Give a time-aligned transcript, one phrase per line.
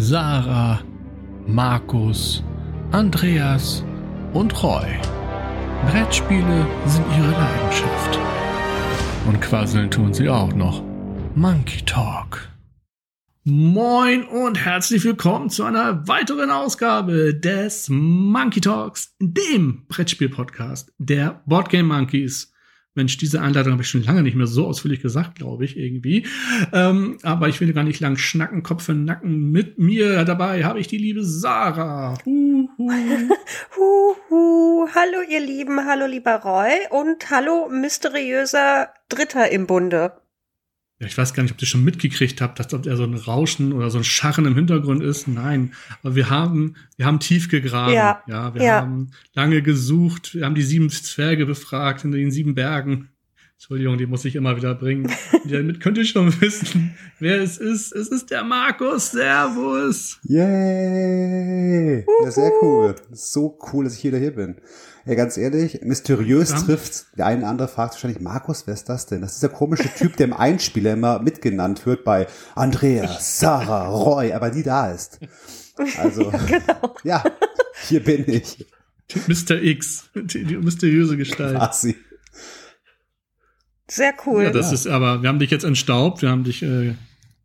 [0.00, 0.80] Sarah,
[1.48, 2.44] Markus,
[2.92, 3.84] Andreas
[4.32, 4.86] und Roy.
[5.90, 8.18] Brettspiele sind ihre Leidenschaft.
[9.26, 10.84] Und quasseln tun sie auch noch.
[11.34, 12.48] Monkey Talk.
[13.42, 21.82] Moin und herzlich willkommen zu einer weiteren Ausgabe des Monkey Talks, dem Brettspiel-Podcast der Boardgame
[21.88, 22.52] Monkeys.
[22.98, 26.26] Mensch, diese Einleitung habe ich schon lange nicht mehr so ausführlich gesagt, glaube ich, irgendwie.
[26.72, 29.50] Ähm, aber ich will gar nicht lang schnacken, Kopf in Nacken.
[29.50, 32.18] Mit mir dabei habe ich die liebe Sarah.
[32.26, 32.68] Huhu.
[33.76, 34.88] Huhu.
[34.94, 35.86] Hallo, ihr Lieben.
[35.86, 36.70] Hallo, lieber Roy.
[36.90, 40.12] Und hallo, mysteriöser Dritter im Bunde.
[41.00, 43.14] Ja, ich weiß gar nicht, ob ihr schon mitgekriegt habt, dass ob er so ein
[43.14, 45.28] Rauschen oder so ein Scharren im Hintergrund ist.
[45.28, 47.94] Nein, aber wir haben, wir haben tief gegraben.
[47.94, 48.80] Ja, ja wir ja.
[48.80, 50.34] haben lange gesucht.
[50.34, 53.10] Wir haben die sieben Zwerge befragt in den sieben Bergen.
[53.58, 55.12] Entschuldigung, die muss ich immer wieder bringen.
[55.44, 57.92] damit könnt ihr schon wissen, wer es ist.
[57.92, 59.12] Es ist der Markus.
[59.12, 60.18] Servus.
[60.24, 62.04] Yay!
[62.24, 62.94] Ja, sehr cool.
[63.12, 64.60] So cool, dass ich wieder hier bin.
[65.08, 66.58] Ja, ganz ehrlich, mysteriös ja.
[66.58, 67.06] trifft.
[67.16, 69.22] Der eine oder andere fragt wahrscheinlich, Markus, wer ist das denn?
[69.22, 74.34] Das ist der komische Typ, der im Einspieler immer mitgenannt wird bei Andreas, Sarah, Roy,
[74.34, 75.18] aber nie da ist.
[75.96, 76.94] Also, ja, genau.
[77.04, 77.24] ja
[77.86, 78.66] hier bin ich.
[79.26, 79.62] Mr.
[79.62, 81.56] X, die, die mysteriöse Gestalt.
[81.56, 81.96] Quasi.
[83.90, 84.42] Sehr cool.
[84.42, 84.74] Ja, das ja.
[84.74, 86.96] ist aber, wir haben dich jetzt entstaubt, wir haben dich äh,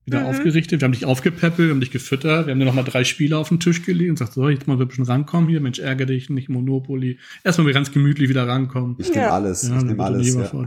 [0.05, 0.25] wieder mhm.
[0.27, 3.37] aufgerichtet, wir haben dich aufgepäppelt, wir haben dich gefüttert, wir haben dir nochmal drei Spiele
[3.37, 6.07] auf den Tisch gelegt und gesagt, so, jetzt mal ein bisschen rankommen hier, Mensch, ärgere
[6.07, 7.19] dich, nicht Monopoly.
[7.43, 8.95] Erstmal ganz gemütlich wieder rankommen.
[8.99, 9.29] Ich nehme ja.
[9.31, 10.33] alles, ja, ich nehme alles.
[10.33, 10.51] Ja.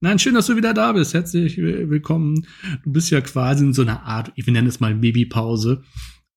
[0.00, 1.14] Nein, schön, dass du wieder da bist.
[1.14, 2.46] Herzlich willkommen.
[2.84, 5.82] Du bist ja quasi in so einer Art, ich nenne es mal Babypause,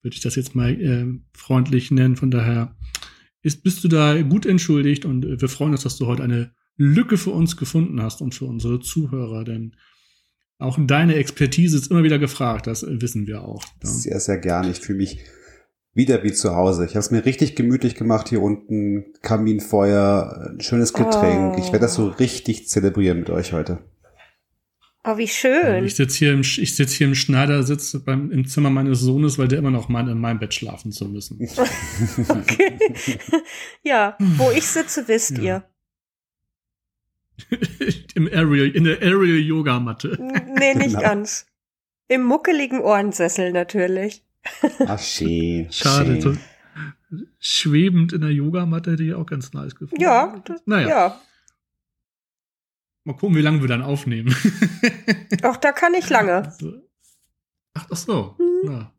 [0.02, 2.16] würde ich das jetzt mal äh, freundlich nennen.
[2.16, 2.78] Von daher
[3.42, 6.52] ist, bist du da gut entschuldigt und äh, wir freuen uns, dass du heute eine
[6.78, 9.76] Lücke für uns gefunden hast und für unsere Zuhörer, denn
[10.60, 13.64] auch deine Expertise ist immer wieder gefragt, das wissen wir auch.
[13.84, 13.90] Ja.
[13.90, 14.72] Sehr, sehr gerne.
[14.72, 15.20] Ich fühle mich
[15.94, 16.86] wieder wie zu Hause.
[16.86, 21.56] Ich habe es mir richtig gemütlich gemacht hier unten, Kaminfeuer, ein schönes Getränk.
[21.56, 21.60] Oh.
[21.60, 23.80] Ich werde das so richtig zelebrieren mit euch heute.
[25.04, 25.86] Oh, wie schön.
[25.86, 29.48] Ich sitze hier im, ich sitz hier im Schneidersitz beim, im Zimmer meines Sohnes, weil
[29.48, 31.40] der immer noch meint, in meinem Bett schlafen zu müssen.
[32.30, 32.78] okay.
[33.84, 35.44] ja, wo ich sitze, wisst ja.
[35.44, 35.64] ihr.
[38.16, 40.18] Im Aerial, in der Aerial Yoga Matte.
[40.20, 41.02] Nee, nicht genau.
[41.02, 41.46] ganz.
[42.08, 44.24] Im muckeligen Ohrensessel natürlich.
[44.88, 45.72] Ach, schön.
[45.72, 46.22] Schade.
[46.22, 46.36] So
[47.40, 50.02] schwebend in der Yogamatte hätte ich auch ganz nice gefunden.
[50.02, 50.88] Ja, naja.
[50.88, 51.22] Ja.
[53.04, 54.36] Mal gucken, wie lange wir dann aufnehmen.
[55.44, 56.54] Ach, da kann ich lange.
[57.74, 58.36] Ach, ach so.
[58.38, 58.72] Mhm.
[58.72, 58.92] Ja.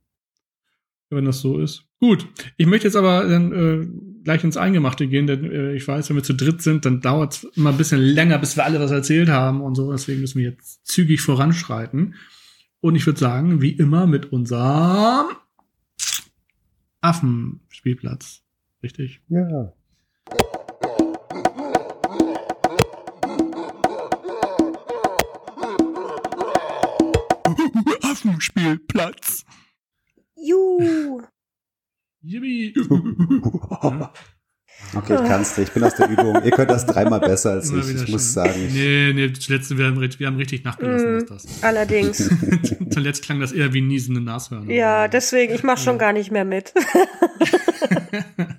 [1.10, 1.87] Wenn das so ist.
[2.00, 2.28] Gut.
[2.56, 3.86] Ich möchte jetzt aber dann äh,
[4.22, 7.34] gleich ins Eingemachte gehen, denn äh, ich weiß, wenn wir zu dritt sind, dann dauert
[7.34, 9.90] es immer ein bisschen länger, bis wir alle was erzählt haben und so.
[9.90, 12.14] Deswegen müssen wir jetzt zügig voranschreiten.
[12.80, 15.26] Und ich würde sagen, wie immer mit unserem
[17.00, 18.42] Affenspielplatz.
[18.82, 19.20] Richtig?
[19.28, 19.72] Ja.
[28.02, 29.44] Affenspielplatz.
[30.36, 31.22] Juhu.
[32.22, 32.74] Yippie.
[34.94, 35.68] Okay, ich kann's nicht.
[35.68, 36.42] Ich bin aus der Übung.
[36.42, 38.02] Ihr könnt das dreimal besser als ich.
[38.02, 38.68] Ich muss sagen.
[38.72, 41.62] Nee, nee, zuletzt, wir haben, wir haben richtig nachgelassen, mm, das.
[41.62, 42.30] Allerdings.
[42.90, 44.72] zuletzt klang das eher wie niesende Nashörner.
[44.72, 45.98] Ja, deswegen, ich mach schon ja.
[45.98, 46.72] gar nicht mehr mit.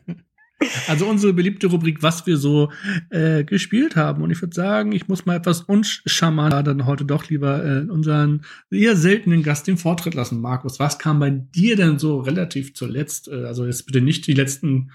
[0.88, 2.72] also unsere beliebte Rubrik, was wir so
[3.10, 4.22] äh, gespielt haben.
[4.22, 8.44] Und ich würde sagen, ich muss mal etwas uncharmanter dann heute doch lieber äh, unseren
[8.70, 10.42] eher seltenen Gast den Vortritt lassen.
[10.42, 13.28] Markus, was kam bei dir denn so relativ zuletzt?
[13.28, 14.92] Äh, also jetzt bitte nicht die letzten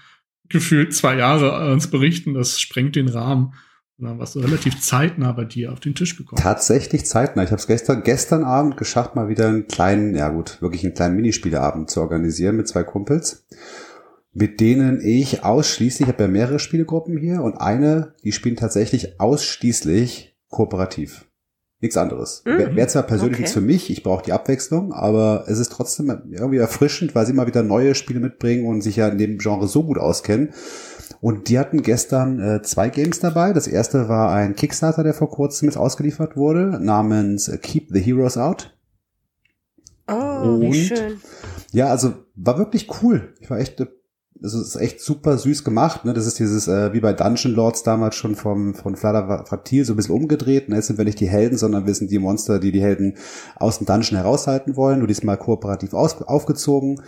[0.47, 3.53] gefühlt zwei Jahre uns berichten, das sprengt den Rahmen.
[3.97, 6.41] Sondern was so relativ zeitnah bei dir auf den Tisch bekommen.
[6.41, 7.43] Tatsächlich zeitnah.
[7.43, 10.93] Ich habe es gestern, gestern Abend geschafft, mal wieder einen kleinen, ja gut, wirklich einen
[10.93, 13.47] kleinen Minispieleabend zu organisieren mit zwei Kumpels
[14.35, 19.19] mit denen ich ausschließlich, ich habe ja mehrere Spielegruppen hier und eine, die spielen tatsächlich
[19.19, 21.25] ausschließlich kooperativ.
[21.79, 22.43] Nichts anderes.
[22.45, 22.57] Mhm.
[22.57, 23.41] Wäre wär zwar persönlich okay.
[23.43, 27.31] nichts für mich, ich brauche die Abwechslung, aber es ist trotzdem irgendwie erfrischend, weil sie
[27.31, 30.49] mal wieder neue Spiele mitbringen und sich ja in dem Genre so gut auskennen.
[31.21, 33.53] Und die hatten gestern äh, zwei Games dabei.
[33.53, 38.37] Das erste war ein Kickstarter, der vor kurzem jetzt ausgeliefert wurde, namens Keep the Heroes
[38.37, 38.77] Out.
[40.07, 41.21] Oh, und, wie schön.
[41.71, 43.33] Ja, also war wirklich cool.
[43.39, 43.79] Ich war echt
[44.45, 46.05] es ist echt super süß gemacht.
[46.05, 46.13] Ne?
[46.13, 49.93] Das ist dieses, äh, wie bei Dungeon Lords damals schon vom, von Flada Fratil so
[49.93, 50.69] ein bisschen umgedreht.
[50.69, 50.75] Ne?
[50.75, 53.17] Jetzt sind wir nicht die Helden, sondern wir sind die Monster, die die Helden
[53.55, 54.99] aus dem Dungeon heraushalten wollen.
[54.99, 57.01] Nur diesmal kooperativ aus, aufgezogen.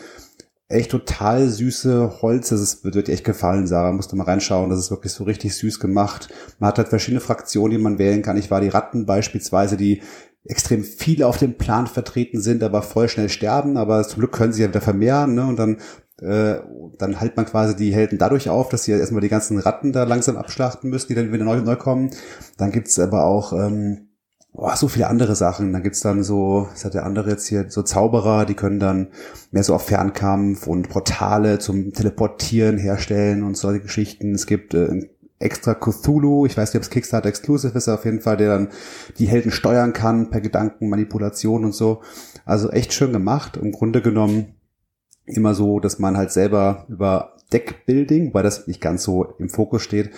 [0.70, 2.50] Echt total süße Holz.
[2.50, 3.94] Das ist, wird dir echt gefallen, Sarah.
[3.94, 4.70] Musst du mal reinschauen.
[4.70, 6.30] Das ist wirklich so richtig süß gemacht.
[6.60, 8.38] Man hat halt verschiedene Fraktionen, die man wählen kann.
[8.38, 10.02] Ich war die Ratten beispielsweise, die
[10.50, 14.54] extrem viele auf dem Plan vertreten sind, aber voll schnell sterben, aber zum Glück können
[14.54, 15.46] sie ja wieder vermehren, ne?
[15.46, 15.78] Und dann
[16.22, 16.56] äh,
[16.98, 20.04] dann hält man quasi die Helden dadurch auf, dass sie erstmal die ganzen Ratten da
[20.04, 22.10] langsam abschlachten müssen, die dann wieder neu, neu kommen.
[22.58, 24.08] Dann gibt's aber auch ähm,
[24.54, 25.72] oh, so viele andere Sachen.
[25.74, 29.10] Dann gibt's dann so, was hat der andere jetzt hier, so Zauberer, die können dann
[29.52, 34.34] mehr so auf Fernkampf und Portale zum Teleportieren herstellen und solche Geschichten.
[34.34, 35.08] Es gibt äh,
[35.40, 38.70] extra Cthulhu, ich weiß nicht, ob es Kickstarter Exclusive ist, auf jeden Fall, der dann
[39.20, 42.02] die Helden steuern kann per Gedankenmanipulation und so.
[42.44, 43.58] Also echt schön gemacht.
[43.58, 44.57] Im Grunde genommen
[45.28, 49.82] immer so, dass man halt selber über Deckbuilding, weil das nicht ganz so im Fokus
[49.82, 50.12] steht,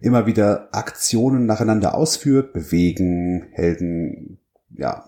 [0.00, 4.38] immer wieder Aktionen nacheinander ausführt, bewegen, Helden,
[4.76, 5.04] ja,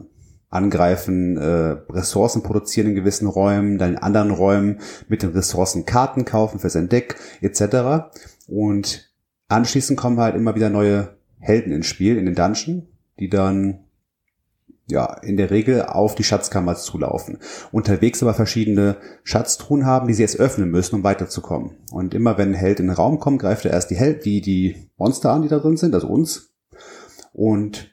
[0.51, 4.79] angreifen, äh, Ressourcen produzieren in gewissen Räumen, dann in anderen Räumen
[5.09, 8.17] mit den Ressourcen Karten kaufen für sein Deck etc.
[8.47, 9.13] Und
[9.49, 12.87] anschließend kommen halt immer wieder neue Helden ins Spiel in den Dungeon,
[13.19, 13.81] die dann
[14.91, 17.39] ja, in der Regel auf die Schatzkammer zulaufen.
[17.73, 21.77] Unterwegs aber verschiedene Schatztruhen haben, die sie jetzt öffnen müssen, um weiterzukommen.
[21.93, 24.41] Und immer wenn ein Held in den Raum kommt, greift er erst die Held, die,
[24.41, 26.55] die Monster an, die da drin sind, also uns.
[27.33, 27.93] Und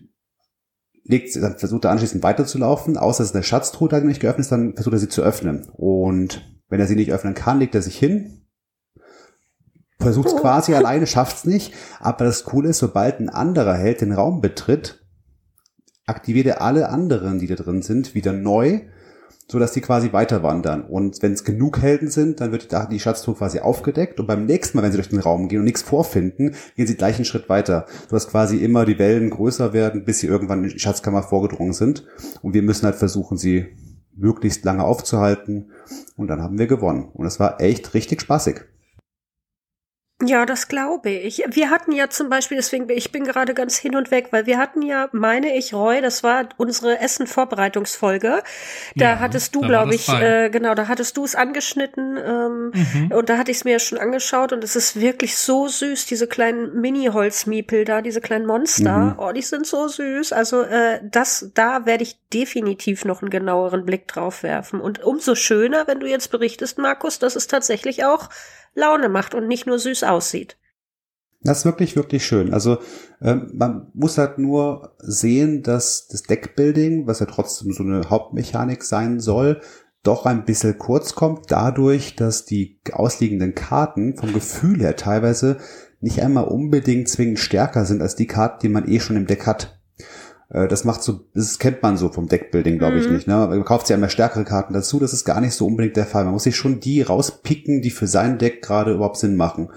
[1.03, 4.73] legt, dann versucht er anschließend weiterzulaufen, außer dass eine Schatztruhe da nicht geöffnet ist, dann
[4.75, 5.67] versucht er sie zu öffnen.
[5.73, 8.45] Und wenn er sie nicht öffnen kann, legt er sich hin,
[9.99, 11.73] versucht es quasi alleine, schafft es nicht.
[11.99, 15.04] Aber das Coole ist, sobald ein anderer Held den Raum betritt,
[16.05, 18.81] aktiviert er alle anderen, die da drin sind, wieder neu,
[19.47, 20.83] so dass die quasi weiter wandern.
[20.83, 24.77] Und wenn es genug Helden sind, dann wird die Schatztruhe quasi aufgedeckt und beim nächsten
[24.77, 27.47] Mal, wenn sie durch den Raum gehen und nichts vorfinden, gehen sie gleich einen Schritt
[27.49, 31.23] weiter, so dass quasi immer die Wellen größer werden, bis sie irgendwann in die Schatzkammer
[31.23, 32.05] vorgedrungen sind.
[32.41, 33.67] Und wir müssen halt versuchen, sie
[34.15, 35.71] möglichst lange aufzuhalten.
[36.15, 37.09] Und dann haben wir gewonnen.
[37.13, 38.61] Und es war echt richtig spaßig.
[40.23, 41.43] Ja, das glaube ich.
[41.45, 44.57] Wir hatten ja zum Beispiel, deswegen, ich bin gerade ganz hin und weg, weil wir
[44.57, 48.41] hatten ja, meine ich, Roy, das war unsere Essen-Vorbereitungsfolge.
[48.95, 53.11] Da ja, hattest du, glaube ich, äh, genau, da hattest du es angeschnitten ähm, mhm.
[53.11, 56.05] und da hatte ich es mir ja schon angeschaut und es ist wirklich so süß,
[56.05, 58.97] diese kleinen Mini-Holzmiepel da, diese kleinen Monster.
[58.97, 59.15] Mhm.
[59.17, 60.31] Oh, die sind so süß.
[60.31, 64.79] Also äh, das, da werde ich definitiv noch einen genaueren Blick drauf werfen.
[64.79, 68.29] Und umso schöner, wenn du jetzt berichtest, Markus, dass es tatsächlich auch
[68.75, 70.57] Laune macht und nicht nur süß aussieht.
[71.41, 72.53] Das ist wirklich, wirklich schön.
[72.53, 72.79] Also
[73.21, 78.83] ähm, man muss halt nur sehen, dass das Deckbuilding, was ja trotzdem so eine Hauptmechanik
[78.83, 79.61] sein soll,
[80.03, 85.57] doch ein bisschen kurz kommt, dadurch, dass die ausliegenden Karten vom Gefühl her teilweise
[85.99, 89.45] nicht einmal unbedingt zwingend stärker sind als die Karten, die man eh schon im Deck
[89.45, 89.79] hat.
[90.49, 93.13] Äh, das macht so, das kennt man so vom Deckbuilding, glaube ich mhm.
[93.13, 93.27] nicht.
[93.27, 93.35] Ne?
[93.35, 96.23] Man kauft sich immer stärkere Karten dazu, das ist gar nicht so unbedingt der Fall.
[96.23, 99.69] Man muss sich schon die rauspicken, die für sein Deck gerade überhaupt Sinn machen.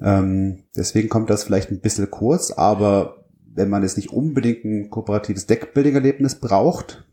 [0.00, 3.24] Ähm, deswegen kommt das vielleicht ein bisschen kurz, aber
[3.54, 7.04] wenn man jetzt nicht unbedingt ein kooperatives Deckbuilding-Erlebnis braucht,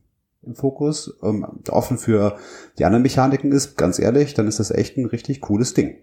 [0.45, 2.35] im Fokus, ähm, offen für
[2.77, 5.95] die anderen Mechaniken ist, ganz ehrlich, dann ist das echt ein richtig cooles Ding.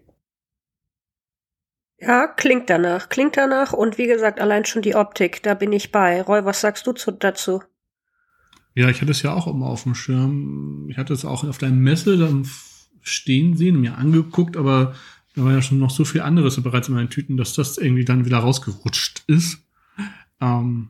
[2.00, 5.92] Ja, klingt danach, klingt danach und wie gesagt, allein schon die Optik, da bin ich
[5.92, 6.22] bei.
[6.22, 7.62] Roy, was sagst du zu, dazu?
[8.74, 10.88] Ja, ich hatte es ja auch immer auf dem Schirm.
[10.88, 12.48] Ich hatte es auch auf der Messe dann
[13.02, 14.94] stehen sehen und mir angeguckt, aber
[15.34, 18.04] da war ja schon noch so viel anderes bereits in meinen Tüten, dass das irgendwie
[18.04, 19.62] dann wieder rausgerutscht ist.
[20.40, 20.88] Ähm,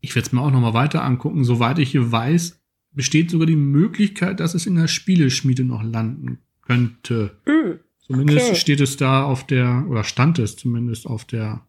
[0.00, 1.44] ich werde es mir auch noch mal weiter angucken.
[1.44, 2.60] Soweit ich hier weiß,
[2.92, 7.36] besteht sogar die Möglichkeit, dass es in der Spieleschmiede noch landen könnte.
[7.46, 7.80] Mm.
[8.08, 8.56] Zumindest okay.
[8.56, 11.66] steht es da auf der, oder stand es zumindest auf der,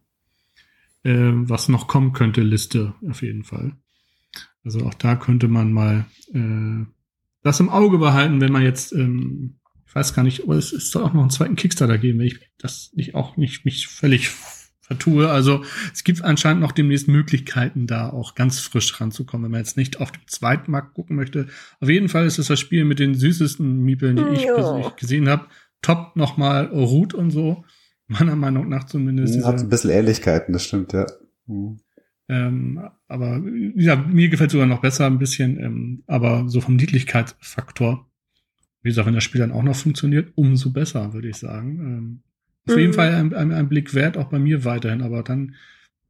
[1.02, 3.76] äh, was noch kommen könnte, Liste auf jeden Fall.
[4.64, 6.86] Also auch da könnte man mal äh,
[7.42, 9.56] das im Auge behalten, wenn man jetzt, ähm,
[9.86, 12.26] ich weiß gar nicht, aber es, es soll auch noch einen zweiten Kickstarter geben, wenn
[12.26, 14.30] ich das nicht auch nicht mich völlig
[14.80, 15.30] vertue.
[15.30, 19.76] Also es gibt anscheinend noch demnächst Möglichkeiten, da auch ganz frisch ranzukommen, wenn man jetzt
[19.76, 21.48] nicht auf dem zweiten Markt gucken möchte.
[21.80, 25.28] Auf jeden Fall ist es das Spiel mit den süßesten Miepeln, die ich persönlich gesehen
[25.28, 25.46] habe
[25.82, 27.64] top nochmal Ruth und so.
[28.08, 29.36] Meiner Meinung nach zumindest.
[29.36, 31.06] Hm, hat ein bisschen Ähnlichkeiten, das stimmt, ja.
[31.46, 31.80] Mhm.
[32.28, 33.42] Ähm, aber
[33.74, 38.08] ja, mir gefällt sogar noch besser ein bisschen, ähm, aber so vom Niedlichkeitsfaktor,
[38.82, 41.78] wie gesagt, wenn das Spiel dann auch noch funktioniert, umso besser, würde ich sagen.
[41.80, 42.22] Ähm,
[42.68, 42.80] auf mhm.
[42.80, 45.56] jeden Fall ein, ein, ein, Blick wert, auch bei mir weiterhin, aber dann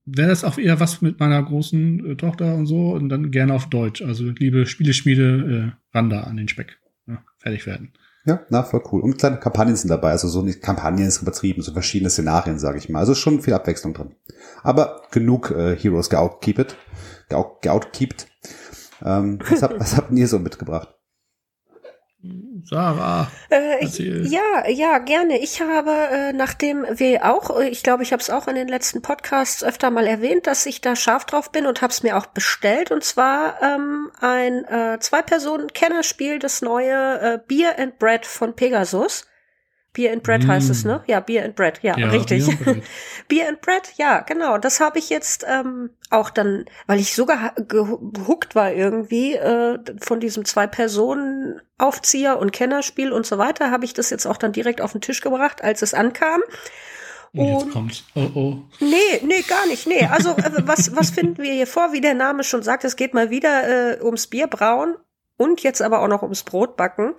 [0.04, 3.54] wäre das auch eher was mit meiner großen äh, Tochter und so und dann gerne
[3.54, 4.02] auf Deutsch.
[4.02, 6.80] Also liebe Spieleschmiede, äh, Randa an den Speck.
[7.06, 7.92] Ja, fertig werden.
[8.30, 9.00] Ja, na, voll cool.
[9.00, 12.78] Und kleine Kampagnen sind dabei, also so nicht Kampagnen ist übertrieben, so verschiedene Szenarien, sage
[12.78, 13.00] ich mal.
[13.00, 14.14] Also schon viel Abwechslung drin.
[14.62, 16.76] Aber genug äh, Heroes geoutkeepet.
[17.28, 18.28] Geoutkeept.
[19.04, 20.94] Ähm, was, hab, was habt ihr so mitgebracht?
[22.64, 23.30] Sarah.
[23.48, 25.38] Äh, ja, ja, gerne.
[25.38, 29.00] Ich habe, äh, nachdem wir auch, ich glaube, ich habe es auch in den letzten
[29.00, 32.26] Podcasts öfter mal erwähnt, dass ich da scharf drauf bin und habe es mir auch
[32.26, 32.90] bestellt.
[32.90, 39.26] Und zwar ähm, ein äh, Zwei-Personen-Kennerspiel, das neue äh, Beer and Bread von Pegasus.
[39.92, 40.48] Beer and Bread mm.
[40.48, 41.02] heißt es, ne?
[41.06, 42.46] Ja, Beer and Bread, ja, ja richtig.
[42.46, 42.82] Beer and Bread.
[43.28, 44.58] Beer and Bread, ja, genau.
[44.58, 50.20] Das habe ich jetzt ähm, auch dann, weil ich sogar gehuckt war irgendwie äh, von
[50.20, 54.92] diesem Zwei-Personen-Aufzieher und Kennerspiel und so weiter, habe ich das jetzt auch dann direkt auf
[54.92, 56.40] den Tisch gebracht, als es ankam.
[57.32, 58.04] Und jetzt kommt's.
[58.14, 58.56] Oh oh.
[58.80, 59.86] Nee, nee, gar nicht.
[59.86, 61.92] Nee, also äh, was, was finden wir hier vor?
[61.92, 64.96] Wie der Name schon sagt, es geht mal wieder äh, ums Bierbrauen
[65.36, 67.14] und jetzt aber auch noch ums Brotbacken.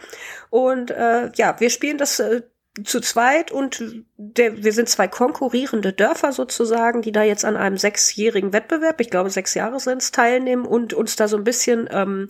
[0.49, 2.43] Und äh, ja, wir spielen das äh,
[2.85, 3.83] zu zweit und
[4.15, 9.09] der, wir sind zwei konkurrierende Dörfer sozusagen, die da jetzt an einem sechsjährigen Wettbewerb, ich
[9.09, 12.29] glaube sechs Jahre sind es, teilnehmen und uns da so ein bisschen, ähm,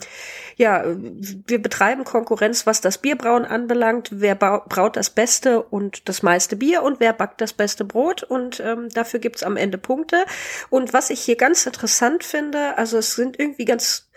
[0.56, 4.10] ja, wir betreiben Konkurrenz, was das Bierbrauen anbelangt.
[4.12, 8.60] Wer braut das beste und das meiste Bier und wer backt das beste Brot und
[8.62, 10.26] ähm, dafür gibt's am Ende Punkte.
[10.72, 14.10] Und was ich hier ganz interessant finde, also es sind irgendwie ganz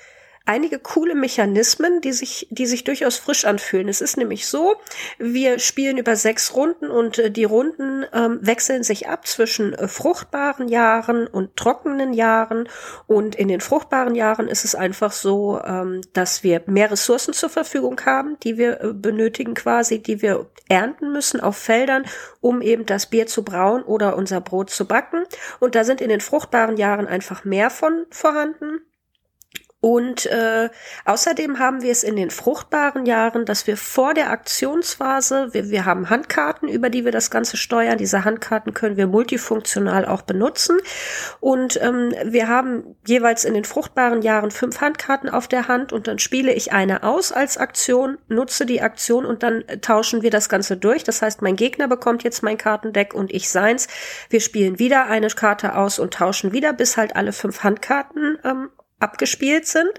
[0.46, 3.88] einige coole Mechanismen, die sich, die sich durchaus frisch anfühlen.
[3.88, 4.76] Es ist nämlich so,
[5.18, 9.88] wir spielen über sechs Runden und äh, die Runden ähm, wechseln sich ab zwischen äh,
[9.88, 12.68] fruchtbaren Jahren und trockenen Jahren.
[13.06, 17.48] Und in den fruchtbaren Jahren ist es einfach so, ähm, dass wir mehr Ressourcen zur
[17.48, 22.04] Verfügung haben, die wir äh, benötigen quasi, die wir ernten müssen auf Feldern,
[22.40, 25.24] um eben das Bier zu brauen oder unser Brot zu backen.
[25.60, 28.80] Und da sind in den fruchtbaren Jahren einfach mehr von vorhanden.
[29.84, 30.70] Und äh,
[31.04, 35.84] außerdem haben wir es in den fruchtbaren Jahren, dass wir vor der Aktionsphase, wir, wir
[35.84, 37.98] haben Handkarten, über die wir das Ganze steuern.
[37.98, 40.78] Diese Handkarten können wir multifunktional auch benutzen.
[41.38, 46.08] Und ähm, wir haben jeweils in den fruchtbaren Jahren fünf Handkarten auf der Hand und
[46.08, 50.48] dann spiele ich eine aus als Aktion, nutze die Aktion und dann tauschen wir das
[50.48, 51.04] Ganze durch.
[51.04, 53.86] Das heißt, mein Gegner bekommt jetzt mein Kartendeck und ich seins.
[54.30, 58.70] Wir spielen wieder eine Karte aus und tauschen wieder, bis halt alle fünf Handkarten ähm,
[59.04, 59.92] abgespielt sind.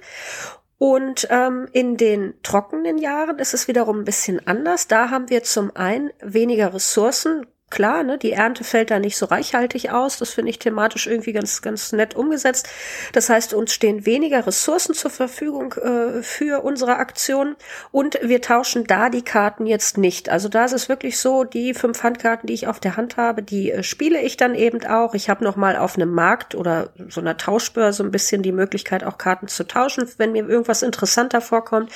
[0.78, 4.88] Und ähm, in den trockenen Jahren ist es wiederum ein bisschen anders.
[4.88, 9.26] Da haben wir zum einen weniger Ressourcen, klar, ne, die Ernte fällt da nicht so
[9.26, 10.18] reichhaltig aus.
[10.18, 12.70] Das finde ich thematisch irgendwie ganz, ganz nett umgesetzt.
[13.12, 17.56] Das heißt, uns stehen weniger Ressourcen zur Verfügung äh, für unsere Aktion
[17.92, 20.30] und wir tauschen da die Karten jetzt nicht.
[20.30, 23.42] Also da ist es wirklich so, die fünf Handkarten, die ich auf der Hand habe,
[23.42, 25.16] die äh, spiele ich dann eben auch.
[25.16, 29.04] Ich habe noch mal auf einem Markt oder so einer Tauschbörse ein bisschen die Möglichkeit,
[29.04, 31.92] auch Karten zu tauschen, wenn mir irgendwas interessanter vorkommt.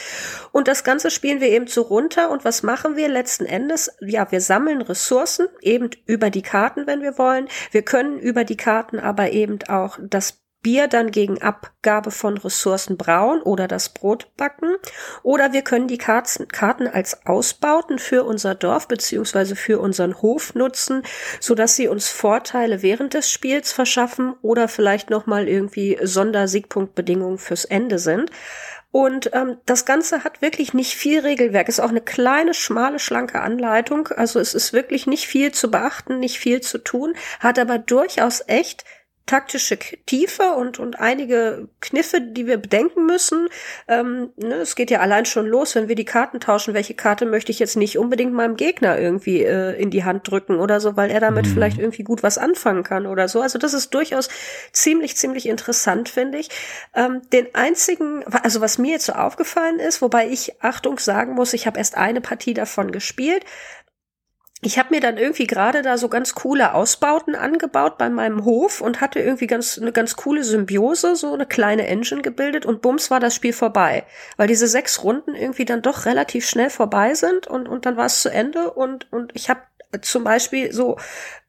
[0.52, 2.32] Und das Ganze spielen wir eben so runter.
[2.32, 3.92] Und was machen wir letzten Endes?
[4.02, 7.48] Ja, wir sammeln Ressourcen eben über die Karten, wenn wir wollen.
[7.72, 12.98] Wir können über die Karten aber eben auch das Bier dann gegen Abgabe von Ressourcen
[12.98, 14.76] brauen oder das Brot backen.
[15.24, 21.04] Oder wir können die Karten als Ausbauten für unser Dorf beziehungsweise für unseren Hof nutzen,
[21.40, 27.64] so dass sie uns Vorteile während des Spiels verschaffen oder vielleicht nochmal irgendwie Sondersiegpunktbedingungen fürs
[27.64, 28.30] Ende sind.
[28.92, 31.70] Und ähm, das Ganze hat wirklich nicht viel Regelwerk.
[31.70, 34.08] Ist auch eine kleine, schmale, schlanke Anleitung.
[34.08, 38.44] Also es ist wirklich nicht viel zu beachten, nicht viel zu tun, hat aber durchaus
[38.48, 38.86] echt
[39.30, 43.48] taktische Tiefe und, und einige Kniffe, die wir bedenken müssen.
[43.88, 46.74] Ähm, ne, es geht ja allein schon los, wenn wir die Karten tauschen.
[46.74, 50.56] Welche Karte möchte ich jetzt nicht unbedingt meinem Gegner irgendwie äh, in die Hand drücken
[50.56, 51.52] oder so, weil er damit mhm.
[51.52, 53.40] vielleicht irgendwie gut was anfangen kann oder so.
[53.40, 54.30] Also das ist durchaus
[54.72, 56.50] ziemlich, ziemlich interessant, finde ich.
[56.96, 61.54] Ähm, den einzigen, also was mir jetzt so aufgefallen ist, wobei ich Achtung sagen muss,
[61.54, 63.46] ich habe erst eine Partie davon gespielt,
[64.62, 68.82] ich habe mir dann irgendwie gerade da so ganz coole Ausbauten angebaut bei meinem Hof
[68.82, 73.10] und hatte irgendwie ganz eine ganz coole Symbiose, so eine kleine Engine gebildet und bums
[73.10, 74.04] war das Spiel vorbei,
[74.36, 78.08] weil diese sechs Runden irgendwie dann doch relativ schnell vorbei sind und und dann war
[78.08, 79.62] es zu Ende und und ich habe
[80.02, 80.98] zum Beispiel so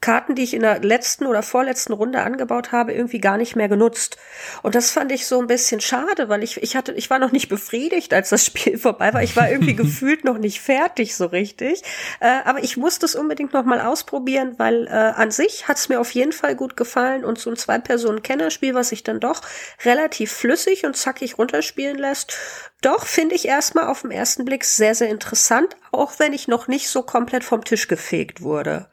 [0.00, 3.68] Karten, die ich in der letzten oder vorletzten Runde angebaut habe, irgendwie gar nicht mehr
[3.68, 4.16] genutzt.
[4.62, 7.32] Und das fand ich so ein bisschen schade, weil ich, ich hatte, ich war noch
[7.32, 9.22] nicht befriedigt, als das Spiel vorbei war.
[9.22, 11.82] Ich war irgendwie gefühlt noch nicht fertig so richtig.
[12.20, 15.90] Äh, aber ich musste es unbedingt noch mal ausprobieren, weil äh, an sich hat es
[15.90, 19.42] mir auf jeden Fall gut gefallen und so ein Zwei-Personen-Kennerspiel, was sich dann doch
[19.84, 22.38] relativ flüssig und zackig runterspielen lässt,
[22.82, 26.68] doch finde ich erstmal auf den ersten Blick sehr, sehr interessant, auch wenn ich noch
[26.68, 28.88] nicht so komplett vom Tisch gefegt wurde.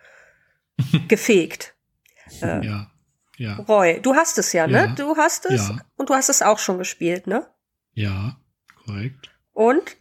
[1.08, 1.76] gefegt.
[2.42, 2.92] Äh, ja,
[3.38, 3.56] ja.
[3.56, 4.78] Roy, du hast es ja, ne?
[4.78, 5.82] Ja, du hast es ja.
[5.96, 7.48] und du hast es auch schon gespielt, ne?
[7.94, 8.40] Ja,
[8.86, 9.32] korrekt.
[9.54, 9.98] Und?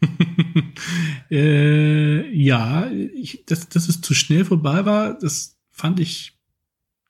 [1.30, 6.36] äh, ja, ich, dass, dass es zu schnell vorbei war, das fand ich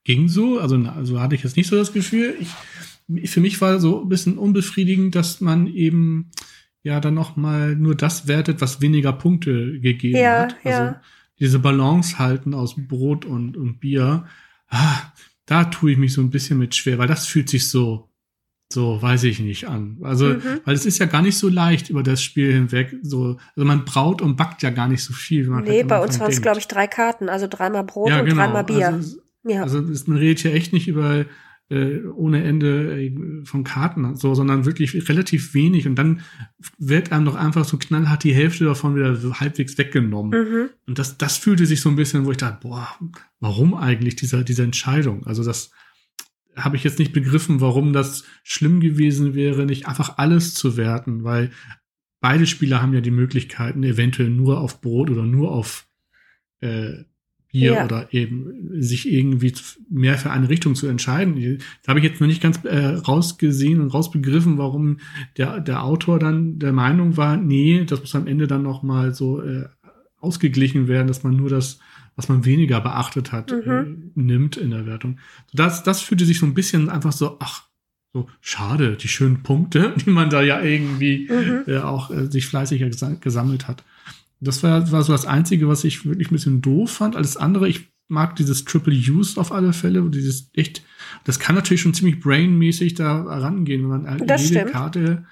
[0.07, 0.59] ging so.
[0.59, 2.37] Also, also hatte ich jetzt nicht so das Gefühl.
[2.41, 6.31] Ich, für mich war so ein bisschen unbefriedigend, dass man eben
[6.87, 10.57] ja dann noch mal nur das wertet, was weniger Punkte gegeben Ja, hat.
[10.65, 11.01] Also ja.
[11.41, 14.25] diese Balance halten aus Brot und, und Bier,
[14.69, 14.97] ah,
[15.47, 18.09] da tue ich mich so ein bisschen mit schwer, weil das fühlt sich so,
[18.73, 19.99] so weiß ich nicht an.
[20.03, 20.61] Also, Mhm.
[20.65, 22.95] weil es ist ja gar nicht so leicht über das Spiel hinweg.
[23.03, 25.45] So, also man braut und backt ja gar nicht so viel.
[25.45, 28.21] Wie man Nee, bei uns waren es, glaube ich, drei Karten, also dreimal Brot ja,
[28.21, 28.43] und genau.
[28.43, 28.89] dreimal Bier.
[28.93, 29.63] Also, ja.
[29.63, 31.25] also man redet hier echt nicht über
[31.69, 36.21] äh, ohne Ende äh, von Karten so, sondern wirklich relativ wenig und dann
[36.79, 40.41] wird einem doch einfach so knallhart die Hälfte davon wieder so halbwegs weggenommen.
[40.41, 40.69] mhm.
[40.87, 42.89] Und das, das fühlte sich so ein bisschen, wo ich dachte, boah,
[43.41, 45.27] warum eigentlich diese, diese Entscheidung?
[45.27, 45.71] Also das
[46.55, 51.25] habe ich jetzt nicht begriffen, warum das schlimm gewesen wäre, nicht einfach alles zu werten,
[51.25, 51.51] weil
[52.21, 55.87] beide Spieler haben ja die Möglichkeiten, eventuell nur auf Brot oder nur auf
[56.61, 57.05] äh,
[57.59, 57.85] Bier Ja.
[57.85, 59.53] oder eben sich irgendwie
[59.89, 61.59] mehr für eine Richtung zu entscheiden.
[61.83, 64.99] Da habe ich jetzt noch nicht ganz äh, rausgesehen und rausbegriffen, warum
[65.37, 69.15] der, der Autor dann der Meinung war, nee, das muss am Ende dann noch mal
[69.15, 69.65] so äh,
[70.21, 71.79] ausgeglichen werden, dass man nur das,
[72.17, 73.71] was man weniger beachtet hat, Mhm.
[73.73, 75.19] äh, nimmt in der Wertung.
[75.53, 77.65] Das, das fühlte sich so ein bisschen einfach so, ach,
[78.13, 81.63] so schade, die schönen Punkte, die man da ja irgendwie Mhm.
[81.67, 83.85] äh, auch äh, sich fleißig gesa- gesammelt hat.
[84.41, 87.17] Das war, war so das Einzige, was ich wirklich ein bisschen doof fand.
[87.17, 90.83] Alles andere, ich mag dieses Triple Use auf alle Fälle, dieses echt,
[91.25, 94.73] das kann natürlich schon ziemlich brainmäßig da rangehen, wenn man Das jede stimmt.
[94.73, 95.25] Karte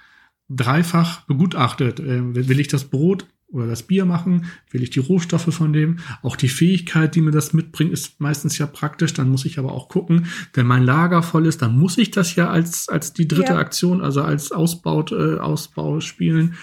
[0.49, 1.99] dreifach begutachtet.
[1.99, 4.45] Äh, will ich das Brot oder das Bier machen?
[4.71, 5.99] Will ich die Rohstoffe von dem?
[6.21, 9.13] Auch die Fähigkeit, die mir das mitbringt, ist meistens ja praktisch.
[9.13, 12.35] Dann muss ich aber auch gucken, wenn mein Lager voll ist, dann muss ich das
[12.35, 13.59] ja als, als die dritte Ja.
[13.59, 16.55] Aktion, also als Ausbau, äh, Ausbau spielen,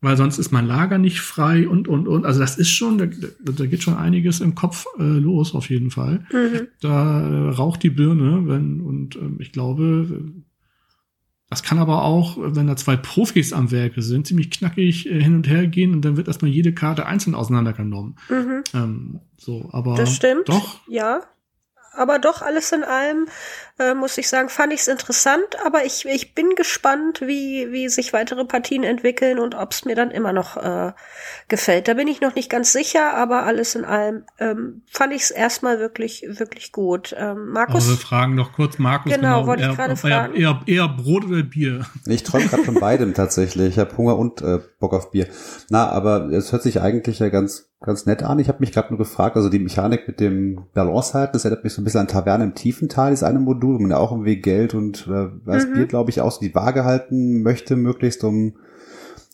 [0.00, 2.24] weil sonst ist mein Lager nicht frei und, und, und.
[2.24, 5.90] Also das ist schon, da, da geht schon einiges im Kopf äh, los, auf jeden
[5.90, 6.24] Fall.
[6.32, 6.68] Mhm.
[6.80, 10.24] Da äh, raucht die Birne, wenn, und ähm, ich glaube,
[11.50, 15.34] das kann aber auch, wenn da zwei Profis am Werke sind, ziemlich knackig äh, hin
[15.34, 18.16] und her gehen und dann wird erstmal jede Karte einzeln auseinandergenommen.
[18.28, 18.64] Mhm.
[18.72, 20.48] Ähm, so, aber Das stimmt.
[20.48, 21.22] doch, Ja.
[21.92, 23.26] Aber doch, alles in allem,
[23.80, 27.88] äh, muss ich sagen, fand ich es interessant, aber ich, ich bin gespannt, wie, wie
[27.88, 30.92] sich weitere Partien entwickeln und ob es mir dann immer noch äh,
[31.48, 31.88] gefällt.
[31.88, 35.30] Da bin ich noch nicht ganz sicher, aber alles in allem ähm, fand ich es
[35.30, 37.14] erstmal wirklich, wirklich gut.
[37.18, 40.34] Ähm, Markus, aber wir fragen noch kurz Markus, Genau, wollte ich er- gerade er fragen.
[40.34, 41.86] Eher, eher Brot oder Bier.
[42.06, 43.68] Ich träume gerade von beidem tatsächlich.
[43.70, 45.26] Ich habe Hunger und äh, Bock auf Bier.
[45.70, 48.38] Na, aber es hört sich eigentlich ja ganz ganz nett an.
[48.38, 51.64] Ich habe mich gerade nur gefragt, also die Mechanik mit dem Balance halten, das erinnert
[51.64, 54.40] mich so ein bisschen an Taverne im Tiefental, dieses eine Modul, man ja auch irgendwie
[54.40, 55.74] Geld und äh, was Mhm.
[55.74, 58.54] Bier, glaube ich, auch so die Waage halten möchte, möglichst, um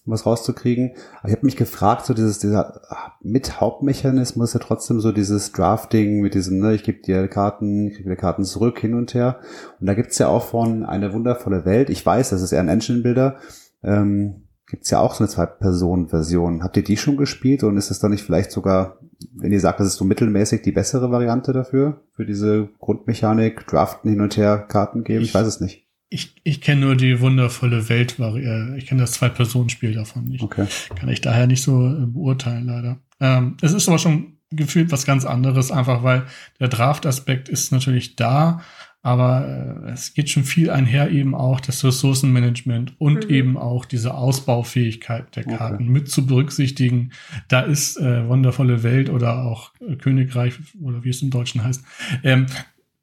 [0.07, 0.93] um was rauszukriegen.
[1.19, 2.81] Aber ich habe mich gefragt, so dieses, dieser
[3.23, 7.89] mit Hauptmechanismus ist ja trotzdem so dieses Drafting mit diesem, ne, ich gebe dir Karten,
[7.89, 9.41] ich kriege dir Karten zurück, hin und her.
[9.81, 11.91] Und da gibt's ja auch von eine wundervolle Welt.
[11.91, 13.37] Ich weiß, das ist eher ein Engine-Builder.
[13.83, 16.63] Ähm, gibt's ja auch so eine Zwei-Personen-Version.
[16.63, 18.99] Habt ihr die schon gespielt und ist es dann nicht vielleicht sogar,
[19.35, 22.03] wenn ihr sagt, das ist so mittelmäßig die bessere Variante dafür?
[22.13, 25.23] Für diese Grundmechanik, Draften hin und her, Karten geben?
[25.23, 25.83] Ich, Ich- weiß es nicht.
[26.09, 30.41] Ich, ich kenne nur die wundervolle Welt, äh, ich kenne das Zwei-Personen-Spiel davon nicht.
[30.41, 30.67] Okay.
[30.95, 32.99] Kann ich daher nicht so äh, beurteilen, leider.
[33.19, 36.23] Ähm, es ist aber schon gefühlt was ganz anderes, einfach weil
[36.61, 38.61] der Draft-Aspekt ist natürlich da,
[39.07, 43.35] aber äh, es geht schon viel einher eben auch das Ressourcenmanagement und Mhm.
[43.35, 45.57] eben auch diese Ausbaufähigkeit der Okay.
[45.57, 47.13] Karten mit zu berücksichtigen.
[47.49, 51.85] Da ist äh, wundervolle Welt oder auch äh, Königreich oder wie es im Deutschen heißt.
[52.25, 52.47] Ähm,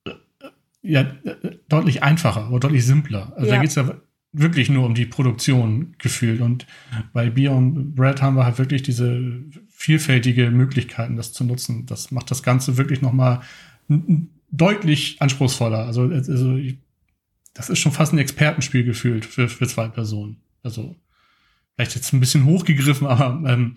[0.06, 0.12] äh,
[0.82, 1.06] ja,
[1.70, 3.32] deutlich einfacher oder deutlich simpler.
[3.38, 3.56] Also Ja.
[3.56, 3.96] da geht's ja
[4.34, 6.42] wirklich nur um die Produktion gefühlt.
[6.42, 6.68] Und
[7.14, 9.22] bei Bier und Bread haben wir halt wirklich diese
[9.70, 11.86] vielfältige Möglichkeiten, das zu nutzen.
[11.86, 13.40] Das macht das Ganze wirklich nochmal
[14.56, 15.80] deutlich anspruchsvoller.
[15.86, 16.78] Also, also ich-
[17.56, 20.38] das ist schon fast ein Expertenspiel gefühlt für, für zwei Personen.
[20.64, 20.96] Also
[21.76, 23.76] vielleicht jetzt ein bisschen hochgegriffen, aber ähm,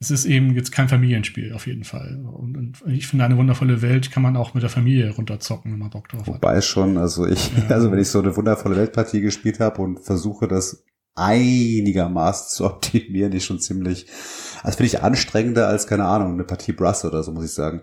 [0.00, 2.24] es ist eben jetzt kein Familienspiel auf jeden Fall.
[2.24, 5.78] Und, und ich finde, eine wundervolle Welt kann man auch mit der Familie runterzocken, wenn
[5.78, 6.26] man Bock drauf hat.
[6.28, 7.74] Wobei schon, also ich, Ja.
[7.76, 13.32] also wenn ich so eine wundervolle Weltpartie gespielt habe und versuche das einigermaßen zu optimieren,
[13.32, 14.06] ist schon ziemlich,
[14.62, 17.82] also finde ich anstrengender als, keine Ahnung, eine Partie Brass oder so, muss ich sagen.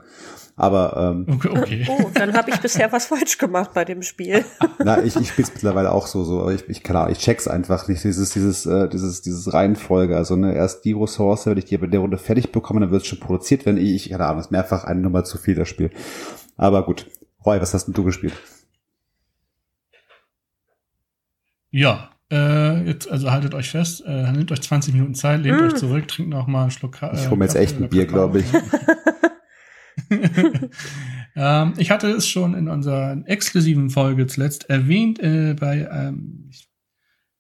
[0.60, 1.88] Aber ähm, Okay, okay.
[1.90, 4.44] oh, dann habe ich bisher was falsch gemacht bei dem Spiel.
[4.84, 7.20] na, ich, ich spiele es mittlerweile auch so, so, aber ich, ich keine Ahnung, ich
[7.20, 10.18] check's einfach nicht, dieses, dieses, äh, dieses, dieses Reihenfolge.
[10.18, 13.04] Also ne, erst die Ressource, wenn ich die in der Runde fertig bekomme, dann wird
[13.04, 15.70] es schon produziert, wenn ich, ich keine Ahnung, ist mehrfach eine Nummer zu viel das
[15.70, 15.92] Spiel.
[16.58, 17.08] Aber gut.
[17.46, 18.34] Roy, was hast denn du gespielt?
[21.72, 25.66] Ja, äh, jetzt, also haltet euch fest, äh, nehmt euch 20 Minuten Zeit, lehnt Mm.
[25.66, 27.80] euch zurück, trinkt noch mal einen Schluck Ka Ich äh, hol mir jetzt Kaffee echt
[27.82, 28.30] ein Bier, Kakao.
[28.30, 28.46] glaub ich.
[31.36, 36.70] ähm, ich hatte es schon in unserer exklusiven Folge zuletzt erwähnt, äh, bei, ähm, ich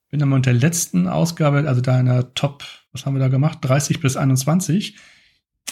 [0.10, 3.60] bin dann mit der letzten Ausgabe, also deiner Top, was haben wir da gemacht?
[3.62, 4.98] 30 bis 21.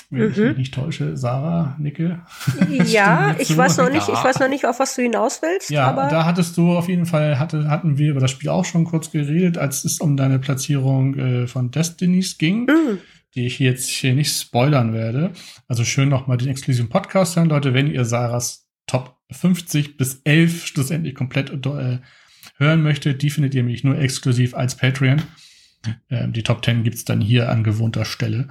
[0.10, 0.32] Wenn mhm.
[0.32, 2.22] ich mich nicht täusche, Sarah, Nicke.
[2.86, 5.70] Ja, ich weiß noch nicht, ich weiß noch nicht, auf was du hinaus willst.
[5.70, 8.64] Ja, aber da hattest du auf jeden Fall, hatte, hatten wir über das Spiel auch
[8.64, 12.66] schon kurz geredet, als es um deine Platzierung äh, von Destinies ging.
[12.66, 13.00] Mhm
[13.38, 15.32] die ich jetzt hier nicht spoilern werde.
[15.68, 20.66] Also schön nochmal den exklusiven Podcast hören, Leute, wenn ihr Sarahs Top 50 bis 11
[20.66, 22.00] schlussendlich komplett äh,
[22.58, 23.22] hören möchtet.
[23.22, 25.22] Die findet ihr nämlich nur exklusiv als Patreon.
[26.10, 28.50] Ähm, die Top 10 gibt's dann hier an gewohnter Stelle.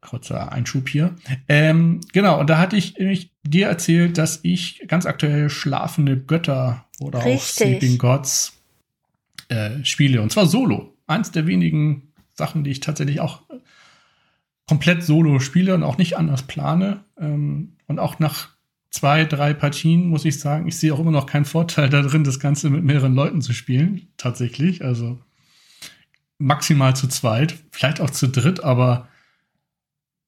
[0.00, 1.14] Kurzer Einschub hier.
[1.48, 6.86] Ähm, genau, und da hatte ich nämlich dir erzählt, dass ich ganz aktuell schlafende Götter
[6.98, 7.36] oder Richtig.
[7.36, 8.60] auch Sleeping Gods
[9.48, 10.20] äh, spiele.
[10.20, 10.96] Und zwar solo.
[11.06, 13.42] Eins der wenigen Sachen, die ich tatsächlich auch
[14.70, 17.02] komplett solo spiele und auch nicht anders plane.
[17.18, 18.50] Ähm, und auch nach
[18.92, 22.38] zwei, drei Partien muss ich sagen, ich sehe auch immer noch keinen Vorteil darin, das
[22.38, 24.06] Ganze mit mehreren Leuten zu spielen.
[24.16, 24.84] Tatsächlich.
[24.84, 25.18] Also
[26.38, 29.08] maximal zu zweit, vielleicht auch zu dritt, aber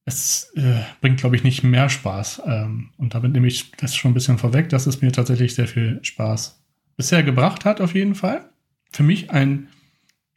[0.03, 2.41] es äh, bringt, glaube ich, nicht mehr Spaß.
[2.45, 5.69] Ähm, und damit nehme ich das schon ein bisschen vorweg, dass es mir tatsächlich sehr
[5.69, 6.61] viel Spaß
[6.97, 8.49] bisher gebracht hat, auf jeden Fall.
[8.91, 9.69] Für mich ein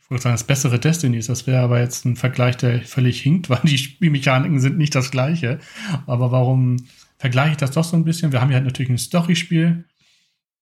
[0.07, 1.27] ich wollte sagen, das bessere Destinies.
[1.27, 5.11] Das wäre aber jetzt ein Vergleich, der völlig hinkt, weil die Spielmechaniken sind nicht das
[5.11, 5.59] gleiche.
[6.07, 6.77] Aber warum
[7.19, 8.31] vergleiche ich das doch so ein bisschen?
[8.31, 9.85] Wir haben ja natürlich ein Storyspiel.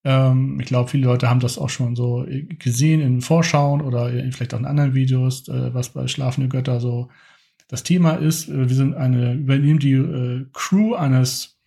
[0.03, 2.27] Ähm, ich glaube, viele Leute haben das auch schon so
[2.59, 7.11] gesehen in Vorschauen oder vielleicht auch in anderen Videos, äh, was bei Schlafende Götter so
[7.69, 8.49] das Thema ist.
[8.49, 11.59] Äh, wir sind eine, übernehmen die äh, Crew eines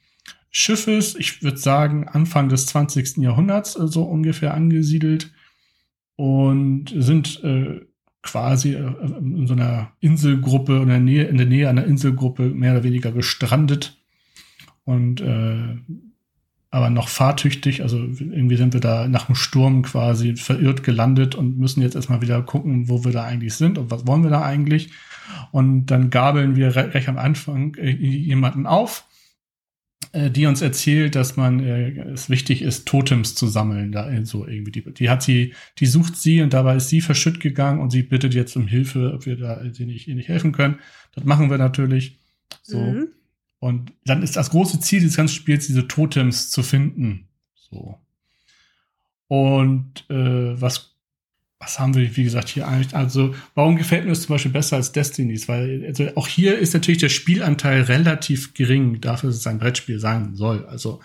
[0.50, 3.18] Schiffes, ich würde sagen Anfang des 20.
[3.18, 5.32] Jahrhunderts äh, so ungefähr angesiedelt
[6.18, 7.82] und sind äh,
[8.24, 12.74] quasi äh, in so einer Inselgruppe in der Nähe, in der Nähe einer Inselgruppe mehr
[12.74, 13.98] oder weniger gestrandet
[14.84, 15.78] und äh,
[16.70, 17.82] aber noch fahrtüchtig.
[17.82, 22.22] Also irgendwie sind wir da nach dem Sturm quasi verirrt gelandet und müssen jetzt erstmal
[22.22, 24.90] wieder gucken, wo wir da eigentlich sind und was wollen wir da eigentlich.
[25.52, 29.06] Und dann gabeln wir recht am Anfang äh, jemanden auf
[30.32, 33.92] die uns erzählt, dass man äh, es wichtig ist, Totems zu sammeln.
[33.92, 37.02] Da äh, so irgendwie die, die hat sie, die sucht sie und dabei ist sie
[37.02, 40.30] verschütt gegangen und sie bittet jetzt um Hilfe, ob wir da sie nicht, ihr nicht
[40.30, 40.80] helfen können.
[41.14, 42.20] Das machen wir natürlich.
[42.64, 42.80] So.
[42.80, 43.08] Mhm.
[43.60, 47.28] Und dann ist das große Ziel des ganzen Spiels, diese Totems zu finden.
[47.56, 47.98] So.
[49.28, 50.97] Und äh, was
[51.60, 52.96] was haben wir, wie gesagt, hier eigentlich?
[52.96, 55.48] Also, warum gefällt mir das zum Beispiel besser als Destinies?
[55.48, 60.00] Weil, also auch hier ist natürlich der Spielanteil relativ gering, dafür, dass es ein Brettspiel
[60.00, 60.66] sein soll.
[60.68, 61.02] Also,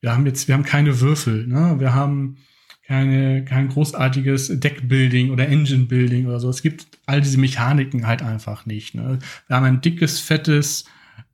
[0.00, 1.76] wir haben jetzt, wir haben keine Würfel, ne?
[1.78, 2.38] Wir haben
[2.86, 6.48] keine, kein großartiges Deckbuilding oder Engine-Building oder so.
[6.48, 8.94] Es gibt all diese Mechaniken halt einfach nicht.
[8.94, 9.18] Ne?
[9.46, 10.84] Wir haben ein dickes, fettes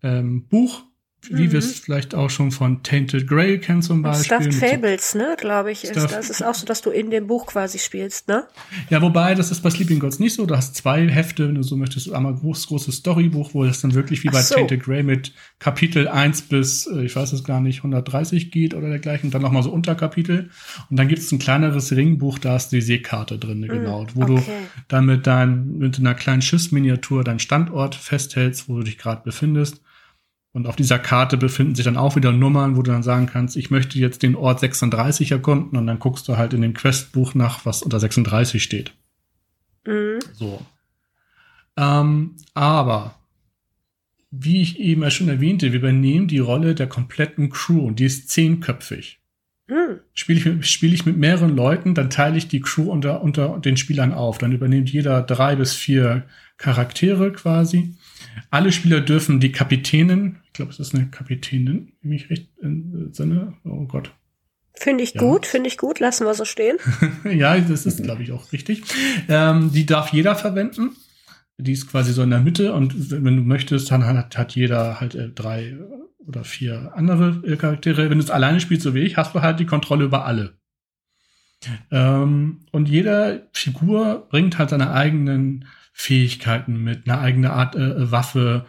[0.02, 0.84] ähm, Buch,
[1.22, 1.52] wie mhm.
[1.52, 4.24] wir es vielleicht auch schon von Tainted Grail kennen zum Beispiel.
[4.24, 6.30] Stuffed Fables, ne, glaube ich, ist das.
[6.30, 8.44] ist auch so, dass du in dem Buch quasi spielst, ne?
[8.88, 10.46] Ja, wobei, das ist bei Sleeping Gods nicht so.
[10.46, 13.94] Du hast zwei Hefte, wenn du so möchtest, einmal groß, großes Storybuch, wo das dann
[13.94, 14.54] wirklich wie bei so.
[14.54, 18.88] Tainted Grail mit Kapitel 1 bis, äh, ich weiß es gar nicht, 130 geht oder
[18.88, 19.26] dergleichen.
[19.26, 20.50] Und dann nochmal so Unterkapitel.
[20.88, 24.22] Und dann gibt es ein kleineres Ringbuch, da ist die Seekarte drin, mhm, genau, wo
[24.22, 24.34] okay.
[24.36, 24.42] du
[24.86, 29.80] dann mit, dein, mit einer kleinen Schiffsminiatur deinen Standort festhältst, wo du dich gerade befindest.
[30.58, 33.56] Und auf dieser Karte befinden sich dann auch wieder Nummern, wo du dann sagen kannst,
[33.56, 37.36] ich möchte jetzt den Ort 36 erkunden und dann guckst du halt in dem Questbuch
[37.36, 38.92] nach, was unter 36 steht.
[39.86, 40.18] Mhm.
[40.32, 40.60] So.
[41.76, 43.14] Ähm, aber,
[44.32, 48.28] wie ich eben schon erwähnte, wir übernehmen die Rolle der kompletten Crew und die ist
[48.28, 49.20] zehnköpfig.
[49.68, 50.00] Mhm.
[50.12, 53.60] Spiele ich, mit, spiel ich mit mehreren Leuten, dann teile ich die Crew unter, unter
[53.60, 54.38] den Spielern auf.
[54.38, 56.24] Dann übernimmt jeder drei bis vier
[56.56, 57.94] Charaktere quasi.
[58.50, 63.54] Alle Spieler dürfen die Kapitänin, ich glaube, es ist eine Kapitänin, wenn ich recht entsinne.
[63.64, 64.12] Oh Gott.
[64.74, 65.20] Finde ich ja.
[65.20, 66.76] gut, finde ich gut, lassen wir so stehen.
[67.24, 68.82] ja, das ist, glaube ich, auch richtig.
[69.28, 70.90] Ähm, die darf jeder verwenden.
[71.56, 75.00] Die ist quasi so in der Mitte und wenn du möchtest, dann hat, hat jeder
[75.00, 75.76] halt äh, drei
[76.24, 78.08] oder vier andere äh, Charaktere.
[78.10, 80.54] Wenn du es alleine spielst, so wie ich, hast du halt die Kontrolle über alle.
[81.90, 85.64] Ähm, und jede Figur bringt halt seine eigenen
[85.98, 88.66] Fähigkeiten mit, eine eigene Art äh, äh, Waffe.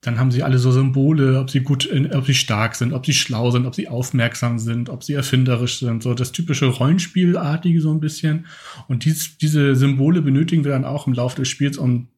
[0.00, 3.14] Dann haben sie alle so Symbole, ob sie gut, ob sie stark sind, ob sie
[3.14, 7.90] schlau sind, ob sie aufmerksam sind, ob sie erfinderisch sind, so das typische Rollenspielartige so
[7.90, 8.46] ein bisschen.
[8.88, 12.08] Und dies, diese Symbole benötigen wir dann auch im Laufe des Spiels, um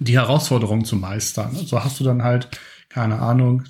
[0.00, 1.54] die Herausforderung zu meistern.
[1.54, 2.48] So hast du dann halt,
[2.88, 3.64] keine Ahnung,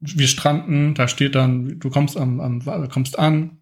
[0.00, 3.58] wir stranden, da steht dann, du kommst am, am kommst an,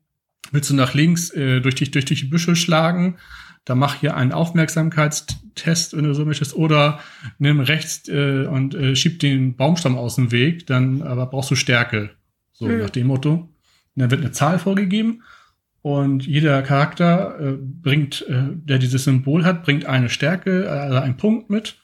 [0.52, 3.16] willst du nach links äh, durch, die, durch die Büsche schlagen,
[3.64, 7.00] da mach hier einen Aufmerksamkeitstest, wenn du so möchtest, oder
[7.38, 11.56] nimm rechts äh, und äh, schieb den Baumstamm aus dem Weg, dann aber brauchst du
[11.56, 12.10] Stärke.
[12.52, 12.78] So mhm.
[12.78, 13.32] nach dem Motto.
[13.32, 13.50] Und
[13.96, 15.22] dann wird eine Zahl vorgegeben
[15.84, 21.18] Und jeder Charakter äh, bringt, äh, der dieses Symbol hat, bringt eine Stärke, also einen
[21.18, 21.76] Punkt mit.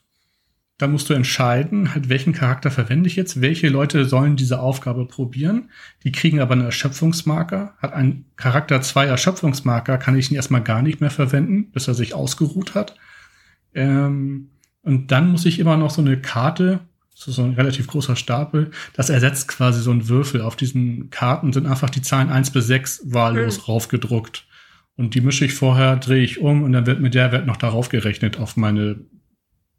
[0.80, 5.04] Da musst du entscheiden, halt, welchen Charakter verwende ich jetzt, welche Leute sollen diese Aufgabe
[5.04, 5.68] probieren.
[6.04, 7.74] Die kriegen aber einen Erschöpfungsmarker.
[7.76, 11.92] Hat ein Charakter zwei Erschöpfungsmarker, kann ich ihn erstmal gar nicht mehr verwenden, bis er
[11.92, 12.96] sich ausgeruht hat.
[13.74, 18.70] Ähm, und dann muss ich immer noch so eine Karte, so ein relativ großer Stapel,
[18.94, 20.40] das ersetzt quasi so einen Würfel.
[20.40, 23.64] Auf diesen Karten sind einfach die Zahlen eins bis sechs wahllos mhm.
[23.64, 24.46] raufgedruckt.
[24.96, 27.58] Und die mische ich vorher, drehe ich um und dann wird mit der Wert noch
[27.58, 28.96] darauf gerechnet auf meine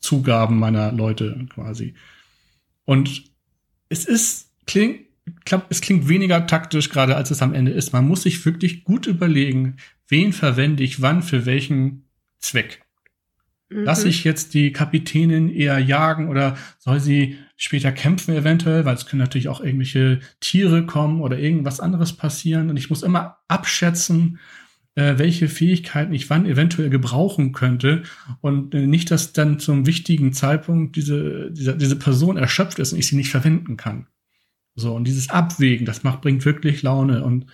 [0.01, 1.93] Zugaben meiner Leute quasi.
[2.85, 3.23] Und
[3.89, 5.01] es ist, klingt,
[5.69, 7.93] es klingt weniger taktisch gerade, als es am Ende ist.
[7.93, 12.05] Man muss sich wirklich gut überlegen, wen verwende ich wann für welchen
[12.39, 12.83] Zweck.
[13.69, 13.83] Mhm.
[13.83, 19.05] Lass ich jetzt die Kapitänin eher jagen oder soll sie später kämpfen eventuell, weil es
[19.05, 22.69] können natürlich auch irgendwelche Tiere kommen oder irgendwas anderes passieren.
[22.69, 24.39] Und ich muss immer abschätzen,
[24.95, 28.03] äh, welche Fähigkeiten ich wann eventuell gebrauchen könnte
[28.41, 32.99] und äh, nicht, dass dann zum wichtigen Zeitpunkt diese, diese, diese Person erschöpft ist und
[32.99, 34.07] ich sie nicht verwenden kann.
[34.75, 37.45] So, und dieses Abwägen, das macht, bringt wirklich Laune und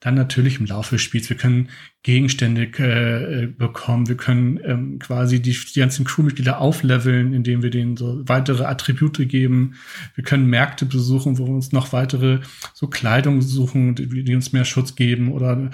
[0.00, 1.70] dann natürlich im Laufe des Spiels, wir können
[2.02, 7.96] Gegenstände äh, bekommen, wir können ähm, quasi die, die ganzen Crewmitglieder aufleveln, indem wir denen
[7.96, 9.74] so weitere Attribute geben.
[10.14, 12.40] Wir können Märkte besuchen, wo wir uns noch weitere
[12.74, 15.70] so Kleidung suchen, die, die uns mehr Schutz geben oder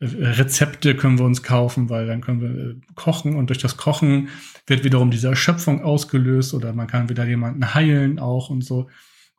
[0.00, 3.76] äh, Rezepte können wir uns kaufen, weil dann können wir äh, kochen und durch das
[3.76, 4.28] Kochen
[4.66, 8.88] wird wiederum diese Erschöpfung ausgelöst oder man kann wieder jemanden heilen auch und so.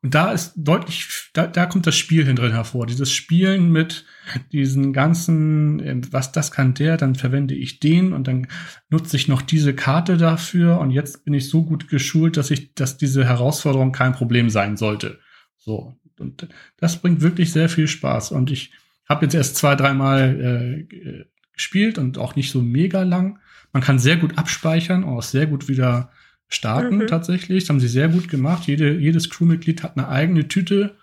[0.03, 2.85] Und da ist deutlich, da, da kommt das Spiel drin hervor.
[2.85, 4.05] Dieses Spielen mit
[4.51, 8.47] diesen ganzen, ähm, was das kann der, dann verwende ich den und dann
[8.89, 12.75] nutze ich noch diese Karte dafür und jetzt bin ich so gut geschult, dass ich,
[12.75, 15.19] dass diese Herausforderung kein Problem sein sollte.
[15.57, 15.97] So.
[16.19, 18.31] Und das bringt wirklich sehr viel Spaß.
[18.31, 18.71] Und ich
[19.07, 23.39] habe jetzt erst zwei, dreimal äh, gespielt und auch nicht so mega lang.
[23.73, 26.11] Man kann sehr gut abspeichern und auch sehr gut wieder
[26.47, 27.07] starten mhm.
[27.07, 27.63] tatsächlich.
[27.63, 28.67] Das haben sie sehr gut gemacht.
[28.67, 30.95] Jede, jedes Crewmitglied hat eine eigene Tüte,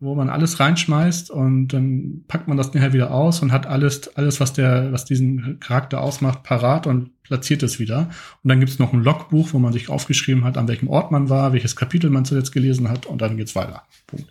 [0.00, 4.16] wo man alles reinschmeißt und dann packt man das nachher wieder aus und hat alles,
[4.16, 8.10] alles, was der, was diesen Charakter ausmacht, parat und platziert es wieder.
[8.42, 11.30] Und dann gibt's noch ein Logbuch, wo man sich aufgeschrieben hat, an welchem Ort man
[11.30, 13.84] war, welches Kapitel man zuletzt gelesen hat und dann geht's weiter.
[14.06, 14.26] Punkt.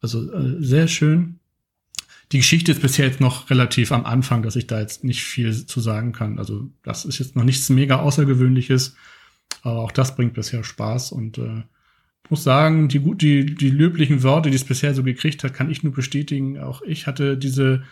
[0.00, 1.38] Also äh, sehr schön.
[2.32, 5.66] Die Geschichte ist bisher jetzt noch relativ am Anfang, dass ich da jetzt nicht viel
[5.66, 6.38] zu sagen kann.
[6.38, 8.96] Also das ist jetzt noch nichts mega Außergewöhnliches.
[9.62, 11.62] Aber auch das bringt bisher Spaß und äh,
[12.28, 15.82] muss sagen, die, die, die löblichen Worte, die es bisher so gekriegt hat, kann ich
[15.82, 16.58] nur bestätigen.
[16.58, 17.82] Auch ich hatte diese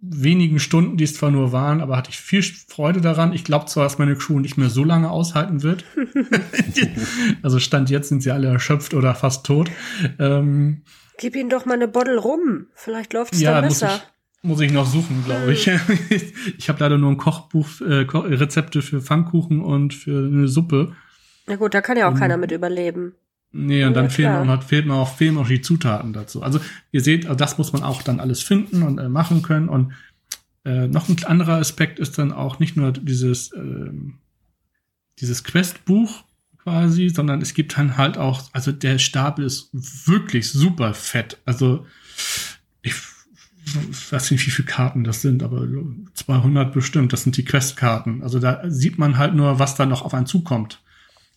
[0.00, 3.32] wenigen Stunden, die es zwar nur waren, aber hatte ich viel Freude daran.
[3.32, 5.84] Ich glaube zwar, dass meine Crew nicht mehr so lange aushalten wird.
[7.42, 9.70] also Stand jetzt sind sie alle erschöpft oder fast tot.
[10.18, 10.82] Ähm,
[11.18, 12.66] Gib ihnen doch mal eine Bottle rum.
[12.74, 14.02] Vielleicht läuft es ja, dann besser.
[14.44, 15.70] Muss ich noch suchen, glaube ich.
[16.58, 20.94] Ich habe leider nur ein Kochbuch, äh, Rezepte für Pfannkuchen und für eine Suppe.
[21.46, 23.14] Na gut, da kann ja auch um, keiner mit überleben.
[23.52, 26.42] Nee, und ja, dann fehlen, und fehlen auch, fehlen auch die Zutaten dazu.
[26.42, 26.60] Also
[26.92, 29.70] ihr seht, also das muss man auch dann alles finden und äh, machen können.
[29.70, 29.94] Und
[30.66, 33.92] äh, noch ein anderer Aspekt ist dann auch nicht nur dieses, äh,
[35.20, 36.22] dieses Questbuch
[36.62, 41.38] quasi, sondern es gibt dann halt auch, also der Stapel ist wirklich super fett.
[41.46, 41.86] Also
[43.90, 45.66] ich weiß nicht, wie viele Karten das sind, aber
[46.14, 47.12] 200 bestimmt.
[47.12, 48.22] Das sind die Questkarten.
[48.22, 50.82] Also da sieht man halt nur, was da noch auf einen zukommt.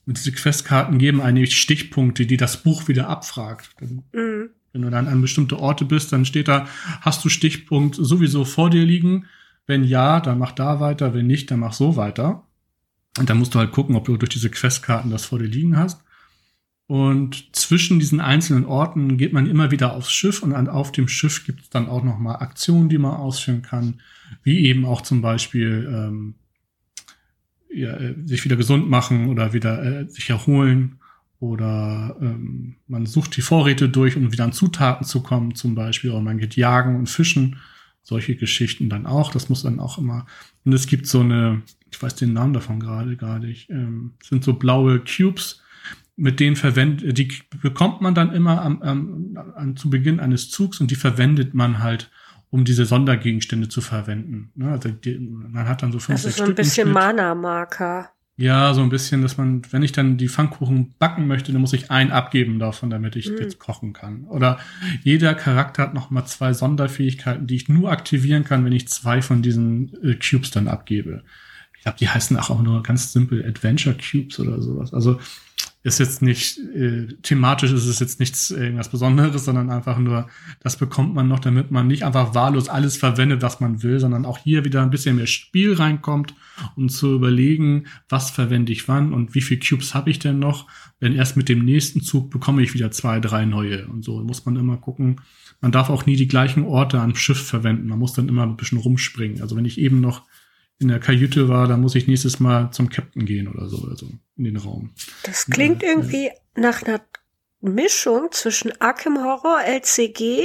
[0.06, 3.70] Und diese Questkarten geben eigentlich Stichpunkte, die das Buch wieder abfragt.
[4.14, 4.50] Mhm.
[4.74, 6.68] Wenn du dann an bestimmte Orte bist, dann steht da,
[7.02, 9.26] hast du Stichpunkt sowieso vor dir liegen?
[9.66, 11.14] Wenn ja, dann mach da weiter.
[11.14, 12.44] Wenn nicht, dann mach so weiter.
[13.18, 15.78] Und dann musst du halt gucken, ob du durch diese Questkarten das vor dir liegen
[15.78, 16.04] hast.
[16.88, 21.46] Und zwischen diesen einzelnen Orten geht man immer wieder aufs Schiff und auf dem Schiff
[21.46, 24.02] gibt es dann auch nochmal Aktionen, die man ausführen kann,
[24.44, 26.36] wie eben auch zum Beispiel ähm,
[27.70, 31.00] ja, äh, sich wieder gesund machen oder wieder äh, sich erholen
[31.40, 36.12] oder ähm, man sucht die Vorräte durch, um wieder an Zutaten zu kommen, zum Beispiel,
[36.12, 37.58] oder man geht jagen und fischen,
[38.02, 39.32] solche Geschichten dann auch.
[39.32, 40.26] Das muss dann auch immer.
[40.66, 44.44] Und es gibt so eine, ich weiß den Namen davon gerade gar nicht, ähm, sind
[44.44, 45.62] so blaue Cubes,
[46.18, 50.82] mit denen verwendet, die bekommt man dann immer am, am, am, zu Beginn eines Zugs
[50.82, 52.10] und die verwendet man halt,
[52.50, 54.52] um diese Sondergegenstände zu verwenden.
[54.56, 54.72] Ne?
[54.72, 58.10] Also die, man hat dann so fünf, Das ist so ein bisschen Mana-Marker.
[58.40, 61.74] Ja, so ein bisschen, dass man, wenn ich dann die Pfannkuchen backen möchte, dann muss
[61.74, 63.38] ich einen abgeben davon, damit ich mm.
[63.40, 64.26] jetzt kochen kann.
[64.26, 64.60] Oder
[65.04, 69.24] jeder Charakter hat noch mal zwei Sonderfähigkeiten, die ich nur aktivieren kann, wenn ich zwei
[69.24, 71.24] von diesen äh, Cubes dann abgebe.
[71.76, 74.94] Ich glaube, die heißen auch nur ganz simpel Adventure Cubes oder sowas.
[74.94, 75.20] Also
[75.88, 80.28] ist jetzt nicht, äh, thematisch ist es jetzt nichts irgendwas Besonderes, sondern einfach nur,
[80.60, 84.26] das bekommt man noch, damit man nicht einfach wahllos alles verwendet, was man will, sondern
[84.26, 86.36] auch hier wieder ein bisschen mehr Spiel reinkommt,
[86.76, 90.68] um zu überlegen, was verwende ich wann und wie viel Cubes habe ich denn noch.
[91.02, 93.88] Denn erst mit dem nächsten Zug bekomme ich wieder zwei, drei neue.
[93.88, 95.22] Und so muss man immer gucken.
[95.62, 97.88] Man darf auch nie die gleichen Orte am Schiff verwenden.
[97.88, 99.42] Man muss dann immer ein bisschen rumspringen.
[99.42, 100.24] Also wenn ich eben noch
[100.80, 104.08] in der Kajüte war, da muss ich nächstes Mal zum Captain gehen oder so, also
[104.36, 104.94] in den Raum.
[105.24, 106.34] Das klingt ja, irgendwie ja.
[106.56, 107.02] nach einer
[107.62, 110.44] Mischung zwischen Arkham Horror, LCG,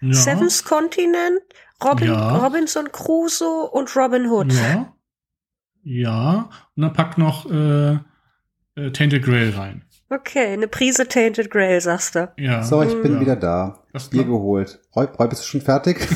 [0.00, 0.12] ja.
[0.12, 1.40] Seven's Continent,
[1.82, 4.52] Robin, Robinson Crusoe und Robin Hood.
[4.52, 4.94] Ja.
[5.82, 6.50] Ja.
[6.74, 7.98] Und dann packt noch äh,
[8.76, 9.84] äh, Tainted Grail rein.
[10.08, 12.32] Okay, eine Prise Tainted Grail, sagst du.
[12.38, 12.62] Ja.
[12.62, 13.20] So, ich bin ja.
[13.20, 13.82] wieder da.
[13.92, 14.78] Das Bier geholt.
[14.94, 15.96] Roy, Roy, bist du schon fertig?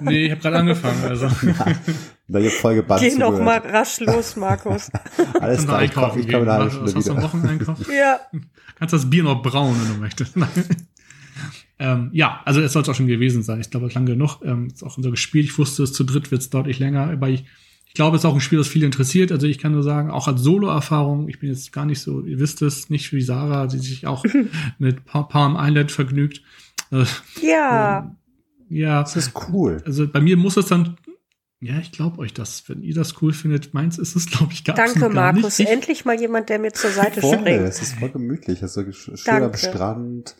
[0.00, 1.02] nee, ich habe gerade angefangen.
[1.02, 1.28] Also.
[2.28, 4.88] da ihr voll gebannt Geh noch mal rasch los, Markus.
[5.40, 7.66] Alles klar, ich, komm, ich halbe Stunde wieder.
[7.66, 8.20] Hast du ja.
[8.78, 10.34] Kannst das Bier noch brauen, wenn du möchtest.
[11.80, 13.60] ähm, ja, also es soll es auch schon gewesen sein.
[13.60, 14.40] Ich glaube, lang genug.
[14.44, 15.42] Ähm, ist auch unser Spiel.
[15.42, 17.32] Ich wusste, es zu dritt wird es deutlich länger, weil
[17.94, 19.30] ich glaube, es ist auch ein Spiel, das viele interessiert.
[19.30, 22.40] Also ich kann nur sagen, auch als Solo-Erfahrung, ich bin jetzt gar nicht so, ihr
[22.40, 24.24] wisst es, nicht wie Sarah, die sich auch
[24.80, 26.42] mit Palm Island vergnügt.
[26.90, 27.04] Äh,
[27.40, 28.12] ja.
[28.68, 29.00] Äh, ja.
[29.00, 29.80] Das ist cool.
[29.86, 30.96] Also bei mir muss es dann
[31.60, 32.68] ja, ich glaube euch das.
[32.68, 35.60] Wenn ihr das cool findet, meins ist es, glaube ich, gar, Danke, gar Markus.
[35.60, 35.70] Nicht.
[35.70, 37.60] Endlich mal jemand, der mir zur Seite voll, springt.
[37.60, 38.60] Es ist voll gemütlich.
[38.60, 40.34] Es ist so schön am Strand.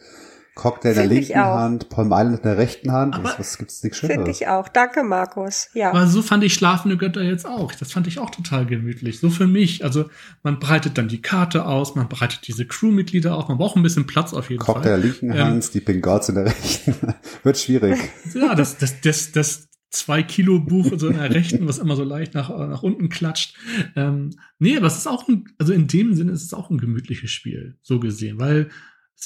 [0.55, 3.15] Cocktail in der linken Hand, Palm Island in der rechten Hand.
[3.17, 4.17] Aber was gibt's nichts Schöneres?
[4.17, 4.69] Finde ich auch.
[4.69, 5.69] Danke, Markus.
[5.75, 5.91] Ja.
[5.91, 7.75] Aber so fand ich Schlafende Götter jetzt auch.
[7.75, 9.19] Das fand ich auch total gemütlich.
[9.19, 9.85] So für mich.
[9.85, 10.09] Also
[10.45, 13.49] man breitet dann die Karte aus, man breitet diese Crewmitglieder auf.
[13.49, 15.03] Man braucht ein bisschen Platz auf jeden Cocktail Fall.
[15.03, 16.95] Cocktail in der linken ähm, Hand, Sleeping Gods in der rechten.
[17.43, 17.99] Wird schwierig.
[18.35, 22.05] Ja, das, das, das, das zwei Kilo Buch so in der rechten, was immer so
[22.05, 23.57] leicht nach, nach unten klatscht.
[23.97, 26.79] Ähm, nee, aber es ist auch ein, also in dem Sinne ist es auch ein
[26.79, 28.71] gemütliches Spiel, so gesehen, weil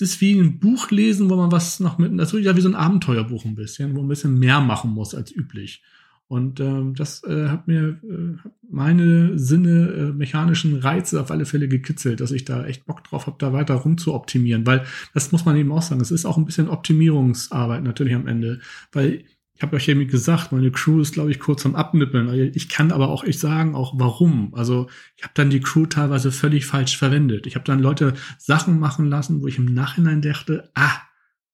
[0.01, 2.61] es ist wie ein Buch lesen, wo man was noch mit, das ist ja wie
[2.61, 5.83] so ein Abenteuerbuch ein bisschen, wo man ein bisschen mehr machen muss als üblich.
[6.29, 11.69] Und ähm, das äh, hat mir äh, meine Sinne äh, mechanischen Reize auf alle Fälle
[11.69, 14.85] gekitzelt, dass ich da echt Bock drauf habe, da weiter rum zu optimieren, weil
[15.15, 18.61] das muss man eben auch sagen, es ist auch ein bisschen Optimierungsarbeit natürlich am Ende,
[18.93, 19.25] weil
[19.59, 22.53] ich habe euch ja gesagt, meine Crew ist, glaube ich, kurz am Abnippeln.
[22.55, 24.55] Ich kann aber auch echt sagen, auch warum.
[24.55, 27.45] Also ich habe dann die Crew teilweise völlig falsch verwendet.
[27.45, 30.93] Ich habe dann Leute Sachen machen lassen, wo ich im Nachhinein dachte, ah,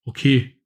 [0.04, 0.60] okay,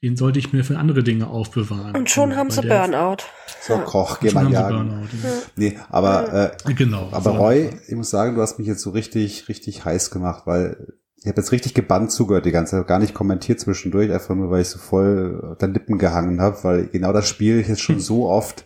[0.00, 1.96] den sollte ich mir für andere Dinge aufbewahren.
[1.96, 3.24] Und schon haben sie Burnout.
[3.62, 4.88] So, Koch, geh mal jagen.
[4.88, 5.30] Burnout, ja.
[5.56, 9.48] Nee, aber, äh, genau, aber Roy, ich muss sagen, du hast mich jetzt so richtig,
[9.48, 10.94] richtig heiß gemacht, weil
[11.26, 14.48] ich habe jetzt richtig gebannt zugehört die ganze Zeit, gar nicht kommentiert zwischendurch, einfach nur,
[14.48, 17.98] weil ich so voll der Lippen gehangen habe, weil genau das Spiel ich jetzt schon
[18.00, 18.64] so oft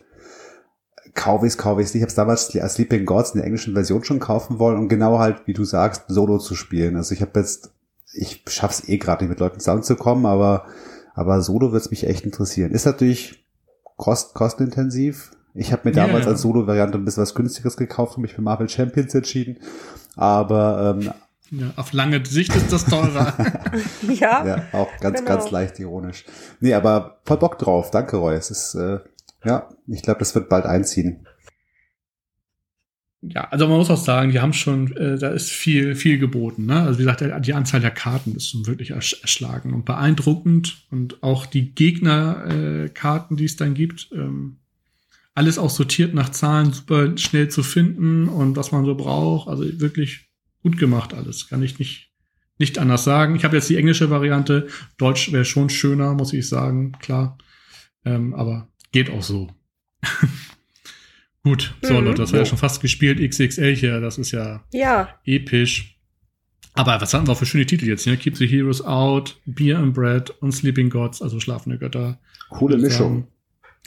[1.15, 1.95] kaufe es, kaufe ich es.
[1.95, 4.89] Ich habe es damals als Sleeping Gods in der englischen Version schon kaufen wollen und
[4.89, 6.97] genau halt, wie du sagst, Solo zu spielen.
[6.97, 7.73] Also ich habe jetzt,
[8.13, 10.67] ich schaff's eh gerade nicht mit Leuten zusammenzukommen, aber
[11.15, 12.73] aber Solo wird's mich echt interessieren.
[12.73, 13.43] Ist natürlich
[13.97, 15.31] kost, kostenintensiv.
[15.55, 16.33] Ich habe mir damals yeah.
[16.33, 19.57] als Solo-Variante ein bisschen was günstiges gekauft und mich für Marvel Champions entschieden.
[20.15, 21.11] Aber ähm,
[21.51, 23.35] ja, auf lange Sicht ist das teurer.
[24.09, 24.47] ja.
[24.47, 25.31] Ja, auch ganz, genau.
[25.31, 26.25] ganz leicht ironisch.
[26.61, 27.91] Nee, aber voll Bock drauf.
[27.91, 28.35] Danke, Roy.
[28.35, 29.01] Es ist, äh,
[29.45, 31.27] ja, ich glaube, das wird bald einziehen.
[33.23, 36.67] Ja, also man muss auch sagen, die haben schon, äh, da ist viel, viel geboten.
[36.67, 36.83] Ne?
[36.83, 40.87] Also wie gesagt, die Anzahl der Karten ist schon wirklich erschlagen und beeindruckend.
[40.91, 44.57] Und auch die Gegnerkarten, äh, die es dann gibt, ähm,
[45.35, 49.49] alles auch sortiert nach Zahlen, super schnell zu finden und was man so braucht.
[49.49, 50.30] Also wirklich
[50.63, 51.49] gut gemacht alles.
[51.49, 52.11] Kann ich nicht,
[52.59, 53.37] nicht anders sagen.
[53.37, 54.69] Ich habe jetzt die englische Variante.
[54.99, 57.39] Deutsch wäre schon schöner, muss ich sagen, klar.
[58.05, 59.49] Ähm, aber geht auch so.
[61.43, 62.07] gut, so mhm.
[62.07, 63.21] Leute, das war ja schon fast gespielt.
[63.21, 65.09] XXL hier, das ist ja, ja.
[65.25, 65.97] episch.
[66.75, 68.07] Aber was hatten wir für schöne Titel jetzt?
[68.07, 68.17] Ne?
[68.17, 72.21] Keep the Heroes Out, Beer and Bread und Sleeping Gods, also schlafende Götter.
[72.49, 73.27] Coole Mischung.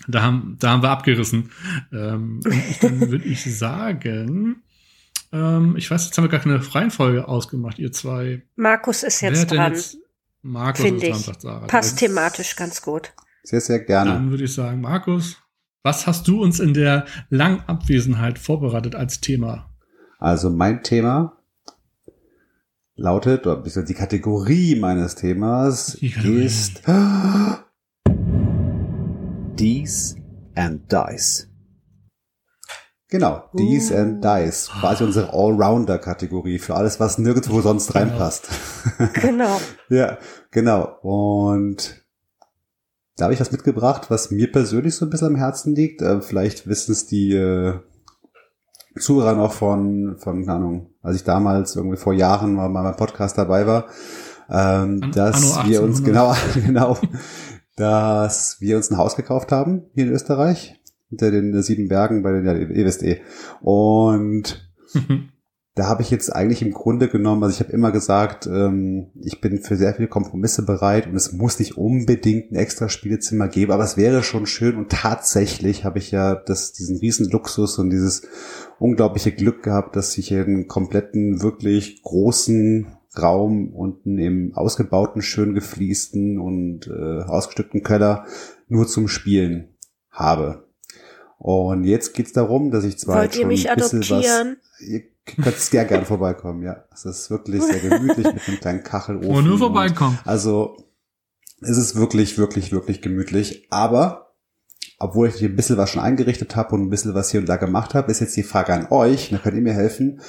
[0.08, 1.52] Da haben, da haben wir abgerissen.
[1.92, 4.63] Ähm, und dann würde ich sagen,
[5.34, 8.44] ähm, ich weiß, jetzt haben wir gar keine Reihenfolge ausgemacht, ihr zwei.
[8.56, 9.74] Markus ist jetzt dran.
[9.74, 9.98] Jetzt?
[10.44, 11.68] Markus ist dran, sagt Sarah.
[11.68, 13.14] Passt thematisch ganz gut.
[13.42, 14.12] Sehr, sehr gerne.
[14.12, 15.38] Dann würde ich sagen, Markus,
[15.82, 19.70] was hast du uns in der langen Abwesenheit vorbereitet als Thema?
[20.20, 21.38] Also mein Thema
[22.96, 26.84] lautet, oder die Kategorie meines Themas ist
[29.60, 30.16] Dies
[30.56, 31.53] and Dice.
[33.14, 33.98] Genau, Dies uh.
[33.98, 34.72] and Dice.
[34.80, 38.00] Quasi unsere Allrounder-Kategorie für alles, was nirgendwo sonst genau.
[38.00, 38.50] reinpasst.
[39.22, 39.62] Genau.
[39.90, 40.18] ja,
[40.50, 40.98] genau.
[41.04, 42.04] Und
[43.16, 46.02] da habe ich was mitgebracht, was mir persönlich so ein bisschen am Herzen liegt.
[46.02, 47.76] Äh, vielleicht wissen es die, äh,
[49.00, 52.96] Zuhörer noch von, von, keine Ahnung, als ich damals irgendwie vor Jahren mal bei meinem
[52.96, 53.86] Podcast dabei war,
[54.50, 56.98] ähm, An, dass wir uns, genau, genau,
[57.76, 60.80] dass wir uns ein Haus gekauft haben hier in Österreich,
[61.14, 63.22] hinter den sieben Bergen bei den, ja, ihr wisst eh.
[63.62, 64.70] Und
[65.76, 69.42] da habe ich jetzt eigentlich im Grunde genommen, also ich habe immer gesagt, ähm, ich
[69.42, 73.72] bin für sehr viele Kompromisse bereit und es muss nicht unbedingt ein extra Spielezimmer geben,
[73.72, 77.90] aber es wäre schon schön und tatsächlich habe ich ja das, diesen riesen Luxus und
[77.90, 78.28] dieses
[78.78, 82.88] unglaubliche Glück gehabt, dass ich einen kompletten, wirklich großen
[83.20, 88.26] Raum unten im ausgebauten, schön gefliesten und äh, ausgestückten Keller
[88.68, 89.70] nur zum Spielen
[90.12, 90.68] habe.
[91.44, 94.58] Und jetzt geht's darum, dass ich zwar Wollt schon ihr mich ein bisschen adoptieren?
[94.80, 96.86] was könntest sehr gern vorbeikommen, ja.
[96.94, 99.30] Es ist wirklich sehr gemütlich mit einem kleinen Kachelofen.
[99.30, 100.18] Und nur vorbeikommen.
[100.24, 100.78] Also
[101.60, 103.68] es ist wirklich, wirklich, wirklich gemütlich.
[103.72, 104.36] Aber
[105.00, 107.50] obwohl ich hier ein bisschen was schon eingerichtet habe und ein bisschen was hier und
[107.50, 110.22] da gemacht habe, ist jetzt die Frage an euch, da könnt ihr mir helfen,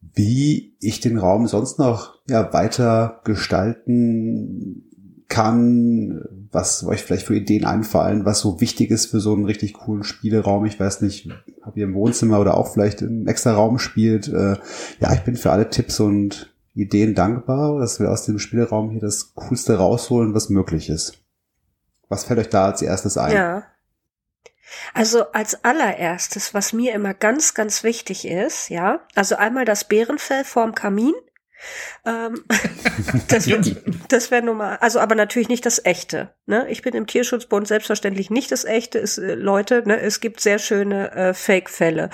[0.00, 4.90] wie ich den Raum sonst noch ja, weiter gestalten
[5.28, 9.74] kann, was euch vielleicht für Ideen einfallen, was so wichtig ist für so einen richtig
[9.74, 10.64] coolen Spieleraum.
[10.64, 11.28] Ich weiß nicht,
[11.64, 14.28] ob ihr im Wohnzimmer oder auch vielleicht im extra Raum spielt.
[14.28, 14.56] Äh,
[15.00, 19.00] ja, ich bin für alle Tipps und Ideen dankbar, dass wir aus dem Spielraum hier
[19.00, 21.18] das Coolste rausholen, was möglich ist.
[22.08, 23.32] Was fällt euch da als erstes ein?
[23.32, 23.62] Ja.
[24.94, 30.44] Also als allererstes, was mir immer ganz, ganz wichtig ist, ja, also einmal das Bärenfell
[30.44, 31.14] vorm Kamin,
[32.06, 32.44] ähm,
[33.28, 33.62] das wäre
[34.30, 34.78] wär normal.
[34.80, 36.34] Also aber natürlich nicht das echte.
[36.46, 36.66] Ne?
[36.70, 38.98] Ich bin im Tierschutzbund selbstverständlich nicht das echte.
[38.98, 42.10] Es, äh, Leute, ne, es gibt sehr schöne äh, Fake-Fälle,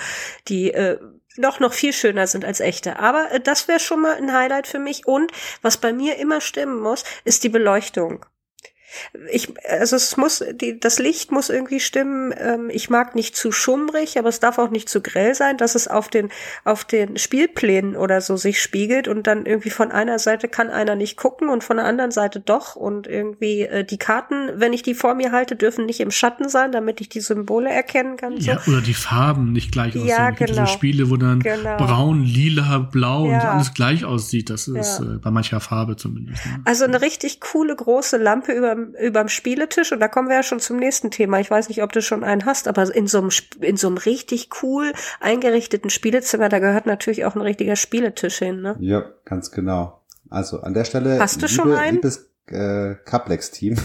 [0.47, 0.99] die äh,
[1.37, 2.99] noch noch viel schöner sind als echte.
[2.99, 5.07] Aber äh, das wäre schon mal ein Highlight für mich.
[5.07, 5.31] Und
[5.61, 8.25] was bei mir immer stimmen muss, ist die Beleuchtung.
[9.31, 12.33] Ich, also es muss, die, das Licht muss irgendwie stimmen.
[12.37, 15.75] Ähm, ich mag nicht zu schummrig, aber es darf auch nicht zu grell sein, dass
[15.75, 16.29] es auf den,
[16.63, 20.95] auf den Spielplänen oder so sich spiegelt und dann irgendwie von einer Seite kann einer
[20.95, 24.83] nicht gucken und von der anderen Seite doch und irgendwie äh, die Karten, wenn ich
[24.83, 28.39] die vor mir halte, dürfen nicht im Schatten sein, damit ich die Symbole erkennen kann.
[28.39, 28.51] So.
[28.51, 30.07] Ja, oder die Farben nicht gleich aussehen.
[30.07, 30.47] Ja, genau.
[30.47, 31.77] Diese Spiele, wo dann genau.
[31.77, 33.33] braun, lila, blau ja.
[33.33, 34.49] und alles gleich aussieht.
[34.49, 35.05] Das ist ja.
[35.05, 36.45] äh, bei mancher Farbe zumindest.
[36.45, 36.61] Ne?
[36.63, 40.59] Also eine richtig coole große Lampe über überm Spieletisch und da kommen wir ja schon
[40.59, 41.39] zum nächsten Thema.
[41.39, 43.29] Ich weiß nicht, ob du schon einen hast, aber in so einem
[43.61, 48.61] in so einem richtig cool eingerichteten Spielezimmer, da gehört natürlich auch ein richtiger Spieletisch hin,
[48.61, 48.75] ne?
[48.79, 50.01] Ja, ganz genau.
[50.29, 51.95] Also an der Stelle Hast du liebe, schon einen?
[51.95, 53.75] liebes äh, Caplex-Team,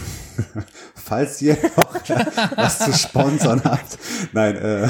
[0.95, 1.95] falls ihr noch
[2.55, 3.97] was zu sponsern habt.
[4.31, 4.87] Nein, äh,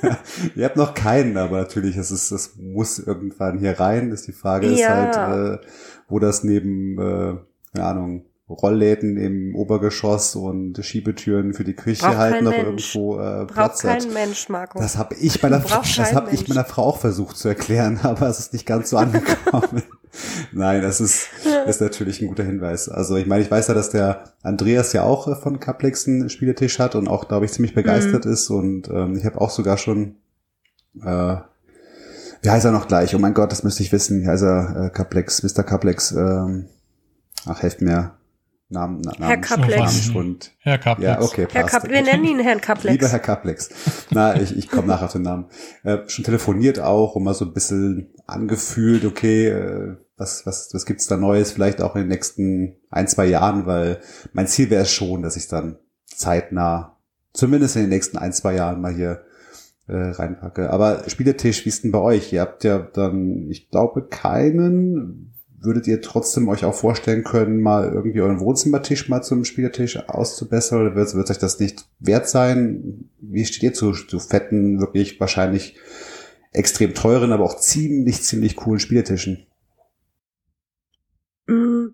[0.56, 4.10] ihr habt noch keinen, aber natürlich, es ist, es muss irgendwann hier rein.
[4.10, 5.04] Ist die Frage ja.
[5.04, 5.66] ist halt, äh,
[6.08, 7.36] wo das neben, äh,
[7.74, 12.94] keine Ahnung, Rollläden im Obergeschoss und Schiebetüren für die Küche Braucht halt noch Mensch.
[12.94, 14.78] irgendwo äh, Platz Braucht kein Mensch, Marco.
[14.78, 15.58] Das habe ich meiner
[15.96, 18.96] das habe ich meiner Frau auch versucht zu erklären, aber es ist nicht ganz so
[18.96, 19.82] angekommen.
[20.52, 21.28] Nein, das ist,
[21.66, 22.88] ist natürlich ein guter Hinweis.
[22.88, 26.28] Also ich meine, ich weiß ja, dass der Andreas ja auch äh, von Caplex einen
[26.28, 28.32] Spieletisch hat und auch, glaube ich, ziemlich begeistert mhm.
[28.32, 28.50] ist.
[28.50, 30.16] Und ähm, ich habe auch sogar schon,
[31.02, 31.36] äh,
[32.42, 33.14] wie heißt er noch gleich?
[33.14, 34.22] Oh mein Gott, das müsste ich wissen.
[34.22, 34.86] Wie heißt er?
[34.86, 35.62] Äh, Caplex, Mr.
[35.62, 36.12] Caplex.
[36.12, 36.66] Ähm,
[37.46, 38.12] ach, helft mir.
[38.72, 40.10] Namen, Namen, Herr Kaplex.
[40.10, 41.06] Und, Herr Kaplex.
[41.06, 42.92] Ja, okay, Herr Kap wir nennen ihn Herrn Kaplex.
[42.92, 43.70] Lieber Herr Kaplex.
[44.10, 45.46] Na, ich, ich komme nachher auf den Namen.
[45.84, 50.86] Äh, schon telefoniert auch und mal so ein bisschen angefühlt, okay, äh, was, was, was
[50.86, 54.00] gibt's da Neues, vielleicht auch in den nächsten ein, zwei Jahren, weil
[54.32, 56.98] mein Ziel wäre es schon, dass ich dann zeitnah,
[57.32, 59.24] zumindest in den nächsten ein, zwei Jahren mal hier
[59.88, 60.70] äh, reinpacke.
[60.70, 62.32] Aber Spieletisch, wie ist denn bei euch?
[62.32, 65.31] Ihr habt ja dann, ich glaube, keinen
[65.64, 70.80] würdet ihr trotzdem euch auch vorstellen können, mal irgendwie euren Wohnzimmertisch mal zum Spieltisch auszubessern
[70.80, 73.10] oder wird, wird euch das nicht wert sein?
[73.20, 75.76] Wie steht ihr zu, zu fetten, wirklich wahrscheinlich
[76.52, 79.46] extrem teuren, aber auch ziemlich, ziemlich coolen Spieltischen?
[81.46, 81.88] Mm,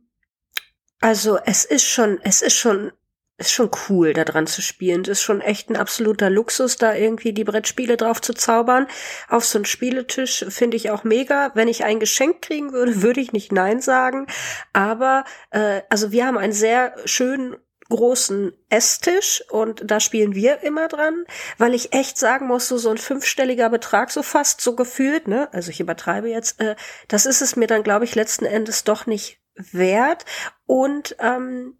[1.00, 2.92] also es ist schon, es ist schon
[3.38, 5.04] ist schon cool, da dran zu spielen.
[5.04, 8.88] Das ist schon echt ein absoluter Luxus, da irgendwie die Brettspiele drauf zu zaubern.
[9.28, 11.52] Auf so einen Spieletisch finde ich auch mega.
[11.54, 14.26] Wenn ich ein Geschenk kriegen würde, würde ich nicht Nein sagen.
[14.72, 17.56] Aber äh, also wir haben einen sehr schönen
[17.90, 21.24] großen Esstisch und da spielen wir immer dran,
[21.56, 25.48] weil ich echt sagen muss, so, so ein fünfstelliger Betrag so fast so gefühlt, ne,
[25.54, 26.76] also ich übertreibe jetzt, äh,
[27.08, 30.26] das ist es mir dann, glaube ich, letzten Endes doch nicht wert
[30.66, 31.77] und ähm,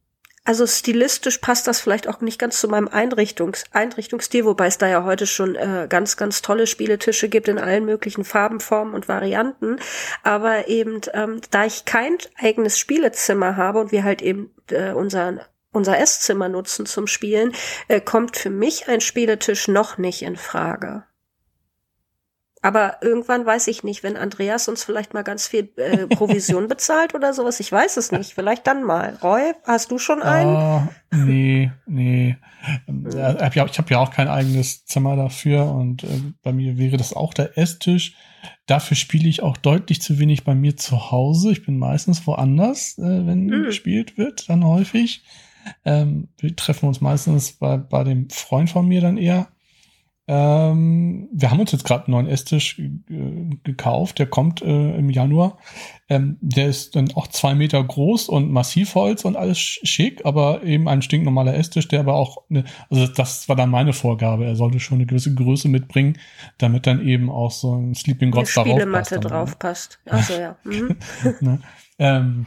[0.49, 4.89] also stilistisch passt das vielleicht auch nicht ganz zu meinem Einrichtungs Einrichtungsstil, wobei es da
[4.89, 9.09] ja heute schon äh, ganz, ganz tolle Spieletische gibt in allen möglichen Farben, Formen und
[9.09, 9.77] Varianten.
[10.23, 15.47] Aber eben, ähm, da ich kein eigenes Spielezimmer habe und wir halt eben äh, unser
[15.71, 17.53] unser Esszimmer nutzen zum Spielen,
[17.89, 21.05] äh, kommt für mich ein Spieletisch noch nicht in Frage.
[22.61, 27.15] Aber irgendwann weiß ich nicht, wenn Andreas uns vielleicht mal ganz viel äh, Provision bezahlt
[27.15, 28.35] oder sowas, ich weiß es nicht.
[28.35, 29.17] Vielleicht dann mal.
[29.23, 30.57] Roy, hast du schon einen?
[30.57, 30.83] Oh,
[31.15, 32.37] nee, nee.
[32.87, 36.09] ich habe ja auch kein eigenes Zimmer dafür und äh,
[36.43, 38.15] bei mir wäre das auch der Esstisch.
[38.67, 41.53] Dafür spiele ich auch deutlich zu wenig bei mir zu Hause.
[41.53, 43.65] Ich bin meistens woanders, äh, wenn mhm.
[43.65, 45.23] gespielt wird, dann häufig.
[45.85, 49.49] Ähm, wir treffen uns meistens bei, bei dem Freund von mir dann eher.
[50.31, 55.09] Ähm, wir haben uns jetzt gerade einen neuen Esstisch äh, gekauft, der kommt äh, im
[55.09, 55.57] Januar.
[56.11, 60.87] Ähm, der ist dann auch zwei Meter groß und Massivholz und alles schick, aber eben
[60.87, 64.81] ein stinknormaler Esstisch, der aber auch, eine, also das war dann meine Vorgabe, er sollte
[64.81, 66.19] schon eine gewisse Größe mitbringen,
[66.59, 68.69] damit dann eben auch so ein Sleeping God darauf.
[68.69, 69.99] Spielematte drauf passt.
[70.05, 70.57] Achso, ja.
[70.65, 70.97] Mhm.
[71.41, 71.61] ne?
[71.99, 72.47] ähm,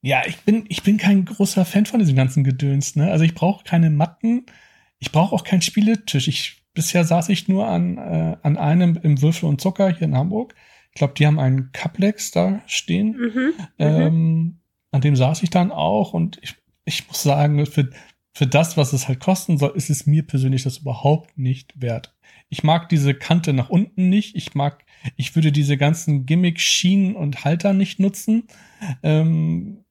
[0.00, 3.12] ja, ich bin, ich bin kein großer Fan von diesem ganzen Gedöns, ne?
[3.12, 4.46] Also ich brauche keine Matten,
[4.98, 6.26] ich brauche auch keinen Spieletisch.
[6.26, 10.16] Ich bisher saß ich nur an, äh, an einem im Würfel und Zucker hier in
[10.16, 10.54] Hamburg.
[10.90, 13.16] Ich glaube, die haben einen Cuplex da stehen.
[13.16, 14.60] Mhm, mhm, ähm,
[14.90, 17.90] an dem saß ich dann auch und ich, ich muss sagen, für,
[18.34, 22.14] für das, was es halt kosten soll, ist es mir persönlich das überhaupt nicht wert.
[22.48, 24.36] Ich mag diese Kante nach unten nicht.
[24.36, 24.84] Ich mag,
[25.16, 28.44] ich würde diese ganzen Gimmick-Schienen und Halter nicht nutzen.
[29.02, 29.84] Ähm,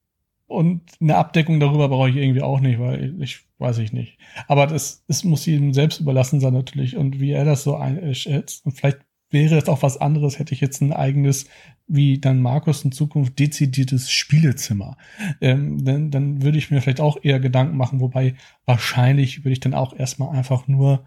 [0.51, 4.17] und eine Abdeckung darüber brauche ich irgendwie auch nicht, weil ich weiß ich nicht.
[4.47, 8.65] Aber das, es muss ihm selbst überlassen sein natürlich und wie er das so einschätzt.
[8.65, 8.99] Und vielleicht
[9.29, 11.45] wäre es auch was anderes, hätte ich jetzt ein eigenes,
[11.87, 14.97] wie dann Markus in Zukunft dezidiertes Spielezimmer.
[15.39, 18.35] Ähm, dann, dann würde ich mir vielleicht auch eher Gedanken machen, wobei
[18.65, 21.05] wahrscheinlich würde ich dann auch erstmal einfach nur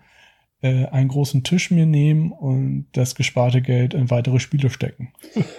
[0.64, 5.12] äh, einen großen Tisch mir nehmen und das gesparte Geld in weitere Spiele stecken.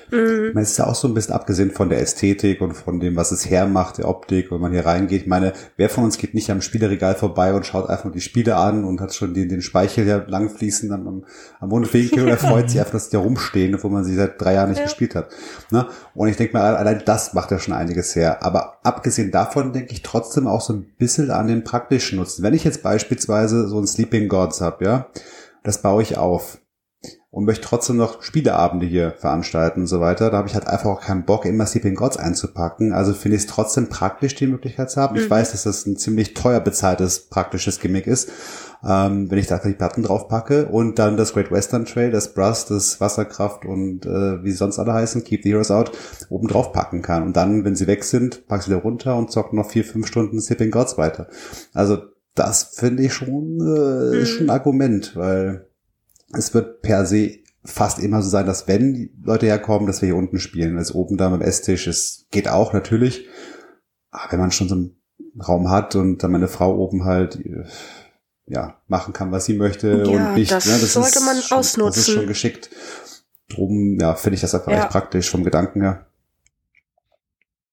[0.09, 0.57] Mhm.
[0.57, 3.31] Es ist ja auch so ein bisschen abgesehen von der Ästhetik und von dem, was
[3.31, 5.21] es hermacht, der Optik, wenn man hier reingeht.
[5.21, 8.55] Ich meine, wer von uns geht nicht am Spieleregal vorbei und schaut einfach die Spiele
[8.55, 11.23] an und hat schon den, den Speichel ja langfließen am,
[11.59, 14.55] am Mundwinkel oder freut sich einfach, dass die da rumstehen, obwohl man sie seit drei
[14.55, 14.85] Jahren nicht ja.
[14.85, 15.29] gespielt hat.
[15.69, 15.85] Ne?
[16.15, 18.43] Und ich denke mal, allein das macht ja schon einiges her.
[18.43, 22.41] Aber abgesehen davon denke ich trotzdem auch so ein bisschen an den praktischen Nutzen.
[22.41, 24.94] Wenn ich jetzt beispielsweise so ein Sleeping Gods habe, ja,
[25.63, 26.59] das baue ich auf
[27.35, 30.29] und möchte trotzdem noch Spieleabende hier veranstalten und so weiter.
[30.29, 32.93] Da habe ich halt einfach auch keinen Bock, immer Sleeping Gods einzupacken.
[32.93, 35.15] Also finde ich es trotzdem praktisch, die Möglichkeit zu haben.
[35.15, 35.23] Mhm.
[35.23, 38.29] Ich weiß, dass das ein ziemlich teuer bezahltes, praktisches Gimmick ist,
[38.87, 42.33] ähm, wenn ich da die Platten drauf packe und dann das Great Western Trail, das
[42.33, 45.91] Brass, das Wasserkraft und äh, wie sie sonst alle heißen, Keep the Heroes Out,
[46.29, 47.23] oben drauf packen kann.
[47.23, 50.07] Und dann, wenn sie weg sind, pack sie wieder runter und zocken noch vier, fünf
[50.07, 51.27] Stunden Sleeping Gods weiter.
[51.73, 55.67] Also das finde ich schon, äh, ist schon ein Argument, weil
[56.33, 60.07] es wird per se fast immer so sein, dass wenn die Leute herkommen, dass wir
[60.07, 60.75] hier unten spielen.
[60.75, 63.27] Das oben da beim Esstisch, es geht auch natürlich.
[64.11, 65.01] Aber wenn man schon so einen
[65.45, 67.65] Raum hat und dann meine Frau oben halt, äh,
[68.47, 70.51] ja, machen kann, was sie möchte ja, und nicht.
[70.51, 72.01] Das, ne, das sollte man schon, ausnutzen.
[72.01, 72.69] Das ist schon geschickt.
[73.49, 74.83] Drum, ja, finde ich das einfach ja.
[74.83, 76.05] echt praktisch vom Gedanken her.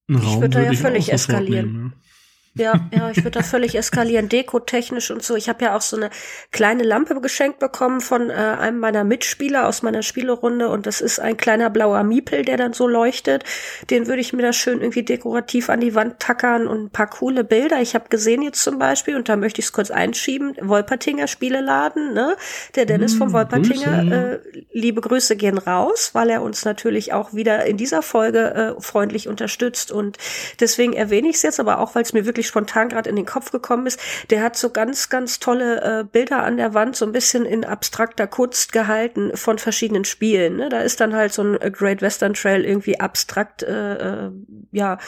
[0.08, 1.72] Ich würde da ja völlig eskalieren.
[1.72, 2.11] Nehmen, ja,
[2.54, 2.74] ja,
[3.10, 5.36] ich würde da völlig eskalieren, dekotechnisch und so.
[5.36, 6.10] Ich habe ja auch so eine
[6.50, 11.18] kleine Lampe geschenkt bekommen von äh, einem meiner Mitspieler aus meiner Spielerunde und das ist
[11.18, 13.44] ein kleiner blauer Miepel, der dann so leuchtet.
[13.88, 17.08] Den würde ich mir da schön irgendwie dekorativ an die Wand tackern und ein paar
[17.08, 17.80] coole Bilder.
[17.80, 22.12] Ich habe gesehen jetzt zum Beispiel, und da möchte ich es kurz einschieben, Wolpertinger Spieleladen,
[22.12, 22.36] ne?
[22.74, 24.40] Der Dennis vom hm, Wolpertinger, äh,
[24.72, 29.26] liebe Grüße gehen raus, weil er uns natürlich auch wieder in dieser Folge äh, freundlich
[29.26, 30.18] unterstützt und
[30.60, 33.16] deswegen erwähne ich es jetzt, aber auch, weil es mir wirklich wirklich spontan gerade in
[33.16, 36.96] den Kopf gekommen ist, der hat so ganz, ganz tolle äh, Bilder an der Wand,
[36.96, 40.56] so ein bisschen in abstrakter Kunst gehalten von verschiedenen Spielen.
[40.56, 40.68] Ne?
[40.68, 44.30] Da ist dann halt so ein Great Western Trail irgendwie abstrakt, äh, äh,
[44.72, 44.98] ja,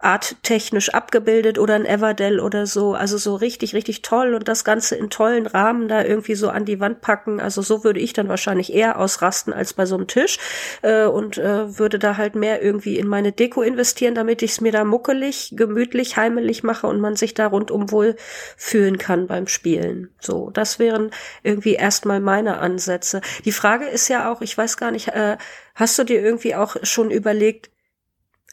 [0.00, 2.94] arttechnisch abgebildet oder ein Everdell oder so.
[2.94, 6.64] Also so richtig, richtig toll und das Ganze in tollen Rahmen da irgendwie so an
[6.64, 7.40] die Wand packen.
[7.40, 10.38] Also so würde ich dann wahrscheinlich eher ausrasten als bei so einem Tisch
[10.82, 14.60] äh, und äh, würde da halt mehr irgendwie in meine Deko investieren, damit ich es
[14.60, 18.14] mir da muckelig, gemütlich, heimelig mache und man sich da rundum wohl
[18.56, 20.10] fühlen kann beim Spielen.
[20.20, 21.10] So, das wären
[21.42, 23.20] irgendwie erstmal meine Ansätze.
[23.44, 25.38] Die Frage ist ja auch, ich weiß gar nicht, äh,
[25.74, 27.70] hast du dir irgendwie auch schon überlegt,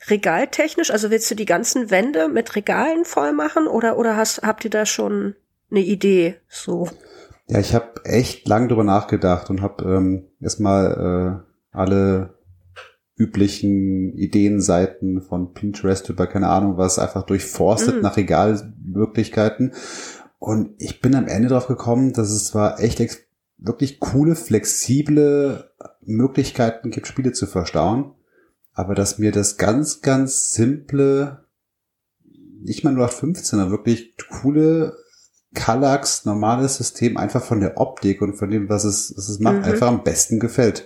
[0.10, 0.92] regaltechnisch?
[0.92, 4.72] Also willst du die ganzen Wände mit Regalen voll machen oder, oder hast, habt ihr
[4.72, 5.36] da schon
[5.72, 6.90] eine Idee so?
[7.48, 11.44] Ja, ich habe echt lang drüber nachgedacht und habe ähm, erstmal
[11.74, 12.36] äh, alle
[13.18, 18.02] üblichen Ideenseiten von Pinterest über keine Ahnung was einfach durchforstet mm.
[18.02, 19.74] nach Regalmöglichkeiten.
[20.38, 23.00] Und ich bin am Ende drauf gekommen, dass es zwar echt
[23.58, 28.15] wirklich coole, flexible Möglichkeiten gibt, Spiele zu verstauen
[28.76, 31.46] aber dass mir das ganz, ganz simple,
[32.62, 34.96] nicht mal nur 15er, wirklich coole
[35.54, 39.60] Kallax normales System einfach von der Optik und von dem, was es, was es macht,
[39.60, 39.64] mhm.
[39.64, 40.86] einfach am besten gefällt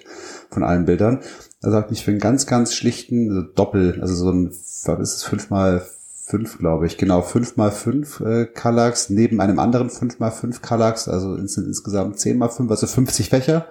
[0.51, 1.21] von allen Bildern.
[1.61, 5.15] Also hat mich für einen ganz, ganz schlichten also Doppel, also so ein, was ist
[5.15, 5.83] es, fünf mal
[6.29, 10.61] fünf, glaube ich, genau, fünf mal fünf äh, Kallax neben einem anderen fünf mal fünf
[10.61, 13.67] Kallax, also ins, insgesamt zehn mal fünf, also 50 Fächer.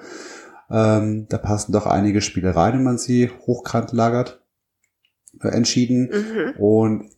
[0.70, 4.42] Ähm, da passen doch einige Spiele rein, wenn man sie hochkant lagert,
[5.42, 6.10] äh, entschieden.
[6.10, 6.60] Mhm.
[6.60, 7.10] Und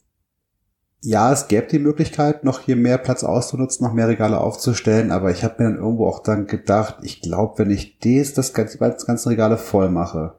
[1.02, 5.30] ja, es gäbe die Möglichkeit, noch hier mehr Platz auszunutzen, noch mehr Regale aufzustellen, aber
[5.30, 8.78] ich habe mir dann irgendwo auch dann gedacht, ich glaube, wenn ich das, das ganze,
[8.78, 10.34] das ganze Regale voll mache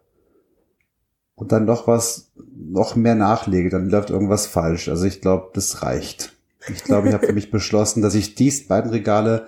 [1.34, 4.88] und dann noch was, noch mehr nachlege, dann läuft irgendwas falsch.
[4.89, 6.34] Also ich glaube, das reicht.
[6.72, 9.47] Ich glaube, ich habe für mich beschlossen, dass ich dies beiden Regale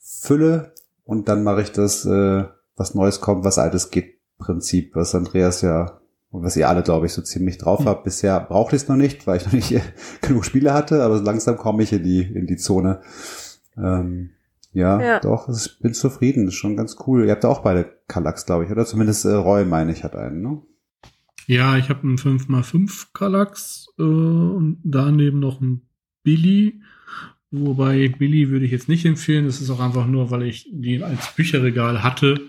[0.00, 0.72] fülle
[1.04, 2.44] und dann mache ich das, äh,
[2.76, 6.00] was Neues kommt, was Altes geht Prinzip, was Andreas ja
[6.30, 7.86] und was ihr alle, glaube ich, so ziemlich drauf mhm.
[7.86, 8.04] habt.
[8.04, 9.80] Bisher brauchte ich es noch nicht, weil ich noch nicht
[10.20, 13.00] genug Spiele hatte, aber langsam komme ich in die, in die Zone.
[13.76, 14.30] Ähm,
[14.72, 17.24] ja, ja, doch, ich bin zufrieden, ist schon ganz cool.
[17.24, 20.42] Ihr habt auch beide Kallax, glaube ich, oder zumindest äh, Roy, meine ich, hat einen,
[20.42, 20.62] ne?
[21.46, 25.88] Ja, ich habe einen 5x5 Kallax äh, und daneben noch einen
[26.24, 26.80] Billy.
[27.52, 29.44] Wobei Billy würde ich jetzt nicht empfehlen.
[29.44, 32.40] Das ist auch einfach nur, weil ich die als Bücherregal hatte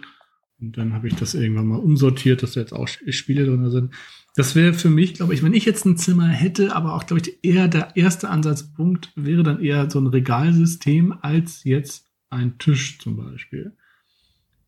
[0.60, 3.94] und dann habe ich das irgendwann mal umsortiert, dass da jetzt auch Spiele drin sind.
[4.36, 7.22] Das wäre für mich, glaube ich, wenn ich jetzt ein Zimmer hätte, aber auch, glaube
[7.22, 13.00] ich, eher der erste Ansatzpunkt wäre dann eher so ein Regalsystem als jetzt ein Tisch
[13.00, 13.74] zum Beispiel.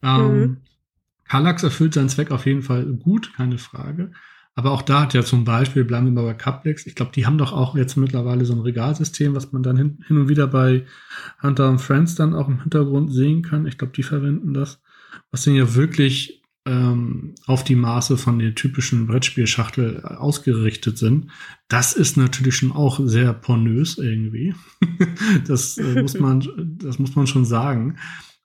[0.01, 0.57] Ähm, mhm.
[1.27, 4.11] Kallax erfüllt seinen Zweck auf jeden Fall gut, keine Frage.
[4.55, 7.25] Aber auch da hat ja zum Beispiel, bleiben wir mal bei Cuplex, ich glaube, die
[7.25, 10.47] haben doch auch jetzt mittlerweile so ein Regalsystem, was man dann hin, hin und wieder
[10.47, 10.85] bei
[11.43, 13.67] Hunter und Friends dann auch im Hintergrund sehen kann.
[13.67, 14.81] Ich glaube, die verwenden das
[15.31, 16.37] was dann ja wirklich
[16.67, 21.31] ähm, auf die Maße von der typischen Brettspielschachtel ausgerichtet sind.
[21.69, 24.53] Das ist natürlich schon auch sehr pornös irgendwie.
[25.47, 26.45] das äh, muss man,
[26.81, 27.97] das muss man schon sagen.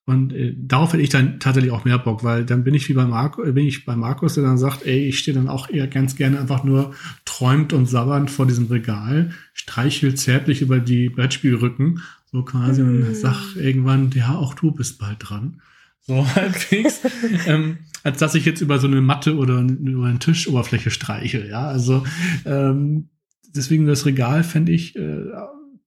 [0.04, 2.94] Und äh, darauf hätte ich dann tatsächlich auch mehr Bock, weil dann bin ich wie
[2.94, 5.86] bei Marco, bin ich bei Markus, der dann sagt, ey, ich stehe dann auch eher
[5.86, 6.92] ganz gerne einfach nur
[7.24, 13.14] träumt und sabbernd vor diesem Regal, streichelt zärtlich über die Brettspielrücken, so quasi und mhm.
[13.14, 15.60] sag irgendwann, ja, auch du bist bald dran
[16.06, 17.00] so halbwegs,
[17.46, 21.46] ähm, als dass ich jetzt über so eine Matte oder über eine Tischoberfläche streiche.
[21.46, 22.04] Ja, also
[22.44, 23.08] ähm,
[23.54, 25.24] deswegen das Regal fände ich äh,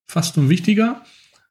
[0.06, 1.04] fast nur wichtiger.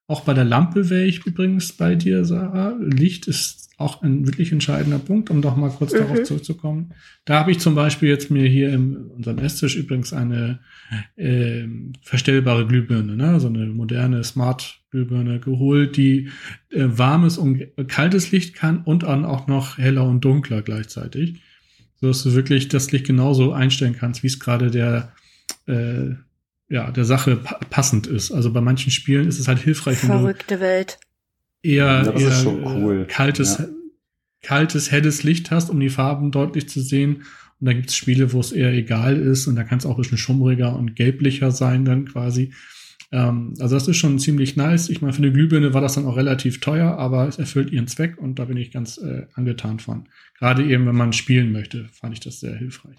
[0.07, 2.77] Auch bei der Lampe wäre ich übrigens bei dir, Sarah.
[2.79, 5.99] Licht ist auch ein wirklich entscheidender Punkt, um doch mal kurz mhm.
[5.99, 6.93] darauf zurückzukommen.
[7.25, 10.61] Da habe ich zum Beispiel jetzt mir hier in unserem Esstisch übrigens eine
[11.17, 11.65] äh,
[12.03, 13.41] verstellbare Glühbirne, ne?
[13.41, 16.31] so eine moderne Smart Glühbirne geholt, die
[16.71, 21.43] äh, warmes und kaltes Licht kann und dann auch noch heller und dunkler gleichzeitig,
[22.01, 25.13] so dass du wirklich das Licht genauso einstellen kannst, wie es gerade der
[25.67, 26.15] äh,
[26.69, 28.31] ja der Sache pa passend ist.
[28.31, 30.99] Also bei manchen Spielen ist es halt hilfreich, Verrückte Welt
[31.65, 33.07] eher, ja, eher cool.
[33.09, 33.67] kaltes, ja.
[34.43, 37.25] kaltes, helles Licht hast, um die Farben deutlich zu sehen.
[37.61, 39.97] Und da gibt es Spiele, wo es eher egal ist und da kann es auch
[39.97, 42.53] ein bisschen schummriger und gelblicher sein dann quasi.
[43.13, 44.89] Ähm, also das ist schon ziemlich nice.
[44.89, 47.87] Ich meine, für eine Glühbirne war das dann auch relativ teuer, aber es erfüllt ihren
[47.87, 50.09] Zweck und da bin ich ganz äh, angetan von.
[50.39, 52.99] Gerade eben, wenn man spielen möchte, fand ich das sehr hilfreich.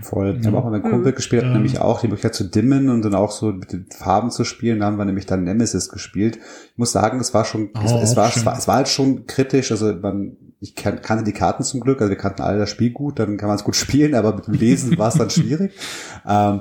[0.00, 0.38] Voll.
[0.40, 1.16] Ich habe auch mal mit Kumpel mhm.
[1.16, 1.52] gespielt, ja.
[1.52, 4.80] nämlich auch die Möglichkeit zu dimmen und dann auch so mit den Farben zu spielen.
[4.80, 6.36] Da haben wir nämlich dann Nemesis gespielt.
[6.36, 8.88] Ich muss sagen, es war schon, oh, es, es war, es war, es war halt
[8.88, 9.70] schon kritisch.
[9.70, 12.90] Also man, ich kan kannte die Karten zum Glück, also wir kannten alle das Spiel
[12.90, 15.72] gut, dann kann man es gut spielen, aber mit dem Lesen war es dann schwierig.
[16.24, 16.60] Ähm,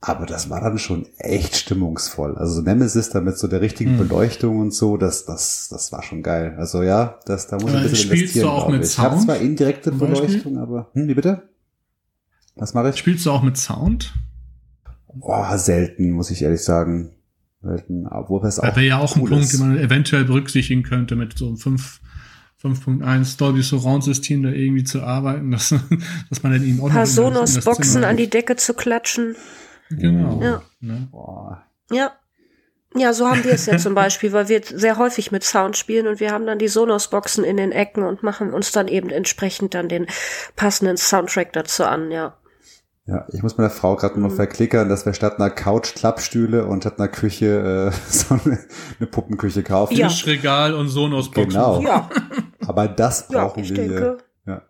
[0.00, 2.36] aber das war dann schon echt stimmungsvoll.
[2.36, 4.08] Also Nemesis da mit so der richtigen hm.
[4.08, 6.54] Beleuchtung und so, das, das, das war schon geil.
[6.56, 8.46] Also ja, das, da muss ich ein bisschen Spielst investieren.
[8.46, 8.90] Du auch mit ich.
[8.90, 9.06] Sound?
[9.06, 11.42] Ich habe zwar indirekte Beleuchtung, aber, hm, wie bitte?
[12.54, 12.96] Was mache ich?
[12.96, 14.12] Spielst du auch mit Sound?
[15.14, 17.12] Boah, selten, muss ich ehrlich sagen.
[17.62, 18.64] Selten, obwohl es auch.
[18.64, 19.52] Das wäre ja auch cool ein Punkt, ist.
[19.52, 22.00] den man eventuell berücksichtigen könnte, mit so einem 5,
[22.62, 25.74] 5.1 Dolby Surround System da irgendwie zu arbeiten, dass,
[26.28, 29.36] dass man dann eben auch Ein paar Sonos-Boxen an die Decke zu klatschen.
[29.90, 30.42] Genau.
[30.42, 30.62] Ja.
[30.80, 31.08] Ne?
[31.90, 32.12] Ja.
[32.94, 36.06] Ja, so haben wir es ja zum Beispiel, weil wir sehr häufig mit Sound spielen
[36.06, 39.72] und wir haben dann die Sonos-Boxen in den Ecken und machen uns dann eben entsprechend
[39.72, 40.06] dann den
[40.56, 42.36] passenden Soundtrack dazu an, ja.
[43.04, 44.36] Ja, ich muss meiner Frau gerade noch mhm.
[44.36, 48.60] verklickern, dass wir statt einer Couch Klappstühle und statt einer Küche äh, so eine,
[48.98, 49.96] eine Puppenküche kaufen.
[49.96, 50.08] Ja.
[50.08, 51.50] Tischregal und Sonos-Boxen.
[51.50, 51.82] Genau.
[51.82, 52.08] Ja.
[52.66, 53.76] Aber das brauchen ja, wir.
[53.76, 54.18] Denke.
[54.46, 54.62] Ja.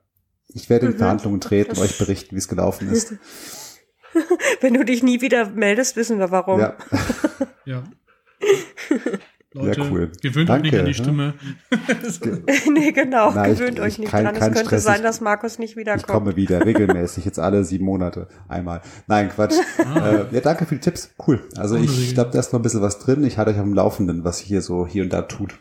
[0.48, 0.98] Ich werde in mhm.
[0.98, 3.14] Verhandlungen treten und euch berichten, wie es gelaufen ist.
[4.60, 6.60] Wenn du dich nie wieder meldest, wissen wir warum.
[6.60, 6.76] Ja.
[7.66, 7.82] ja.
[9.54, 10.10] Leute, ja, cool.
[10.22, 11.34] gewöhnt Danke, euch nicht an die ne?
[12.14, 12.72] Stimme.
[12.72, 13.32] nee, genau.
[13.32, 14.34] Nein, ich- Gewöhnt ich- euch nicht kein- dran.
[14.34, 14.84] Es kein könnte Stress.
[14.84, 16.06] sein, Ich- dass Markus nicht Ich wiederkommt.
[16.06, 18.80] komme wieder, regelmäßig, jetzt alle sieben Monate einmal.
[19.06, 19.54] Nein, Quatsch.
[19.78, 21.12] Äh, ja, danke für die Tipps.
[21.26, 21.40] Cool.
[21.56, 23.24] Also ich glaube, da ist noch ein bisschen was drin.
[23.24, 25.54] Ich halte euch auf dem Laufenden, was sich hier so hier und da tut.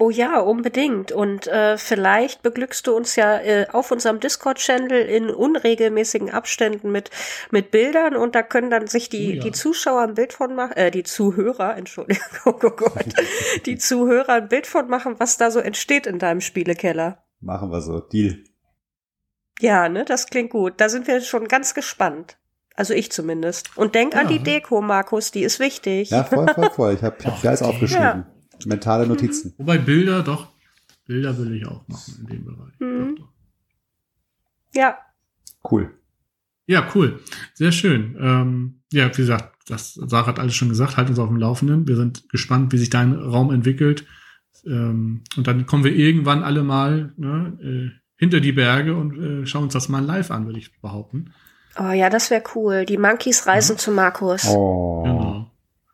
[0.00, 1.10] Oh ja, unbedingt.
[1.10, 7.10] Und äh, vielleicht beglückst du uns ja äh, auf unserem Discord-Channel in unregelmäßigen Abständen mit
[7.50, 9.42] mit Bildern und da können dann sich die Oh ja.
[9.42, 13.12] die Zuschauer ein Bild von machen, äh, die Zuhörer, Entschuldigung, oh Gott,
[13.66, 17.24] die Zuhörer ein Bild von machen, was da so entsteht in deinem Spielekeller.
[17.40, 17.98] Machen wir so.
[17.98, 18.38] Deal.
[19.60, 20.74] Ja, ne, das klingt gut.
[20.76, 22.38] Da sind wir schon ganz gespannt.
[22.76, 23.76] Also ich zumindest.
[23.76, 24.38] Und denk an Ja.
[24.38, 26.10] die Deko, Markus, die ist wichtig.
[26.10, 26.94] Ja, voll, voll, voll.
[26.94, 28.26] Ich habe ich hab alles aufgeschrieben.
[28.66, 29.54] Mentale Notizen.
[29.58, 30.48] Wobei Bilder, doch,
[31.06, 32.80] Bilder will ich auch machen in dem Bereich.
[32.80, 33.16] Mhm.
[33.16, 33.32] Doch, doch.
[34.74, 34.98] Ja,
[35.70, 35.90] Cool.
[36.66, 37.20] Ja, cool.
[37.54, 38.16] Sehr schön.
[38.20, 41.88] Ähm, ja, wie gesagt, das Sarah hat alles schon gesagt, halt uns auf dem Laufenden.
[41.88, 44.04] Wir sind gespannt, wie sich dein Raum entwickelt.
[44.66, 49.46] Ähm, und dann kommen wir irgendwann alle mal ne, äh, hinter die Berge und äh,
[49.46, 51.32] schauen uns das mal live an, würde ich behaupten.
[51.78, 52.84] Oh ja, das wäre cool.
[52.84, 54.46] Die Monkeys reisen zu Markus.
[54.48, 55.50] Oh, Genau.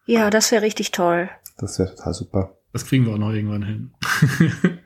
[0.06, 1.30] Ja, das wäre richtig toll.
[1.56, 2.58] Das wäre total super.
[2.72, 3.92] Das kriegen wir auch noch irgendwann hin.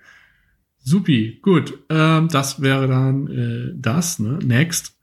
[0.78, 1.78] Supi, gut.
[1.88, 4.38] Ähm, das wäre dann äh, das, ne?
[4.42, 4.94] Next.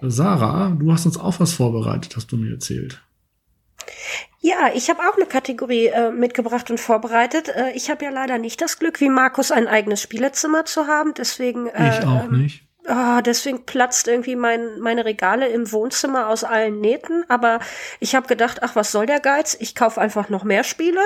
[0.00, 3.00] Sarah, du hast uns auch was vorbereitet, hast du mir erzählt.
[4.40, 7.48] Ja, ich habe auch eine Kategorie äh, mitgebracht und vorbereitet.
[7.48, 11.14] Äh, ich habe ja leider nicht das Glück, wie Markus ein eigenes Spielezimmer zu haben.
[11.14, 12.66] Deswegen, äh, ich auch ähm, nicht.
[12.86, 17.24] Ah, deswegen platzt irgendwie mein, meine Regale im Wohnzimmer aus allen Nähten.
[17.28, 17.60] Aber
[18.00, 19.56] ich habe gedacht, ach, was soll der Geiz?
[19.60, 21.00] Ich kaufe einfach noch mehr Spiele.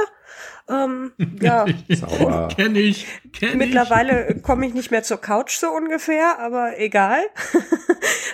[0.68, 2.48] Ähm, ja, Sauber.
[2.56, 3.06] Kenn ich.
[3.32, 7.20] Kenn mittlerweile komme ich nicht mehr zur Couch so ungefähr, aber egal.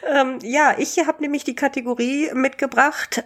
[0.08, 3.24] ähm, ja, ich habe nämlich die Kategorie mitgebracht.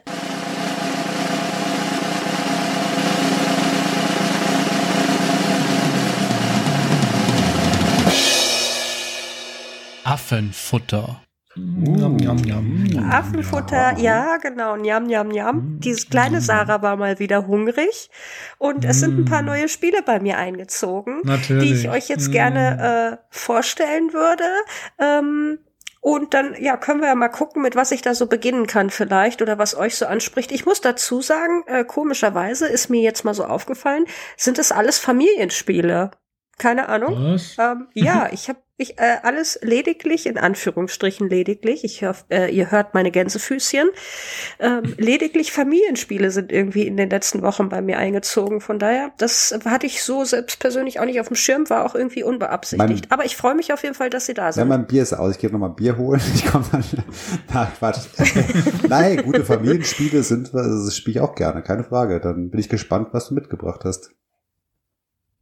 [10.06, 11.20] Affenfutter.
[11.56, 13.10] Njam, njam, njam.
[13.12, 15.78] Affenfutter, ja, genau, njam, njam, njam.
[15.80, 18.10] Dieses kleine Sarah war mal wieder hungrig
[18.58, 21.64] und es sind ein paar neue Spiele bei mir eingezogen, Natürlich.
[21.64, 24.44] die ich euch jetzt gerne äh, vorstellen würde.
[24.98, 25.58] Ähm,
[26.00, 28.90] und dann, ja, können wir ja mal gucken, mit was ich da so beginnen kann
[28.90, 30.52] vielleicht oder was euch so anspricht.
[30.52, 34.04] Ich muss dazu sagen, äh, komischerweise ist mir jetzt mal so aufgefallen,
[34.36, 36.12] sind es alles Familienspiele.
[36.58, 37.34] Keine Ahnung.
[37.34, 37.56] Was?
[37.58, 41.82] Ähm, ja, ich habe ich äh, alles lediglich in Anführungsstrichen lediglich.
[41.84, 43.88] Ich hör, äh, ihr hört meine Gänsefüßchen.
[44.58, 48.60] Ähm, lediglich Familienspiele sind irgendwie in den letzten Wochen bei mir eingezogen.
[48.60, 51.94] Von daher, das hatte ich so selbst persönlich auch nicht auf dem Schirm, war auch
[51.94, 53.10] irgendwie unbeabsichtigt.
[53.10, 54.68] Aber ich freue mich auf jeden Fall, dass sie da Ja, sind.
[54.68, 55.32] mein Bier ist aus.
[55.32, 56.20] Ich gehe noch mal Bier holen.
[56.34, 56.84] Ich komme dann.
[57.52, 58.00] Na, Quatsch.
[58.88, 62.20] Nein, gute Familienspiele sind, also das spiele ich auch gerne, keine Frage.
[62.20, 64.10] Dann bin ich gespannt, was du mitgebracht hast.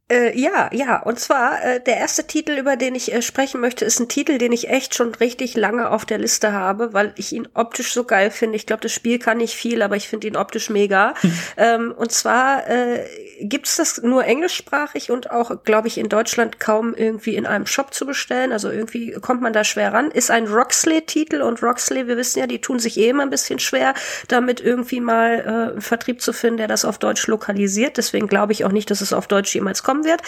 [0.07, 1.01] Äh, ja, ja.
[1.01, 4.37] Und zwar äh, der erste Titel, über den ich äh, sprechen möchte, ist ein Titel,
[4.37, 8.03] den ich echt schon richtig lange auf der Liste habe, weil ich ihn optisch so
[8.03, 8.55] geil finde.
[8.55, 11.15] Ich glaube, das Spiel kann nicht viel, aber ich finde ihn optisch mega.
[11.57, 13.03] ähm, und zwar äh,
[13.41, 17.91] gibt's das nur englischsprachig und auch, glaube ich, in Deutschland kaum irgendwie in einem Shop
[17.91, 18.51] zu bestellen.
[18.51, 20.11] Also irgendwie kommt man da schwer ran.
[20.11, 23.57] Ist ein Roxley-Titel und Roxley, wir wissen ja, die tun sich eh immer ein bisschen
[23.57, 23.95] schwer,
[24.27, 27.97] damit irgendwie mal äh, einen Vertrieb zu finden, der das auf Deutsch lokalisiert.
[27.97, 30.21] Deswegen glaube ich auch nicht, dass es auf Deutsch jemals kommen wird.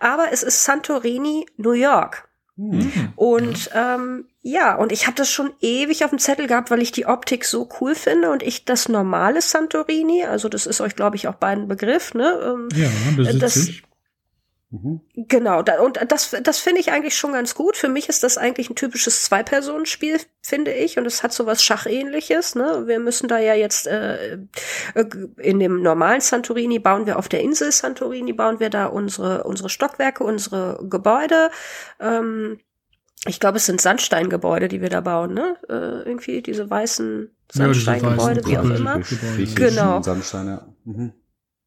[0.00, 2.28] Aber es ist Santorini, New York.
[2.56, 3.12] Hm.
[3.16, 6.92] Und ähm, ja, und ich habe das schon ewig auf dem Zettel gehabt, weil ich
[6.92, 11.16] die Optik so cool finde und ich das normale Santorini, also das ist euch, glaube
[11.16, 12.38] ich, auch beiden Begriff, ne?
[12.44, 13.82] Ähm, Ja, besitze das- ich.
[14.70, 15.00] Mhm.
[15.16, 17.76] Genau, da, und das, das finde ich eigentlich schon ganz gut.
[17.76, 20.96] Für mich ist das eigentlich ein typisches Zwei-Personen-Spiel, finde ich.
[20.96, 22.54] Und es hat so was Schachähnliches.
[22.54, 22.84] Ne?
[22.86, 24.38] Wir müssen da ja jetzt äh, äh,
[25.38, 29.68] in dem normalen Santorini bauen wir auf der Insel Santorini, bauen wir da unsere, unsere
[29.68, 31.50] Stockwerke, unsere Gebäude.
[31.98, 32.60] Ähm,
[33.26, 35.56] ich glaube, es sind Sandsteingebäude, die wir da bauen, ne?
[35.68, 39.00] Äh, irgendwie diese weißen Ja, diese Sandsteingebäude, weißen wie auch immer.
[39.56, 40.00] Genau.
[40.00, 40.68] Sandstein, ja.
[40.84, 41.12] Mhm.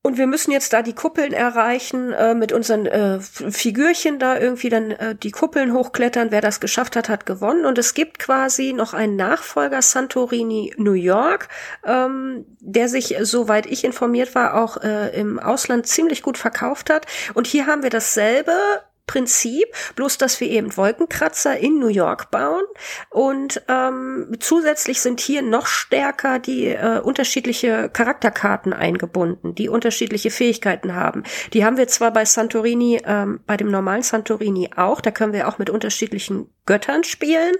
[0.05, 4.67] Und wir müssen jetzt da die Kuppeln erreichen, äh, mit unseren äh, Figürchen da irgendwie
[4.67, 6.29] dann äh, die Kuppeln hochklettern.
[6.29, 7.65] Wer das geschafft hat, hat gewonnen.
[7.65, 11.47] Und es gibt quasi noch einen Nachfolger Santorini New York,
[11.85, 16.89] ähm, der sich, äh, soweit ich informiert war, auch äh, im Ausland ziemlich gut verkauft
[16.89, 17.05] hat.
[17.33, 18.51] Und hier haben wir dasselbe.
[19.05, 22.63] Prinzip, bloß dass wir eben Wolkenkratzer in New York bauen
[23.09, 30.95] und ähm, zusätzlich sind hier noch stärker die äh, unterschiedliche Charakterkarten eingebunden, die unterschiedliche Fähigkeiten
[30.95, 31.23] haben.
[31.51, 35.49] Die haben wir zwar bei Santorini, ähm, bei dem normalen Santorini auch, da können wir
[35.49, 37.55] auch mit unterschiedlichen Göttern spielen.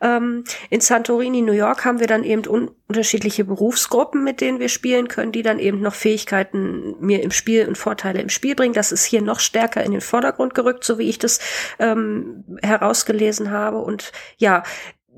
[0.00, 4.68] Ähm, in Santorini, New York haben wir dann eben un unterschiedliche Berufsgruppen, mit denen wir
[4.68, 8.74] spielen können, die dann eben noch Fähigkeiten mir im Spiel und Vorteile im Spiel bringen.
[8.74, 11.40] Das ist hier noch stärker in den Vordergrund gerückt, so wie ich das
[11.80, 13.78] ähm, herausgelesen habe.
[13.78, 14.62] Und ja,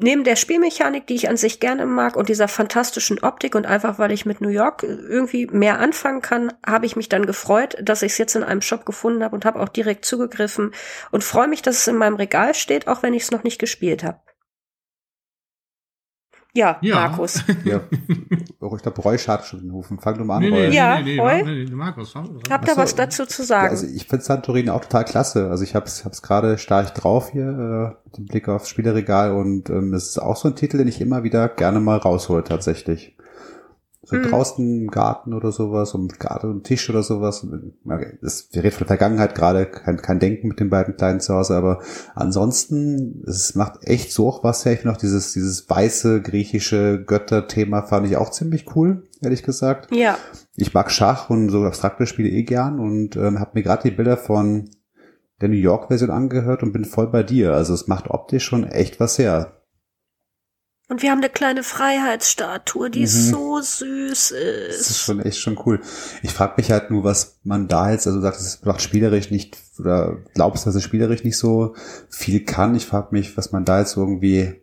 [0.00, 3.98] neben der Spielmechanik, die ich an sich gerne mag und dieser fantastischen Optik und einfach
[3.98, 8.02] weil ich mit New York irgendwie mehr anfangen kann, habe ich mich dann gefreut, dass
[8.02, 10.72] ich es jetzt in einem Shop gefunden habe und habe auch direkt zugegriffen
[11.10, 13.58] und freue mich, dass es in meinem Regal steht, auch wenn ich es noch nicht
[13.58, 14.20] gespielt habe.
[16.54, 17.44] Ja, ja, Markus.
[17.64, 17.80] Ja.
[18.60, 19.98] Oh, ich glaube, Roy schadet schon den Hufen.
[20.00, 20.68] Fang du mal an, nee, Roy.
[20.68, 21.42] Nee, ja, nee, Roy.
[21.44, 22.14] Nee, nee, Markus.
[22.14, 23.66] Habt ihr was dazu zu sagen?
[23.66, 25.48] Ja, also ich finde Santorini auch total klasse.
[25.50, 29.94] Also ich habe es gerade stark drauf hier, äh, den Blick aufs Spieleregal und ähm,
[29.94, 33.16] es ist auch so ein Titel, den ich immer wieder gerne mal raushole tatsächlich.
[34.08, 34.22] So mhm.
[34.22, 37.46] draußen im Garten oder sowas, um Garten und Tisch oder sowas.
[38.22, 41.34] Das, wir reden von der Vergangenheit gerade, kein, kein Denken mit den beiden Kleinen zu
[41.34, 41.82] Hause, aber
[42.14, 44.72] ansonsten, es macht echt so auch was her.
[44.72, 49.94] Ich finde auch dieses, dieses weiße griechische Götterthema fand ich auch ziemlich cool, ehrlich gesagt.
[49.94, 50.16] Ja.
[50.56, 53.94] Ich mag Schach und so abstrakte Spiele eh gern und ähm, habe mir gerade die
[53.94, 54.70] Bilder von
[55.42, 57.52] der New York-Version angehört und bin voll bei dir.
[57.52, 59.57] Also es macht optisch schon echt was her.
[60.90, 63.06] Und wir haben eine kleine Freiheitsstatue, die mhm.
[63.06, 64.80] so süß ist.
[64.80, 65.80] Das ist schon echt schon cool.
[66.22, 69.58] Ich frage mich halt nur, was man da jetzt, also sagt, es macht spielerisch nicht,
[69.78, 71.74] oder glaubst, dass es spielerisch nicht so
[72.08, 72.74] viel kann.
[72.74, 74.62] Ich frage mich, was man da jetzt irgendwie,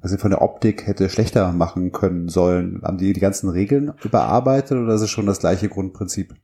[0.00, 2.80] was von der Optik hätte schlechter machen können sollen.
[2.82, 6.34] Haben die die ganzen Regeln überarbeitet oder ist es schon das gleiche Grundprinzip?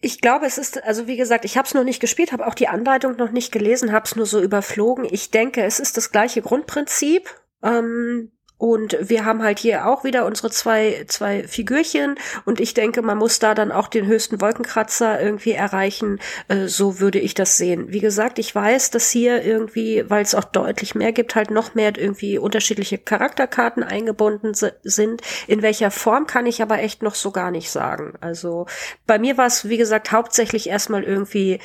[0.00, 2.54] Ich glaube, es ist, also wie gesagt, ich habe es noch nicht gespielt, habe auch
[2.54, 5.04] die Anleitung noch nicht gelesen, habe es nur so überflogen.
[5.10, 7.28] Ich denke, es ist das gleiche Grundprinzip
[7.62, 8.30] ähm,
[8.60, 13.16] und wir haben halt hier auch wieder unsere zwei, zwei Figürchen und ich denke, man
[13.16, 16.20] muss da dann auch den höchsten Wolkenkratzer irgendwie erreichen.
[16.48, 17.86] Äh, so würde ich das sehen.
[17.88, 21.74] Wie gesagt, ich weiß, dass hier irgendwie, weil es auch deutlich mehr gibt, halt noch
[21.74, 25.22] mehr irgendwie unterschiedliche Charakterkarten eingebunden sind.
[25.46, 28.12] In welcher Form kann ich aber echt noch so gar nicht sagen.
[28.20, 28.66] Also
[29.06, 31.60] bei mir war es, wie gesagt, hauptsächlich erstmal irgendwie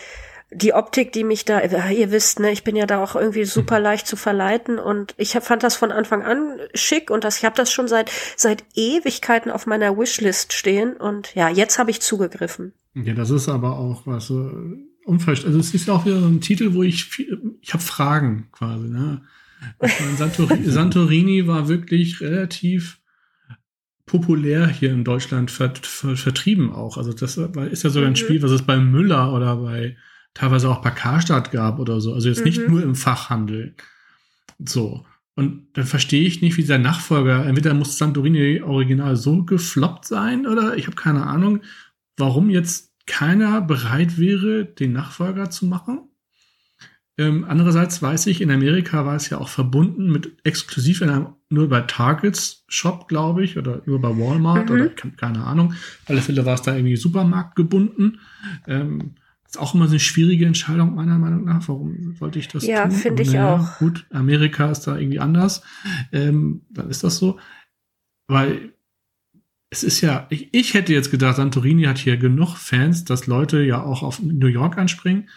[0.51, 3.79] die Optik, die mich da, ihr wisst, ne, ich bin ja da auch irgendwie super
[3.79, 7.55] leicht zu verleiten und ich fand das von Anfang an schick und das, ich habe
[7.55, 12.73] das schon seit seit Ewigkeiten auf meiner Wishlist stehen und ja, jetzt habe ich zugegriffen.
[12.93, 14.51] Ja, das ist aber auch was so
[15.05, 15.55] unverständlich.
[15.55, 18.47] Also es ist ja auch wieder so ein Titel, wo ich viel, ich habe Fragen
[18.51, 18.87] quasi.
[18.87, 19.21] Ne?
[20.17, 22.99] Santorini, Santorini war wirklich relativ
[24.05, 26.97] populär hier in Deutschland vert, vert, vertrieben auch.
[26.97, 28.17] Also das ist ja sogar ein mhm.
[28.17, 29.97] Spiel, was es bei Müller oder bei
[30.35, 32.13] teilweise auch bei Karstadt gab oder so.
[32.13, 32.45] Also jetzt mhm.
[32.45, 33.73] nicht nur im Fachhandel.
[34.63, 35.03] So.
[35.33, 40.45] Und dann verstehe ich nicht, wie der Nachfolger, entweder muss Santorini Original so gefloppt sein
[40.45, 41.61] oder ich habe keine Ahnung,
[42.15, 46.09] warum jetzt keiner bereit wäre, den Nachfolger zu machen.
[47.17, 51.27] Ähm, andererseits weiß ich, in Amerika war es ja auch verbunden mit exklusiv in einem,
[51.49, 54.75] nur bei Targets Shop, glaube ich, oder nur bei Walmart mhm.
[54.75, 55.71] oder keine Ahnung.
[55.71, 58.19] Auf alle Fälle war es da irgendwie Supermarkt gebunden.
[58.67, 59.15] Ähm,
[59.55, 61.67] ist auch immer so eine schwierige Entscheidung, meiner Meinung nach.
[61.67, 62.91] Warum wollte ich das ja, tun?
[62.91, 63.79] Ja, finde ich naja, auch.
[63.79, 65.63] Gut, Amerika ist da irgendwie anders.
[66.11, 67.39] Ähm, dann ist das so.
[68.27, 68.73] Weil
[69.69, 73.61] es ist ja, ich, ich hätte jetzt gedacht, Santorini hat hier genug Fans, dass Leute
[73.61, 75.29] ja auch auf New York anspringen.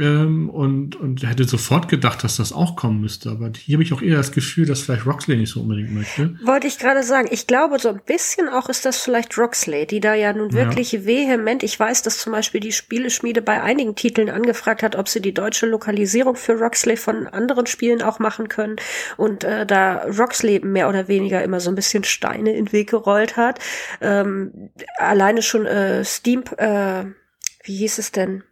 [0.00, 3.30] Ähm, und, und hätte sofort gedacht, dass das auch kommen müsste.
[3.30, 6.38] Aber hier habe ich auch eher das Gefühl, dass vielleicht Roxley nicht so unbedingt möchte.
[6.42, 7.28] Wollte ich gerade sagen.
[7.30, 10.92] Ich glaube, so ein bisschen auch ist das vielleicht Roxley, die da ja nun wirklich
[10.92, 11.04] ja.
[11.04, 15.20] vehement, ich weiß, dass zum Beispiel die Spieleschmiede bei einigen Titeln angefragt hat, ob sie
[15.20, 18.76] die deutsche Lokalisierung für Roxley von anderen Spielen auch machen können.
[19.18, 22.90] Und äh, da Roxley mehr oder weniger immer so ein bisschen Steine in den Weg
[22.90, 23.58] gerollt hat,
[24.00, 27.04] ähm, alleine schon äh, Steam, äh,
[27.64, 28.44] wie hieß es denn?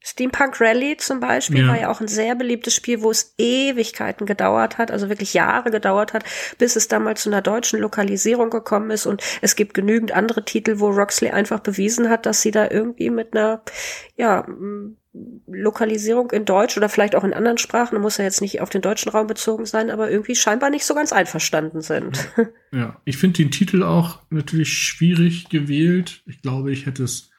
[0.00, 1.68] Steampunk Rally zum Beispiel ja.
[1.68, 5.70] war ja auch ein sehr beliebtes Spiel, wo es Ewigkeiten gedauert hat, also wirklich Jahre
[5.70, 6.24] gedauert hat,
[6.56, 9.06] bis es dann mal zu einer deutschen Lokalisierung gekommen ist.
[9.06, 13.10] Und es gibt genügend andere Titel, wo Roxley einfach bewiesen hat, dass sie da irgendwie
[13.10, 13.62] mit einer,
[14.16, 14.46] ja,
[15.46, 18.82] Lokalisierung in Deutsch oder vielleicht auch in anderen Sprachen, muss ja jetzt nicht auf den
[18.82, 22.30] deutschen Raum bezogen sein, aber irgendwie scheinbar nicht so ganz einverstanden sind.
[22.70, 26.22] Ja, ich finde den Titel auch natürlich schwierig gewählt.
[26.26, 27.30] Ich glaube, ich hätte es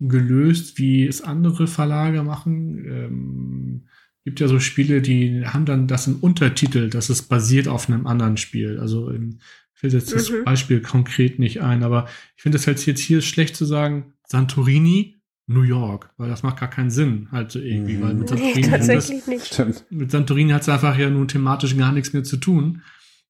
[0.00, 2.84] gelöst, wie es andere Verlage machen.
[2.86, 3.84] Ähm,
[4.24, 8.06] gibt ja so Spiele, die haben dann das im Untertitel, dass es basiert auf einem
[8.06, 8.78] anderen Spiel.
[8.80, 9.38] Also im,
[9.74, 10.16] fällt jetzt mhm.
[10.16, 14.14] das Beispiel konkret nicht ein, aber ich finde es halt jetzt hier schlecht zu sagen,
[14.26, 15.16] Santorini,
[15.46, 18.02] New York, weil das macht gar keinen Sinn, halt so irgendwie, mhm.
[18.02, 19.90] weil mit Santorini, nee, tatsächlich das, nicht.
[19.90, 22.82] mit Santorini hat es einfach ja nun thematisch gar nichts mehr zu tun.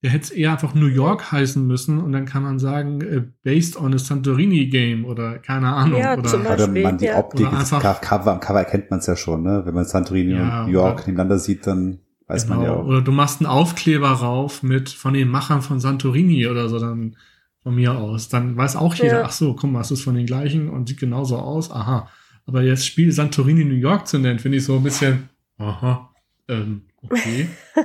[0.04, 3.22] Der hätte es eher einfach New York heißen müssen und dann kann man sagen, äh,
[3.42, 5.98] based on a Santorini Game oder keine Ahnung.
[5.98, 9.06] Ja, oder zum Beispiel, man die Optik, oder einfach, Cover, am Cover erkennt man es
[9.06, 9.62] ja schon, ne?
[9.64, 12.56] Wenn man Santorini ja, und New York oder, nebeneinander sieht, dann Weiß genau.
[12.56, 12.84] man ja auch.
[12.86, 17.16] Oder du machst einen Aufkleber rauf mit von den Machern von Santorini oder so, dann
[17.62, 18.28] von mir aus.
[18.28, 19.24] Dann weiß auch jeder, ja.
[19.24, 21.70] ach so, guck mal, es ist von den gleichen und sieht genauso aus.
[21.70, 22.08] Aha.
[22.46, 25.28] Aber jetzt Spiel Santorini New York zu nennen, finde ich so ein bisschen,
[25.58, 26.10] aha,
[26.48, 27.48] ähm, okay.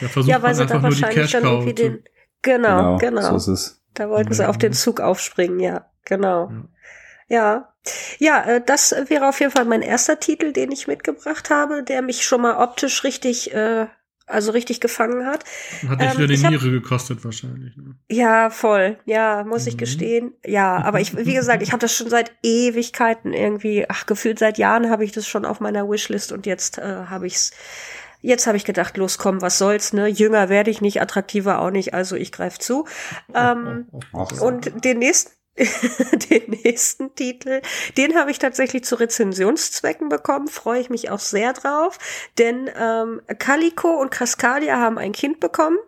[0.00, 2.04] Da versucht ja, weil man einfach nur die Cash Cow den,
[2.42, 2.98] Genau, genau.
[2.98, 3.38] genau.
[3.38, 3.82] So ist es.
[3.94, 6.50] Da wollten sie auf den Zug aufspringen, ja, genau.
[6.50, 6.68] Ja.
[7.28, 7.68] Ja,
[8.18, 12.02] ja äh, das wäre auf jeden Fall mein erster Titel, den ich mitgebracht habe, der
[12.02, 13.86] mich schon mal optisch richtig äh,
[14.26, 15.44] also richtig gefangen hat.
[15.88, 17.76] Hat dich ähm, wieder die Niere hab, gekostet wahrscheinlich.
[17.76, 17.94] Ne?
[18.10, 18.98] Ja, voll.
[19.04, 19.68] Ja, muss mhm.
[19.68, 20.34] ich gestehen.
[20.44, 24.58] Ja, aber ich, wie gesagt, ich habe das schon seit Ewigkeiten irgendwie, ach, gefühlt seit
[24.58, 27.52] Jahren habe ich das schon auf meiner Wishlist und jetzt äh, habe ich's.
[28.26, 30.08] Jetzt habe ich gedacht, los komm, was soll's, ne?
[30.08, 32.84] Jünger werde ich nicht, attraktiver auch nicht, also ich greife zu.
[33.32, 33.86] Ähm,
[34.40, 35.30] und den nächsten,
[36.30, 37.62] den nächsten Titel,
[37.96, 42.00] den habe ich tatsächlich zu Rezensionszwecken bekommen, freue ich mich auch sehr drauf,
[42.36, 45.78] denn ähm, Calico und Cascadia haben ein Kind bekommen,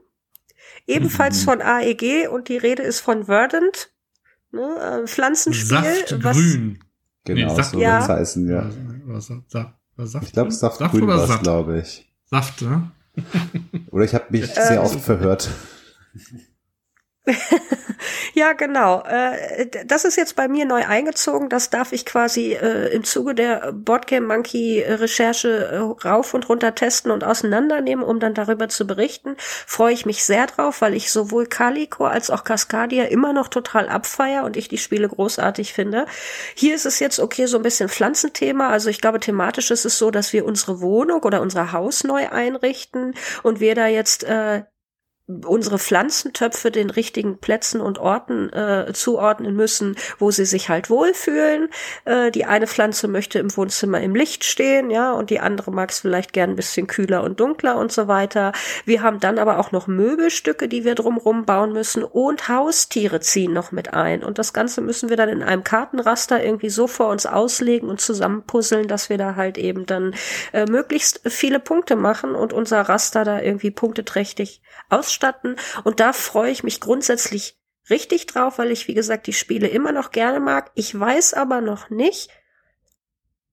[0.86, 1.45] ebenfalls mhm.
[1.45, 3.91] von AEG und die Rede ist von Verdant,
[4.53, 5.82] ne, äh, Pflanzenspiel.
[5.82, 6.22] Saftgrün.
[6.22, 6.36] Was,
[7.24, 8.07] genau, nee, Saft, so ja.
[8.07, 8.70] heißen, ja.
[9.07, 12.08] Was, was, was, ich glaube, Saftgrün Saft war glaube ich.
[12.31, 12.91] Saft, ne?
[13.91, 15.49] Oder ich habe mich sehr oft verhört.
[18.35, 19.03] ja, genau.
[19.03, 21.49] Äh, das ist jetzt bei mir neu eingezogen.
[21.49, 26.74] Das darf ich quasi äh, im Zuge der Boardgame Monkey Recherche äh, rauf und runter
[26.74, 29.37] testen und auseinandernehmen, um dann darüber zu berichten.
[29.39, 33.89] Freue ich mich sehr drauf, weil ich sowohl Calico als auch Cascadia immer noch total
[33.89, 36.07] abfeier und ich die Spiele großartig finde.
[36.55, 38.68] Hier ist es jetzt okay, so ein bisschen Pflanzenthema.
[38.68, 42.29] Also ich glaube, thematisch ist es so, dass wir unsere Wohnung oder unser Haus neu
[42.29, 44.62] einrichten und wir da jetzt äh,
[45.29, 51.68] unsere Pflanzentöpfe den richtigen Plätzen und Orten äh, zuordnen müssen, wo sie sich halt wohlfühlen.
[52.07, 55.91] Äh, die eine Pflanze möchte im Wohnzimmer im Licht stehen, ja, und die andere mag
[55.91, 58.53] es vielleicht gern ein bisschen kühler und dunkler und so weiter.
[58.87, 63.53] Wir haben dann aber auch noch Möbelstücke, die wir drumrum bauen müssen und Haustiere ziehen
[63.53, 64.24] noch mit ein.
[64.24, 68.01] Und das Ganze müssen wir dann in einem Kartenraster irgendwie so vor uns auslegen und
[68.01, 70.14] zusammenpuzzeln, dass wir da halt eben dann
[70.55, 75.57] äh, möglichst viele Punkte machen und unser Raster da irgendwie punkteträchtig ausstatten.
[75.85, 77.59] Und da freue ich mich grundsätzlich
[77.91, 80.70] richtig drauf, weil ich, wie gesagt, die Spiele immer noch gerne mag.
[80.74, 82.31] Ich weiß aber noch nicht,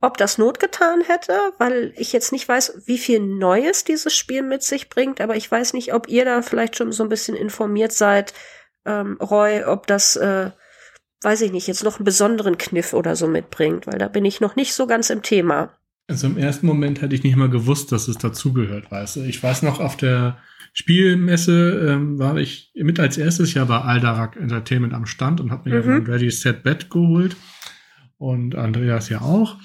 [0.01, 4.43] ob das Not getan hätte, weil ich jetzt nicht weiß, wie viel Neues dieses Spiel
[4.43, 7.36] mit sich bringt, aber ich weiß nicht, ob ihr da vielleicht schon so ein bisschen
[7.36, 8.34] informiert seid,
[8.86, 10.51] ähm, Roy, ob das, äh,
[11.21, 14.41] weiß ich nicht, jetzt noch einen besonderen Kniff oder so mitbringt, weil da bin ich
[14.41, 15.76] noch nicht so ganz im Thema.
[16.07, 19.21] Also im ersten Moment hätte ich nicht mal gewusst, dass es dazugehört, weißt du.
[19.21, 20.38] Ich weiß noch, auf der
[20.78, 25.69] Spielmesse ähm, war ich mit als erstes Jahr bei Aldarak Entertainment am Stand und habe
[25.69, 25.93] mir mhm.
[25.93, 27.38] ein Ready Set Bet geholt.
[28.17, 29.57] Und Andreas ja auch.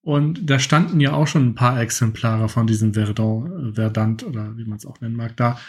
[0.00, 4.64] Und da standen ja auch schon ein paar Exemplare von diesem Verdant, Verdant oder wie
[4.64, 5.60] man es auch nennen mag, da.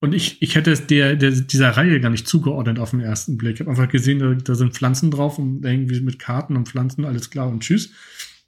[0.00, 3.36] Und ich, ich hätte es der, der, dieser Reihe gar nicht zugeordnet auf den ersten
[3.36, 3.54] Blick.
[3.54, 7.04] Ich habe einfach gesehen, da, da, sind Pflanzen drauf und irgendwie mit Karten und Pflanzen,
[7.04, 7.92] alles klar und tschüss.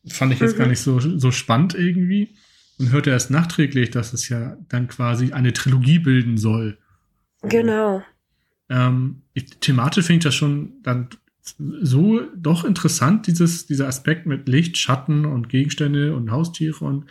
[0.09, 0.59] Fand ich jetzt mhm.
[0.59, 2.35] gar nicht so, so spannend irgendwie
[2.79, 6.79] und hörte erst nachträglich, dass es ja dann quasi eine Trilogie bilden soll.
[7.43, 8.03] Genau.
[8.69, 9.23] Ähm,
[9.61, 11.09] thematisch finde ich das schon dann
[11.83, 16.85] so doch interessant, dieses, dieser Aspekt mit Licht, Schatten und Gegenstände und Haustiere.
[16.85, 17.07] Und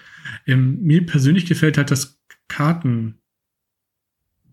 [0.47, 3.13] ähm, mir persönlich gefällt halt das Kartending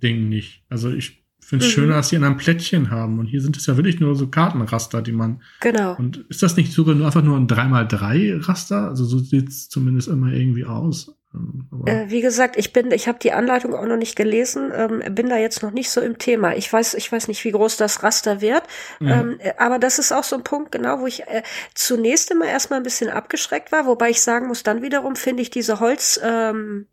[0.00, 0.64] nicht.
[0.68, 1.19] Also ich
[1.50, 1.74] finde es mhm.
[1.74, 3.18] schöner, dass sie in einem Plättchen haben.
[3.18, 5.42] Und hier sind es ja wirklich nur so Kartenraster, die man.
[5.60, 5.96] Genau.
[5.96, 8.88] Und ist das nicht sogar nur einfach nur ein 3x3-Raster?
[8.88, 11.14] Also so sieht es zumindest immer irgendwie aus.
[11.34, 15.02] Ähm, äh, wie gesagt, ich bin, ich habe die Anleitung auch noch nicht gelesen, ähm,
[15.14, 16.56] bin da jetzt noch nicht so im Thema.
[16.56, 18.62] Ich weiß, ich weiß nicht, wie groß das Raster wird,
[18.98, 19.08] mhm.
[19.08, 21.42] ähm, äh, aber das ist auch so ein Punkt, genau, wo ich äh,
[21.74, 25.50] zunächst immer erstmal ein bisschen abgeschreckt war, wobei ich sagen muss, dann wiederum finde ich
[25.50, 26.86] diese Holz, ähm,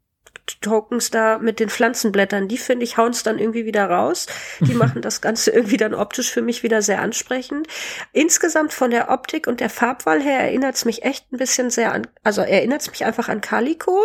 [0.62, 4.28] Tokens da mit den Pflanzenblättern, die finde ich, hauen es dann irgendwie wieder raus.
[4.60, 7.68] Die machen das Ganze irgendwie dann optisch für mich wieder sehr ansprechend.
[8.14, 11.94] Insgesamt von der Optik und der Farbwahl her erinnert es mich echt ein bisschen sehr
[11.94, 14.00] an, also erinnert es mich einfach an Calico.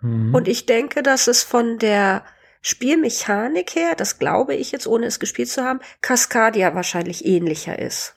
[0.00, 0.34] Mhm.
[0.34, 2.24] Und ich denke, dass es von der
[2.60, 8.16] Spielmechanik her, das glaube ich jetzt, ohne es gespielt zu haben, Cascadia wahrscheinlich ähnlicher ist.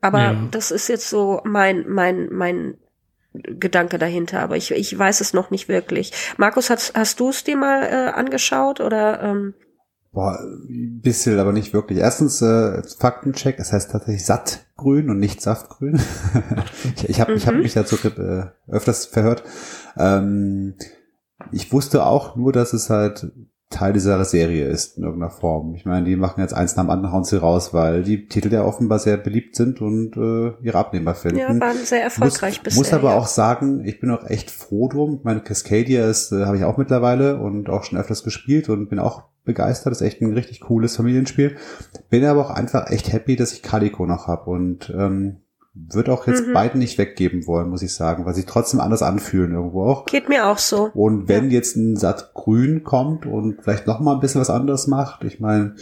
[0.00, 0.48] Aber ja.
[0.50, 2.78] das ist jetzt so mein, mein, mein
[3.32, 6.12] Gedanke dahinter, aber ich, ich weiß es noch nicht wirklich.
[6.36, 9.22] Markus, hast, hast du es dir mal äh, angeschaut oder?
[9.22, 9.54] Ähm?
[10.12, 12.00] Boah, ein bisschen, aber nicht wirklich.
[12.00, 16.00] Erstens äh, Faktencheck, es heißt tatsächlich sattgrün und nicht saftgrün.
[16.96, 17.36] ich ich habe mhm.
[17.36, 19.44] ich hab mich dazu äh, öfters verhört.
[19.96, 20.74] Ähm,
[21.52, 23.30] ich wusste auch nur, dass es halt
[23.70, 25.76] Teil dieser Serie ist in irgendeiner Form.
[25.76, 28.52] Ich meine, die machen jetzt eins nach dem anderen hauen sie raus, weil die Titel
[28.52, 31.38] ja offenbar sehr beliebt sind und äh, ihre Abnehmer finden.
[31.38, 32.78] Ja, waren sehr erfolgreich muss, bisher.
[32.80, 33.16] Muss aber ja.
[33.16, 35.20] auch sagen, ich bin auch echt froh drum.
[35.22, 38.98] Meine Cascadia ist, äh, habe ich auch mittlerweile und auch schon öfters gespielt und bin
[38.98, 39.92] auch begeistert.
[39.92, 41.56] Das ist echt ein richtig cooles Familienspiel.
[42.10, 45.36] Bin aber auch einfach echt happy, dass ich Calico noch habe und ähm,
[45.72, 46.52] wird auch jetzt mhm.
[46.52, 50.06] beiden nicht weggeben wollen, muss ich sagen, weil sie trotzdem anders anfühlen irgendwo auch.
[50.06, 50.90] Geht mir auch so.
[50.94, 51.52] Und wenn ja.
[51.52, 55.38] jetzt ein Satt Grün kommt und vielleicht noch mal ein bisschen was anderes macht, ich
[55.38, 55.76] meine,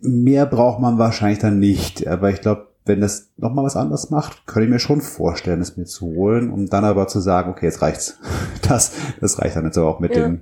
[0.00, 4.10] mehr braucht man wahrscheinlich dann nicht, aber ich glaube, wenn das noch mal was anderes
[4.10, 7.50] macht, könnte ich mir schon vorstellen, es mir zu holen, um dann aber zu sagen,
[7.50, 8.18] okay, jetzt reicht's.
[8.66, 10.22] Das, das reicht dann jetzt aber auch mit ja.
[10.22, 10.40] dem,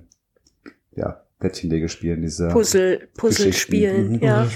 [0.95, 4.23] ja, Plättchenlege spielen, diese Puzzle, Puzzle spielen, mhm.
[4.23, 4.47] ja.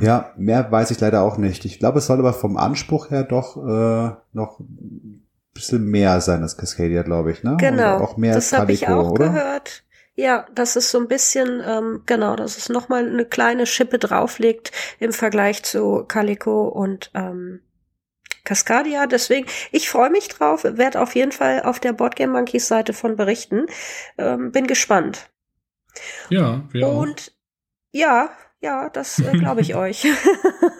[0.00, 1.64] Ja, mehr weiß ich leider auch nicht.
[1.64, 6.40] Ich glaube, es soll aber vom Anspruch her doch äh, noch ein bisschen mehr sein,
[6.40, 7.56] das Cascadia, glaube ich, ne?
[7.58, 7.96] Genau.
[7.96, 9.30] Oder auch mehr das habe ich auch oder?
[9.30, 9.82] gehört.
[10.14, 14.70] Ja, das ist so ein bisschen, ähm, genau, dass es nochmal eine kleine Schippe drauflegt
[15.00, 17.60] im Vergleich zu Calico und ähm,
[18.44, 19.06] Cascadia.
[19.06, 23.16] Deswegen, ich freue mich drauf, werde auf jeden Fall auf der Boardgame Monkeys Seite von
[23.16, 23.66] berichten.
[24.16, 25.30] Ähm, bin gespannt.
[26.28, 27.34] Ja, wir Und auch.
[27.92, 28.30] ja,
[28.60, 30.04] ja, das äh, glaube ich euch.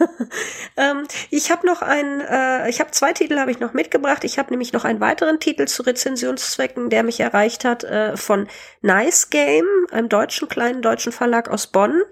[0.76, 4.24] ähm, ich habe noch ein, äh, ich habe zwei Titel habe ich noch mitgebracht.
[4.24, 8.48] Ich habe nämlich noch einen weiteren Titel zu Rezensionszwecken, der mich erreicht hat äh, von
[8.82, 12.02] Nice Game, einem deutschen kleinen deutschen Verlag aus Bonn.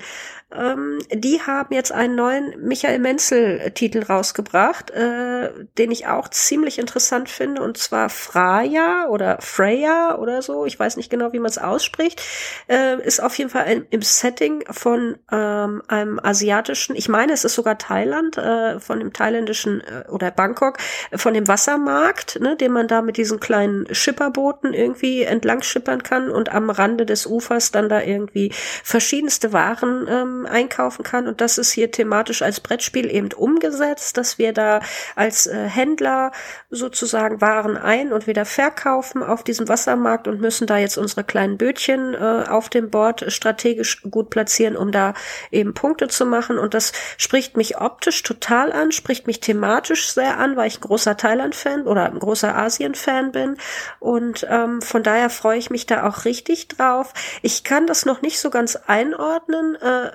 [0.54, 7.28] Ähm, die haben jetzt einen neuen Michael Menzel-Titel rausgebracht, äh, den ich auch ziemlich interessant
[7.28, 10.64] finde, und zwar Freya oder Freya oder so.
[10.64, 12.22] Ich weiß nicht genau, wie man es ausspricht.
[12.68, 17.44] Äh, ist auf jeden Fall ein, im Setting von ähm, einem asiatischen, ich meine, es
[17.44, 20.78] ist sogar Thailand, äh, von dem thailändischen äh, oder Bangkok,
[21.16, 26.30] von dem Wassermarkt, ne, den man da mit diesen kleinen Schipperbooten irgendwie entlang schippern kann
[26.30, 28.52] und am Rande des Ufers dann da irgendwie
[28.84, 31.26] verschiedenste Waren ähm, einkaufen kann.
[31.26, 34.80] Und das ist hier thematisch als Brettspiel eben umgesetzt, dass wir da
[35.14, 36.32] als äh, Händler
[36.70, 41.56] sozusagen Waren ein- und wieder verkaufen auf diesem Wassermarkt und müssen da jetzt unsere kleinen
[41.56, 45.14] Bötchen äh, auf dem Board strategisch gut platzieren, um da
[45.50, 46.58] eben Punkte zu machen.
[46.58, 50.82] Und das spricht mich optisch total an, spricht mich thematisch sehr an, weil ich ein
[50.82, 53.56] großer Thailand-Fan oder ein großer Asien-Fan bin.
[54.00, 57.12] Und ähm, von daher freue ich mich da auch richtig drauf.
[57.42, 59.76] Ich kann das noch nicht so ganz einordnen.
[59.76, 60.10] Äh,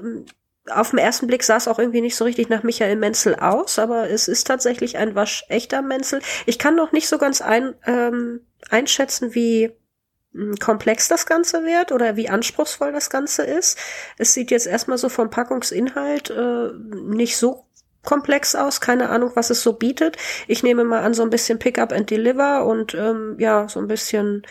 [0.70, 3.80] auf den ersten Blick sah es auch irgendwie nicht so richtig nach Michael Menzel aus,
[3.80, 6.22] aber es ist tatsächlich ein waschechter Menzel.
[6.45, 9.72] Ich kann noch nicht so ganz ein, ähm, einschätzen, wie
[10.34, 13.78] hm, komplex das Ganze wird oder wie anspruchsvoll das Ganze ist.
[14.18, 17.66] Es sieht jetzt erstmal so vom Packungsinhalt äh, nicht so
[18.04, 20.18] komplex aus, keine Ahnung, was es so bietet.
[20.47, 23.88] Ich nehme mal an, so ein bisschen Pickup and Deliver und ähm, ja, so ein
[23.88, 24.43] bisschen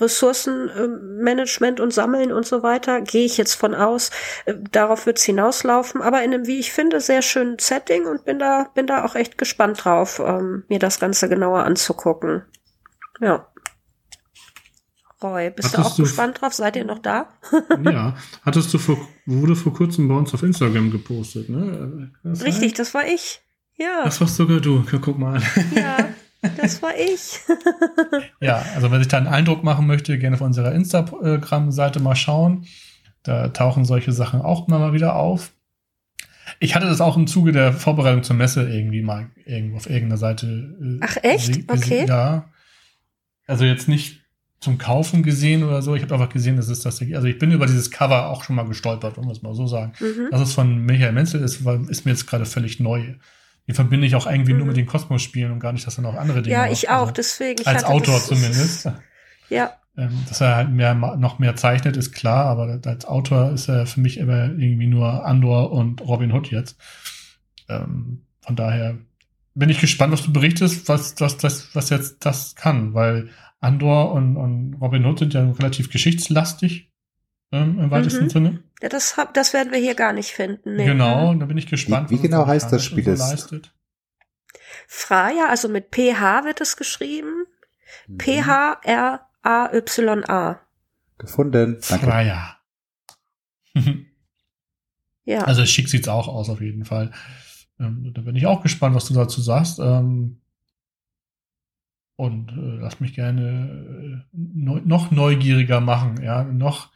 [0.00, 3.00] Ressourcenmanagement und Sammeln und so weiter.
[3.00, 4.10] Gehe ich jetzt von aus.
[4.44, 8.38] Äh, darauf wird's hinauslaufen, aber in einem, wie ich finde, sehr schönen Setting und bin
[8.38, 12.44] da, bin da auch echt gespannt drauf, ähm, mir das Ganze genauer anzugucken.
[13.20, 13.46] Ja.
[15.22, 16.52] Roy, bist Hattest du auch gespannt drauf?
[16.52, 17.28] Seid ihr noch da?
[17.84, 18.16] ja.
[18.44, 22.10] Hattest du vor, wurde vor kurzem bei uns auf Instagram gepostet, ne?
[22.22, 22.78] Das Richtig, heißt?
[22.78, 23.40] das war ich.
[23.76, 24.04] Ja.
[24.04, 24.84] Das warst sogar du.
[25.00, 25.40] Guck mal.
[25.74, 26.08] Ja,
[26.56, 27.40] das war ich.
[28.40, 32.66] ja, also wer sich da einen Eindruck machen möchte, gerne auf unserer Instagram-Seite mal schauen.
[33.22, 35.52] Da tauchen solche Sachen auch immer mal wieder auf.
[36.58, 40.16] Ich hatte das auch im Zuge der Vorbereitung zur Messe irgendwie mal irgendwo auf irgendeiner
[40.16, 40.46] Seite.
[40.46, 41.70] Äh, Ach echt?
[41.70, 42.06] Okay.
[42.06, 42.50] Ja.
[43.46, 44.21] Also jetzt nicht
[44.62, 45.96] zum Kaufen gesehen oder so.
[45.96, 47.02] Ich habe einfach gesehen, dass es das.
[47.02, 49.92] Also ich bin über dieses Cover auch schon mal gestolpert, um es mal so sagen.
[49.98, 50.28] Mhm.
[50.30, 53.14] Dass es von Michael Menzel ist, ist mir jetzt gerade völlig neu.
[53.66, 54.58] Die verbinde ich auch irgendwie mhm.
[54.58, 57.02] nur mit den Kosmos-Spielen und gar nicht, dass er noch andere Dinge Ja, ich auch,
[57.02, 57.66] also deswegen.
[57.66, 58.88] als Autor zumindest.
[59.48, 59.72] ja.
[59.96, 63.86] Ähm, dass er halt mehr, noch mehr zeichnet, ist klar, aber als Autor ist er
[63.86, 66.78] für mich immer irgendwie nur Andor und Robin Hood jetzt.
[67.68, 68.96] Ähm, von daher
[69.54, 73.28] bin ich gespannt, was du berichtest, was, was, das, was jetzt das kann, weil
[73.62, 76.92] Andor und, und Robin Hood sind ja relativ geschichtslastig
[77.52, 78.30] ähm, im weitesten mhm.
[78.30, 78.62] Sinne.
[78.82, 80.74] Ja, das, hab, das werden wir hier gar nicht finden.
[80.76, 80.86] Nee.
[80.86, 82.10] Genau, da bin ich gespannt.
[82.10, 83.04] Wie, wie genau heißt das Spiel?
[83.04, 83.72] So leistet.
[84.88, 87.46] Freya, also mit PH wird es geschrieben.
[88.08, 88.18] Mhm.
[88.18, 89.30] P-H-R-A-Y-A.
[91.18, 91.78] Gefunden.
[91.88, 92.06] Danke.
[92.06, 92.56] Freya.
[95.24, 95.44] ja.
[95.44, 97.12] Also schick sieht's auch aus auf jeden Fall.
[97.78, 99.78] Ähm, da bin ich auch gespannt, was du dazu sagst.
[99.78, 100.41] Ähm,
[102.16, 106.22] und äh, lass mich gerne äh, neu, noch neugieriger machen.
[106.22, 106.90] Ja, noch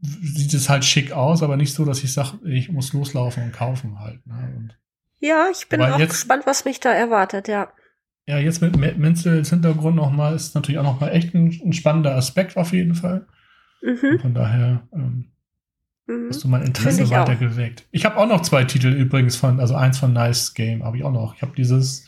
[0.00, 3.52] sieht es halt schick aus, aber nicht so, dass ich sage, ich muss loslaufen und
[3.52, 4.24] kaufen halt.
[4.26, 4.54] Ne?
[4.56, 4.78] Und,
[5.20, 7.68] ja, ich bin auch jetzt, gespannt, was mich da erwartet, ja.
[8.26, 12.56] Ja, jetzt mit Menzels Hintergrund nochmal ist natürlich auch nochmal echt ein, ein, spannender Aspekt
[12.56, 13.26] auf jeden Fall.
[13.80, 14.18] Mhm.
[14.20, 15.30] Von daher ähm,
[16.06, 16.28] mhm.
[16.28, 17.86] hast du mein Interesse weitergeweckt.
[17.90, 21.04] Ich habe auch noch zwei Titel übrigens von, also eins von Nice Game habe ich
[21.04, 21.34] auch noch.
[21.36, 22.06] Ich habe dieses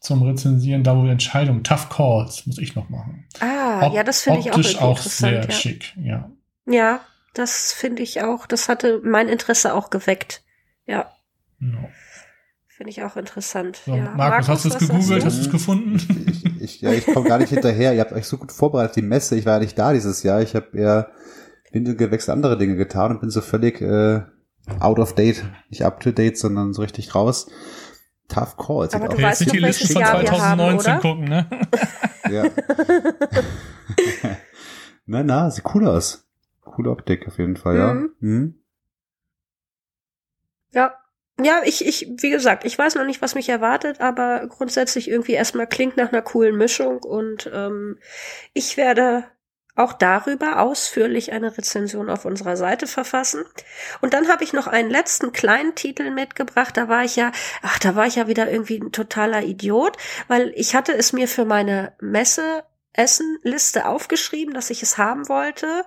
[0.00, 3.26] zum Rezensieren, da wo wir Entscheidungen, Tough Calls, muss ich noch machen.
[3.40, 5.50] Ah, Ob, ja, das finde ich auch, Optisch auch sehr ja.
[5.50, 6.30] schick, ja.
[6.66, 7.00] Ja,
[7.34, 10.42] das finde ich auch, das hatte mein Interesse auch geweckt.
[10.86, 11.12] Ja.
[11.58, 11.88] No.
[12.76, 13.80] Finde ich auch interessant.
[13.86, 14.02] So, ja.
[14.02, 15.24] Markus, Markus, hast du es gegoogelt?
[15.24, 15.96] Hast du es gefunden?
[16.28, 17.94] Ich, ich, ja, ich komme gar nicht hinterher.
[17.94, 19.34] Ihr habt euch so gut vorbereitet, die Messe.
[19.36, 20.42] Ich war ja nicht da dieses Jahr.
[20.42, 21.10] Ich habe eher
[21.72, 24.20] Windel gewechselt, andere Dinge getan und bin so völlig äh,
[24.78, 25.44] out of date.
[25.70, 27.46] Nicht up to date, sondern so richtig raus.
[28.28, 28.94] Tough Calls.
[28.94, 31.48] Aber du weißt die Liste von 2019 haben, gucken, ne?
[32.30, 32.44] ja.
[35.06, 36.26] na, na, sieht cool aus.
[36.62, 37.94] Coole Optik auf jeden Fall, ja.
[37.94, 38.10] Mhm.
[38.20, 38.54] Mhm.
[40.72, 40.94] Ja,
[41.42, 45.32] ja, ich, ich, wie gesagt, ich weiß noch nicht, was mich erwartet, aber grundsätzlich irgendwie
[45.32, 47.98] erstmal klingt nach einer coolen Mischung und ähm,
[48.54, 49.24] ich werde
[49.76, 53.44] auch darüber ausführlich eine Rezension auf unserer Seite verfassen.
[54.00, 56.76] Und dann habe ich noch einen letzten kleinen Titel mitgebracht.
[56.76, 57.30] Da war ich ja,
[57.62, 59.96] ach, da war ich ja wieder irgendwie ein totaler Idiot,
[60.28, 65.84] weil ich hatte es mir für meine Messe Essenliste aufgeschrieben, dass ich es haben wollte,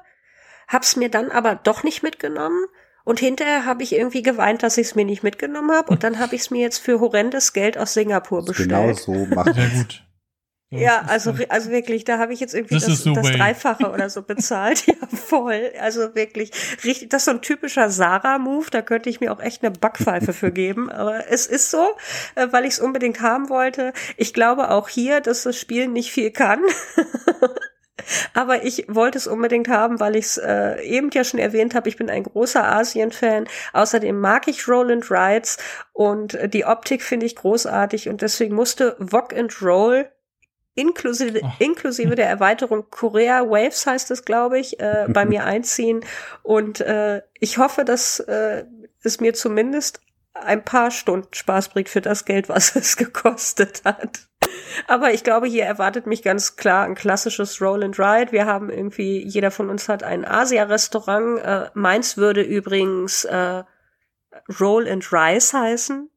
[0.67, 2.65] hab's mir dann aber doch nicht mitgenommen
[3.03, 5.91] und hinterher habe ich irgendwie geweint, dass ich es mir nicht mitgenommen habe.
[5.91, 8.69] Und dann habe ich es mir jetzt für horrendes Geld aus Singapur bestellt.
[8.69, 10.03] Genau so macht Sehr gut.
[10.71, 14.21] Ja, also, also wirklich, da habe ich jetzt irgendwie das, das, das Dreifache oder so
[14.21, 14.85] bezahlt.
[14.87, 15.71] ja, voll.
[15.81, 16.51] Also wirklich,
[16.83, 20.31] richtig, das ist so ein typischer Sarah-Move, da könnte ich mir auch echt eine Backpfeife
[20.31, 20.91] für geben.
[20.91, 21.87] Aber es ist so,
[22.35, 23.93] äh, weil ich es unbedingt haben wollte.
[24.15, 26.61] Ich glaube auch hier, dass das Spiel nicht viel kann.
[28.33, 31.89] Aber ich wollte es unbedingt haben, weil ich es äh, eben ja schon erwähnt habe.
[31.89, 33.47] Ich bin ein großer Asien-Fan.
[33.73, 35.57] Außerdem mag ich Roland Rides
[35.93, 40.09] und äh, die Optik finde ich großartig und deswegen musste Wok and Roll
[40.79, 46.01] inklusive, inklusive der Erweiterung Korea Waves heißt es, glaube ich, äh, bei mir einziehen.
[46.43, 48.65] Und äh, ich hoffe, dass äh,
[49.03, 50.01] es mir zumindest
[50.33, 54.29] ein paar Stunden Spaß bringt für das Geld, was es gekostet hat.
[54.87, 58.31] Aber ich glaube, hier erwartet mich ganz klar ein klassisches Roll and Ride.
[58.31, 61.39] Wir haben irgendwie, jeder von uns hat ein Asia-Restaurant.
[61.43, 63.63] Äh, meins würde übrigens äh,
[64.59, 66.09] Roll and Rice heißen.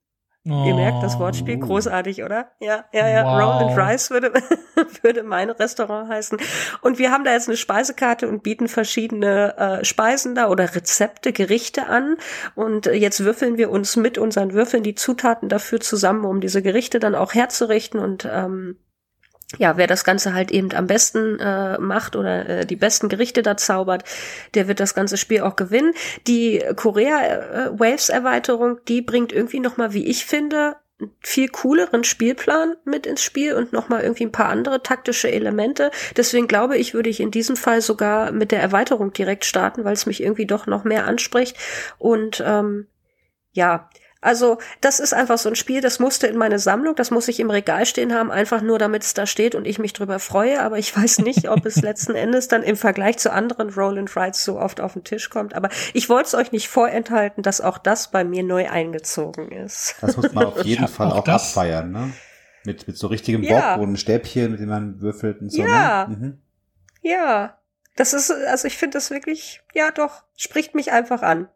[0.44, 0.64] Oh.
[0.66, 1.66] Ihr merkt das Wortspiel oh.
[1.66, 2.50] großartig, oder?
[2.58, 3.24] Ja, ja, ja.
[3.24, 3.40] Wow.
[3.40, 4.32] Roll and Rice würde,
[5.02, 6.36] würde mein Restaurant heißen.
[6.80, 11.32] Und wir haben da jetzt eine Speisekarte und bieten verschiedene äh, Speisen da oder Rezepte,
[11.32, 12.16] Gerichte an.
[12.56, 16.60] Und äh, jetzt würfeln wir uns mit unseren Würfeln die Zutaten dafür zusammen, um diese
[16.60, 18.78] Gerichte dann auch herzurichten und ähm,
[19.58, 23.42] ja, wer das Ganze halt eben am besten äh, macht oder äh, die besten Gerichte
[23.42, 24.04] da zaubert,
[24.54, 25.94] der wird das ganze Spiel auch gewinnen.
[26.26, 30.76] Die Korea äh, Waves Erweiterung, die bringt irgendwie noch mal, wie ich finde,
[31.20, 35.90] viel cooleren Spielplan mit ins Spiel und noch mal irgendwie ein paar andere taktische Elemente.
[36.16, 39.94] Deswegen glaube ich, würde ich in diesem Fall sogar mit der Erweiterung direkt starten, weil
[39.94, 41.56] es mich irgendwie doch noch mehr anspricht
[41.98, 42.86] und ähm,
[43.52, 43.90] ja,
[44.22, 47.40] also das ist einfach so ein Spiel, das musste in meine Sammlung, das muss ich
[47.40, 50.62] im Regal stehen haben, einfach nur damit es da steht und ich mich drüber freue.
[50.62, 54.16] Aber ich weiß nicht, ob es letzten Endes dann im Vergleich zu anderen Roll and
[54.16, 55.54] Rides so oft auf den Tisch kommt.
[55.54, 59.96] Aber ich wollte es euch nicht vorenthalten, dass auch das bei mir neu eingezogen ist.
[60.00, 62.12] Das muss man auf jeden Fall auch, auch abfeiern, ne?
[62.64, 63.76] Mit, mit so richtigem ja.
[63.76, 65.62] Bock und Stäbchen, mit dem man würfelt und so.
[65.62, 66.06] Ja.
[66.06, 66.16] Ne?
[66.16, 66.38] Mhm.
[67.00, 67.58] Ja.
[67.96, 71.48] Das ist, also ich finde das wirklich, ja doch, spricht mich einfach an.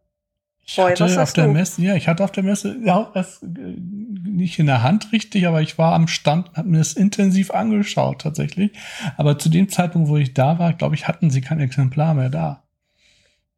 [0.69, 1.53] Ich hatte auf der du?
[1.53, 5.47] Messe, ja, ich hatte auf der Messe ja das äh, nicht in der Hand richtig,
[5.47, 8.73] aber ich war am Stand, habe mir das intensiv angeschaut tatsächlich.
[9.17, 12.31] Aber zu dem Zeitpunkt, wo ich da war, glaube ich, hatten sie kein Exemplar mehr
[12.31, 12.65] da.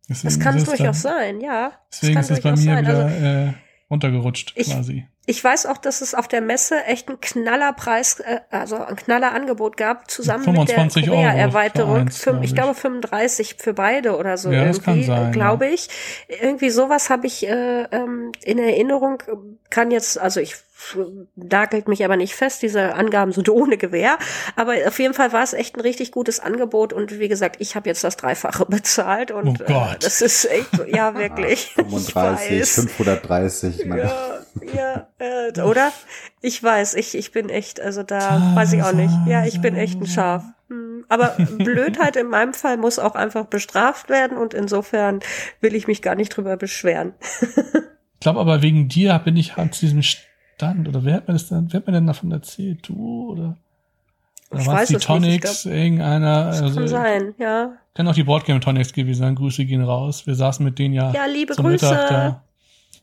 [0.08, 1.72] Deswegen das kann durchaus sein, ja.
[1.90, 2.84] Deswegen ist es bei mir sein.
[2.84, 3.52] wieder also, äh,
[3.90, 5.06] runtergerutscht ich, quasi.
[5.26, 9.76] Ich weiß auch, dass es auf der Messe echt einen Knallerpreis, äh, also ein Knallerangebot
[9.76, 12.08] gab, zusammen mit der Korea-Erweiterung.
[12.08, 12.26] Ich.
[12.42, 15.72] ich glaube 35 für beide oder so ja, irgendwie, glaube ja.
[15.72, 15.88] ich.
[16.28, 19.22] Irgendwie sowas habe ich äh, ähm, in Erinnerung.
[19.70, 20.54] Kann jetzt, also ich
[21.34, 24.18] nagelt mich aber nicht fest, diese Angaben sind ohne Gewähr.
[24.56, 27.76] Aber auf jeden Fall war es echt ein richtig gutes Angebot und wie gesagt, ich
[27.76, 29.96] habe jetzt das Dreifache bezahlt und oh Gott.
[29.96, 31.72] Äh, das ist echt, ja wirklich.
[31.74, 34.02] 35, 530, meine.
[34.02, 34.38] Ja,
[34.74, 35.92] ja äh, oder?
[36.40, 39.12] Ich weiß, ich, ich bin echt, also da weiß ich auch nicht.
[39.26, 40.44] Ja, ich bin echt ein Schaf.
[40.68, 45.20] Hm, aber Blödheit in meinem Fall muss auch einfach bestraft werden und insofern
[45.60, 47.14] will ich mich gar nicht drüber beschweren.
[47.40, 50.02] ich glaube aber wegen dir bin ich halt zu diesem
[50.58, 52.88] Stand oder wer hat mir das denn, wer hat mir denn davon erzählt?
[52.88, 53.56] Du oder?
[54.50, 56.46] Oder war es die Tonics, glaub, irgendeiner?
[56.46, 57.72] Das also, kann sein, ja.
[57.94, 59.34] Kann auch die Boardgame Tonics gewesen sein.
[59.36, 60.26] Grüße gehen raus.
[60.26, 61.86] Wir saßen mit denen ja, ja liebe zum Grüße.
[61.86, 62.42] Mittag da.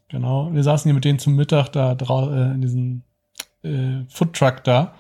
[0.10, 0.54] Genau.
[0.54, 3.04] Wir saßen hier mit denen zum Mittag da draußen äh, in diesem
[3.64, 4.96] äh, Foodtruck da.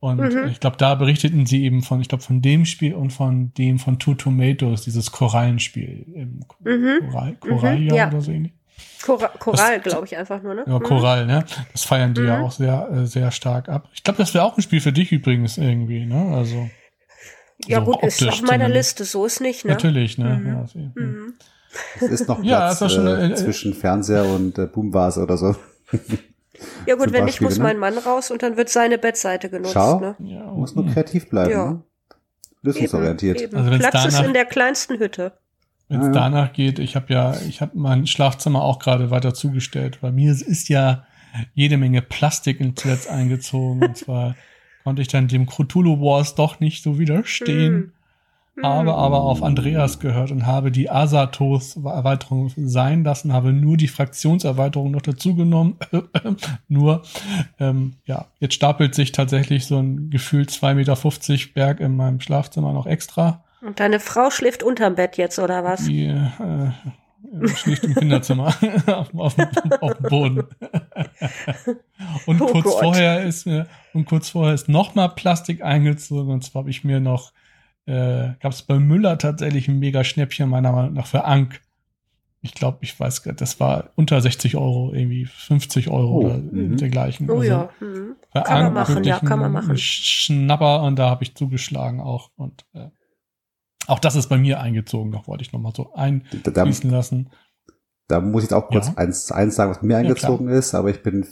[0.00, 0.48] Und mhm.
[0.48, 3.78] ich glaube, da berichteten sie eben von, ich glaube, von dem Spiel und von dem
[3.78, 6.06] von Two Tomatoes, dieses Korallenspiel.
[6.14, 7.10] Im mhm.
[7.10, 8.08] Koral, Korallia mhm, ja.
[8.08, 8.52] oder so ähnlich.
[9.02, 10.64] Chor Choral, glaube ich, einfach nur, ne?
[10.66, 11.44] Ja, Choral, ne?
[11.72, 12.26] Das feiern die mhm.
[12.28, 13.88] ja auch sehr, äh, sehr stark ab.
[13.94, 16.34] Ich glaube, das wäre auch ein Spiel für dich übrigens irgendwie, ne?
[16.36, 16.68] Also.
[17.66, 19.72] Ja, so gut, ist auf meiner Liste, so ist nicht, ne?
[19.72, 20.36] Natürlich, ne?
[20.36, 20.46] Mhm.
[20.46, 20.92] Ja, hm.
[20.94, 21.34] mhm.
[21.96, 25.56] Es ist noch Platz ja, schon, äh, äh, zwischen Fernseher und äh, Boomvase oder so.
[26.86, 27.64] Ja gut, wenn nicht, muss ne?
[27.64, 29.72] mein Mann raus und dann wird seine Bettseite genutzt.
[29.72, 30.16] Schau, ne?
[30.20, 31.50] ja, muss nur kreativ bleiben.
[31.50, 31.70] Ja.
[31.72, 31.82] Ne?
[32.62, 33.40] Lösungsorientiert.
[33.40, 33.66] Eben, eben.
[33.66, 35.32] Also Platz danach, ist in der kleinsten Hütte.
[35.92, 39.34] Wenn es ja, danach geht, ich habe ja, ich habe mein Schlafzimmer auch gerade weiter
[39.34, 41.04] zugestellt, weil mir ist ja
[41.54, 43.84] jede Menge Plastik ins Netz eingezogen.
[43.84, 44.34] und zwar
[44.84, 47.72] konnte ich dann dem Cthulhu Wars doch nicht so widerstehen.
[47.74, 47.92] Hm
[48.60, 54.90] habe aber auf Andreas gehört und habe die Asatos-Erweiterung sein lassen, habe nur die Fraktionserweiterung
[54.90, 55.76] noch dazu genommen.
[56.68, 57.02] nur,
[57.58, 62.72] ähm, ja, jetzt stapelt sich tatsächlich so ein gefühlt 2,50 Meter Berg in meinem Schlafzimmer
[62.72, 63.42] noch extra.
[63.62, 65.84] Und deine Frau schläft unterm Bett jetzt, oder was?
[65.84, 68.48] Die äh, schläft im Kinderzimmer
[68.86, 69.36] auf, auf,
[69.80, 70.42] auf, dem Boden.
[72.26, 72.80] und oh kurz Gott.
[72.80, 76.82] vorher ist mir, und kurz vorher ist noch mal Plastik eingezogen und zwar habe ich
[76.82, 77.32] mir noch
[77.86, 81.60] äh, gab es bei Müller tatsächlich ein mega Schnäppchen, meiner Meinung nach, für Ank.
[82.40, 86.76] Ich glaube, ich weiß, das war unter 60 Euro, irgendwie 50 Euro oh, oder mhm.
[86.76, 87.30] dergleichen.
[87.30, 87.70] Oh also, ja.
[87.80, 88.16] Mhm.
[88.32, 89.78] Kann Ank man machen, ja, kann man machen.
[89.78, 92.30] Schnapper und da habe ich zugeschlagen auch.
[92.36, 92.88] Und äh,
[93.86, 97.30] auch das ist bei mir eingezogen, da wollte ich nochmal so einfließen lassen.
[98.08, 98.94] Da muss ich auch kurz ja.
[98.96, 101.26] eins, eins sagen, was mir eingezogen ja, ist, aber ich bin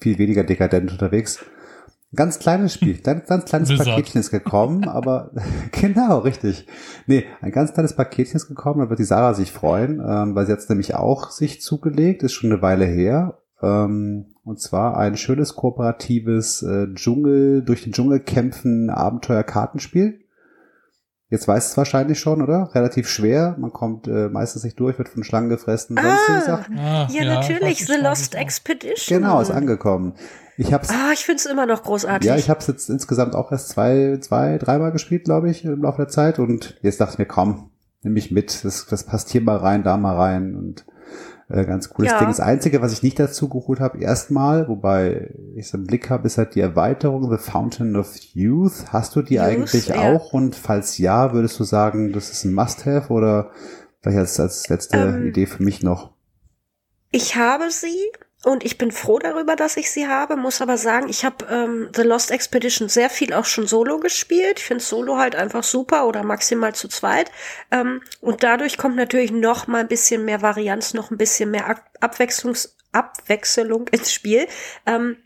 [0.00, 1.44] viel weniger dekadent unterwegs
[2.14, 3.88] ganz kleines Spiel, ganz, ganz kleines Wizard.
[3.88, 5.30] Paketchen ist gekommen, aber
[5.72, 6.66] genau, richtig.
[7.06, 10.46] Nee, ein ganz kleines Paketchen ist gekommen, da wird die Sarah sich freuen, ähm, weil
[10.46, 13.38] sie jetzt nämlich auch sich zugelegt, ist schon eine Weile her.
[13.62, 20.20] Ähm, und zwar ein schönes kooperatives äh, Dschungel, durch den Dschungel kämpfen Abenteuer-Kartenspiel.
[21.30, 22.70] Jetzt weiß es wahrscheinlich schon, oder?
[22.74, 23.56] Relativ schwer.
[23.58, 25.98] Man kommt äh, meistens nicht durch, wird von Schlangen gefressen.
[25.98, 26.78] Ah, Sachen.
[26.78, 27.86] Ah, ja, ja, natürlich.
[27.86, 29.18] The Lost Expedition.
[29.18, 30.14] Genau, ist angekommen.
[30.56, 30.90] Ich hab's.
[30.90, 32.28] Ah, ich find's immer noch großartig.
[32.28, 35.82] Ja, ich habe es jetzt insgesamt auch erst zwei, zwei, dreimal gespielt, glaube ich, im
[35.82, 36.38] Laufe der Zeit.
[36.38, 37.70] Und jetzt dachte ich mir, komm,
[38.02, 38.64] nimm mich mit.
[38.64, 40.54] Das, das passt hier mal rein, da mal rein.
[40.54, 40.84] Und
[41.48, 42.18] äh, ganz cooles ja.
[42.18, 42.28] Ding.
[42.28, 46.26] Das Einzige, was ich nicht dazu geholt habe, erstmal, wobei ich es im Blick habe,
[46.26, 48.86] ist halt die Erweiterung The Fountain of Youth.
[48.92, 49.96] Hast du die Youth, eigentlich ja.
[49.96, 50.32] auch?
[50.32, 53.50] Und falls ja, würdest du sagen, das ist ein Must-Have oder
[54.00, 56.14] vielleicht als, als letzte ähm, Idee für mich noch?
[57.10, 58.10] Ich habe sie,
[58.44, 61.88] und ich bin froh darüber, dass ich sie habe, muss aber sagen, ich habe ähm,
[61.94, 64.58] The Lost Expedition sehr viel auch schon solo gespielt.
[64.58, 67.30] Ich finde Solo halt einfach super oder maximal zu zweit.
[67.70, 71.80] Ähm, und dadurch kommt natürlich noch mal ein bisschen mehr Varianz, noch ein bisschen mehr
[72.00, 74.46] Abwechslungs Abwechslung ins Spiel.
[74.86, 75.16] Ähm,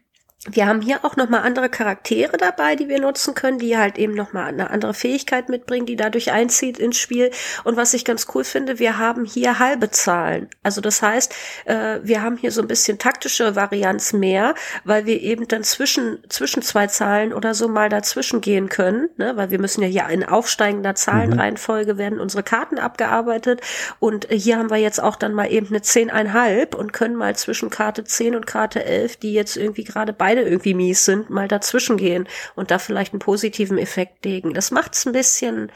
[0.47, 4.15] wir haben hier auch nochmal andere Charaktere dabei, die wir nutzen können, die halt eben
[4.15, 7.32] nochmal eine andere Fähigkeit mitbringen, die dadurch einzieht ins Spiel.
[7.65, 10.48] Und was ich ganz cool finde, wir haben hier halbe Zahlen.
[10.62, 11.35] Also das heißt,
[11.65, 14.55] äh, wir haben hier so ein bisschen taktische Varianz mehr,
[14.85, 19.36] weil wir eben dann zwischen, zwischen zwei Zahlen oder so mal dazwischen gehen können, ne?
[19.36, 21.98] weil wir müssen ja hier in aufsteigender Zahlenreihenfolge mhm.
[21.98, 23.60] werden unsere Karten abgearbeitet.
[23.98, 27.70] Und hier haben wir jetzt auch dann mal eben eine 10,5 und können mal zwischen
[27.70, 31.49] Karte 10 und Karte 11, die jetzt irgendwie gerade beide beide irgendwie mies sind, mal
[31.49, 34.53] dazwischen gehen und da vielleicht einen positiven Effekt legen.
[34.53, 35.73] Das macht es ein bisschen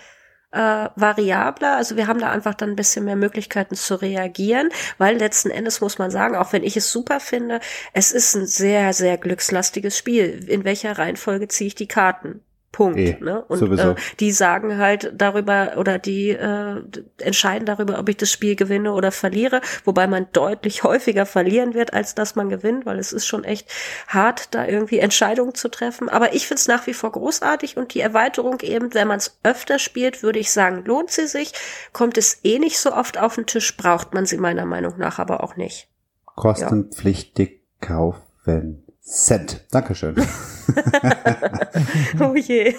[0.51, 1.77] äh, variabler.
[1.77, 4.69] Also wir haben da einfach dann ein bisschen mehr Möglichkeiten zu reagieren,
[4.99, 7.61] weil letzten Endes muss man sagen, auch wenn ich es super finde,
[7.95, 10.45] es ist ein sehr, sehr glückslastiges Spiel.
[10.47, 12.43] In welcher Reihenfolge ziehe ich die Karten?
[12.73, 12.99] Punkt.
[12.99, 13.45] E, ne?
[13.45, 16.83] Und äh, die sagen halt darüber oder die äh,
[17.19, 21.93] entscheiden darüber, ob ich das Spiel gewinne oder verliere, wobei man deutlich häufiger verlieren wird,
[21.93, 23.71] als dass man gewinnt, weil es ist schon echt
[24.09, 26.09] hart, da irgendwie Entscheidungen zu treffen.
[26.09, 29.39] Aber ich finde es nach wie vor großartig und die Erweiterung eben, wenn man es
[29.43, 31.53] öfter spielt, würde ich sagen, lohnt sie sich.
[31.93, 35.19] Kommt es eh nicht so oft auf den Tisch, braucht man sie meiner Meinung nach
[35.19, 35.89] aber auch nicht.
[36.25, 37.87] Kostenpflichtig ja.
[37.87, 38.83] kaufen.
[39.03, 39.67] Cent.
[39.71, 40.17] Dankeschön.
[42.21, 42.75] oh je.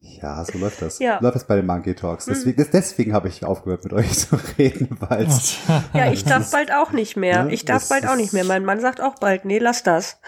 [0.00, 0.98] Ja, so läuft das.
[0.98, 1.18] Ja.
[1.20, 2.26] Läuft das bei den Monkey Talks.
[2.26, 2.34] Hm.
[2.34, 5.26] Deswegen, deswegen habe ich aufgehört, mit euch zu reden, weil
[5.94, 7.44] Ja, ich darf bald auch nicht mehr.
[7.44, 7.52] Ne?
[7.52, 8.44] Ich darf bald auch nicht mehr.
[8.44, 10.20] Mein Mann sagt auch bald, nee, lass das.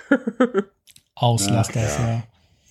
[1.15, 2.23] Aus, lass das, ja.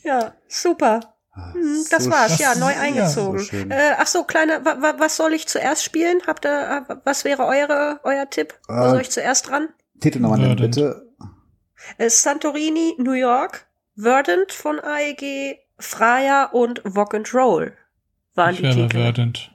[0.03, 1.13] Ja, super.
[1.33, 3.39] Hm, das so war's, ja, neu eingezogen.
[3.39, 6.21] So äh, ach so, kleine, was soll ich zuerst spielen?
[6.27, 8.53] Habt ihr, äh, was wäre eure, euer Tipp?
[8.67, 9.69] Wo äh, soll ich zuerst dran?
[9.99, 11.07] Titel nochmal nennen, bitte.
[11.97, 13.65] Äh, Santorini, New York,
[13.95, 17.73] Verdant von AEG, Freya und Walk and Roll
[18.35, 19.01] waren ich die Titel.
[19.01, 19.51] Verdant.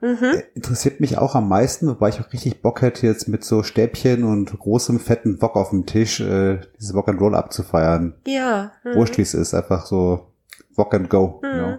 [0.00, 0.42] Mhm.
[0.54, 4.24] Interessiert mich auch am meisten, wobei ich auch richtig Bock hätte, jetzt mit so Stäbchen
[4.24, 8.14] und großem fetten Bock auf dem Tisch äh, diese Bock and Roll abzufeiern.
[8.26, 8.72] Ja.
[8.82, 8.96] Mhm.
[8.96, 10.32] Wurscht wie es ist, einfach so
[10.74, 11.40] Bock and Go.
[11.42, 11.48] Mhm.
[11.52, 11.78] Genau.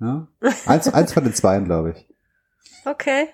[0.00, 0.28] Ja?
[0.66, 2.06] Eins, eins von den zweien, glaube ich.
[2.84, 3.28] Okay.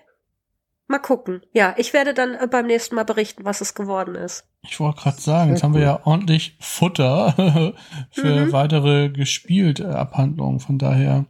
[0.90, 1.42] Mal gucken.
[1.52, 4.44] Ja, ich werde dann äh, beim nächsten Mal berichten, was es geworden ist.
[4.62, 7.74] Ich wollte gerade sagen, jetzt haben wir ja ordentlich Futter
[8.10, 8.52] für mhm.
[8.52, 10.58] weitere gespielt Abhandlungen.
[10.58, 11.26] Von daher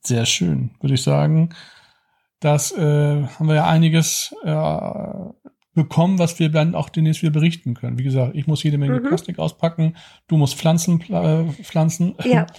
[0.00, 1.50] sehr schön, würde ich sagen.
[2.40, 5.10] Das äh, haben wir ja einiges äh,
[5.74, 7.98] bekommen, was wir dann auch demnächst wieder berichten können.
[7.98, 9.04] Wie gesagt, ich muss jede Menge mhm.
[9.04, 9.96] Plastik auspacken,
[10.26, 12.16] du musst Pflanzen äh, pflanzen.
[12.24, 12.46] Ja.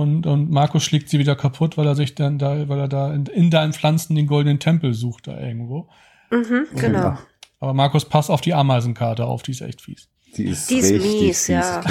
[0.00, 3.12] Und, und Markus schlägt sie wieder kaputt, weil er sich dann da, weil er da
[3.12, 5.88] in, in deinen Pflanzen den goldenen Tempel sucht da irgendwo.
[6.30, 6.98] Mhm, genau.
[6.98, 7.18] Ja.
[7.60, 10.08] Aber Markus, pass auf die Ameisenkarte auf, die ist echt fies.
[10.36, 11.82] Die ist, die ist richtig mies, fies, ja.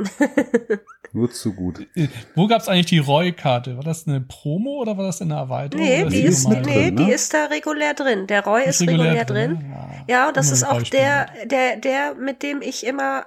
[1.12, 1.86] Nur zu gut.
[2.34, 3.76] Wo gab's eigentlich die Roy-Karte?
[3.76, 5.84] War das eine Promo oder war das eine Erweiterung?
[5.84, 7.04] Nee, die ist, nee drin, ne?
[7.04, 8.26] die ist da regulär drin.
[8.26, 9.56] Der Roy ist, ist regulär, regulär, drin.
[9.58, 9.70] drin.
[9.70, 13.26] Ja, ja, und das ist auch der, der, der, mit dem ich immer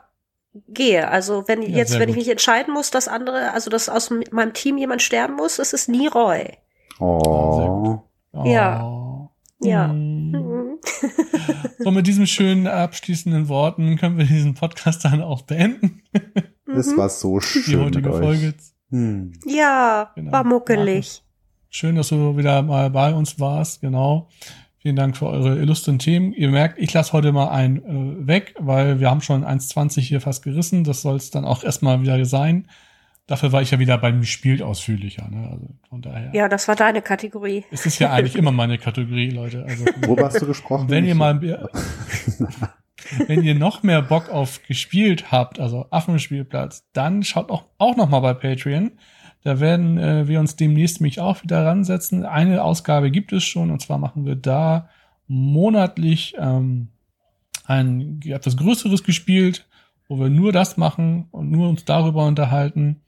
[0.68, 1.08] gehe.
[1.10, 2.10] Also wenn ja, jetzt, wenn gut.
[2.10, 5.74] ich mich entscheiden muss, dass andere, also dass aus meinem Team jemand sterben muss, ist
[5.74, 6.58] es nie Roy.
[7.00, 8.00] Oh.
[8.46, 8.84] Ja.
[8.84, 9.30] Oh.
[9.62, 9.88] Ja.
[9.88, 10.80] Mhm.
[11.80, 16.02] so, mit diesen schönen abschließenden Worten können wir diesen Podcast dann auch beenden.
[16.68, 16.98] Es mhm.
[16.98, 17.64] war so schön.
[17.68, 18.54] Die heutige Folge.
[18.90, 19.34] Hm.
[19.46, 20.32] Ja, genau.
[20.32, 21.24] war muckelig.
[21.70, 24.30] Schön, dass du wieder mal bei uns warst, genau.
[24.84, 26.34] Vielen Dank für eure illustren Themen.
[26.34, 30.20] Ihr merkt, ich lasse heute mal einen äh, weg, weil wir haben schon 1,20 hier
[30.20, 30.84] fast gerissen.
[30.84, 32.68] Das soll es dann auch erstmal wieder sein.
[33.26, 35.30] Dafür war ich ja wieder beim Spielt ausführlicher.
[35.30, 35.48] Ne?
[35.50, 36.32] Also von daher.
[36.34, 37.64] Ja, das war deine Kategorie.
[37.72, 39.64] Es ist ja eigentlich immer meine Kategorie, Leute.
[39.66, 40.90] Also, Wo hast du gesprochen?
[40.90, 41.42] Wenn ihr mal,
[43.28, 48.10] wenn ihr noch mehr Bock auf gespielt habt, also Affenspielplatz, dann schaut auch, auch noch
[48.10, 48.92] mal bei Patreon.
[49.44, 52.26] Da werden äh, wir uns demnächst mich auch wieder ransetzen.
[52.26, 54.90] Eine Ausgabe gibt es schon und zwar machen wir da
[55.28, 56.90] monatlich ähm,
[57.66, 59.68] ein etwas größeres gespielt,
[60.08, 63.02] wo wir nur das machen und nur uns darüber unterhalten.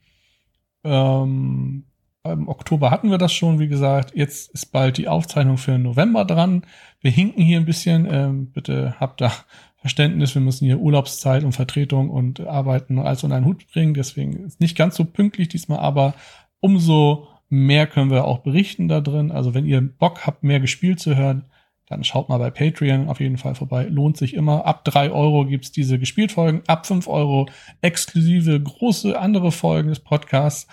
[0.84, 1.84] Ähm,
[2.32, 4.12] Im Oktober hatten wir das schon, wie gesagt.
[4.14, 6.62] Jetzt ist bald die Aufzeichnung für November dran.
[7.00, 8.06] Wir hinken hier ein bisschen.
[8.10, 9.32] Ähm, bitte habt da
[9.76, 10.34] Verständnis.
[10.34, 13.94] Wir müssen hier Urlaubszeit und Vertretung und Arbeiten und alles unter einen Hut bringen.
[13.94, 16.14] Deswegen ist nicht ganz so pünktlich diesmal, aber
[16.60, 19.30] umso mehr können wir auch berichten da drin.
[19.30, 21.44] Also wenn ihr Bock habt, mehr gespielt zu hören,
[21.88, 23.84] dann schaut mal bei Patreon auf jeden Fall vorbei.
[23.84, 24.66] Lohnt sich immer.
[24.66, 26.62] Ab drei Euro gibt's diese Gespieltfolgen.
[26.66, 27.48] Ab fünf Euro
[27.80, 30.66] exklusive große andere Folgen des Podcasts.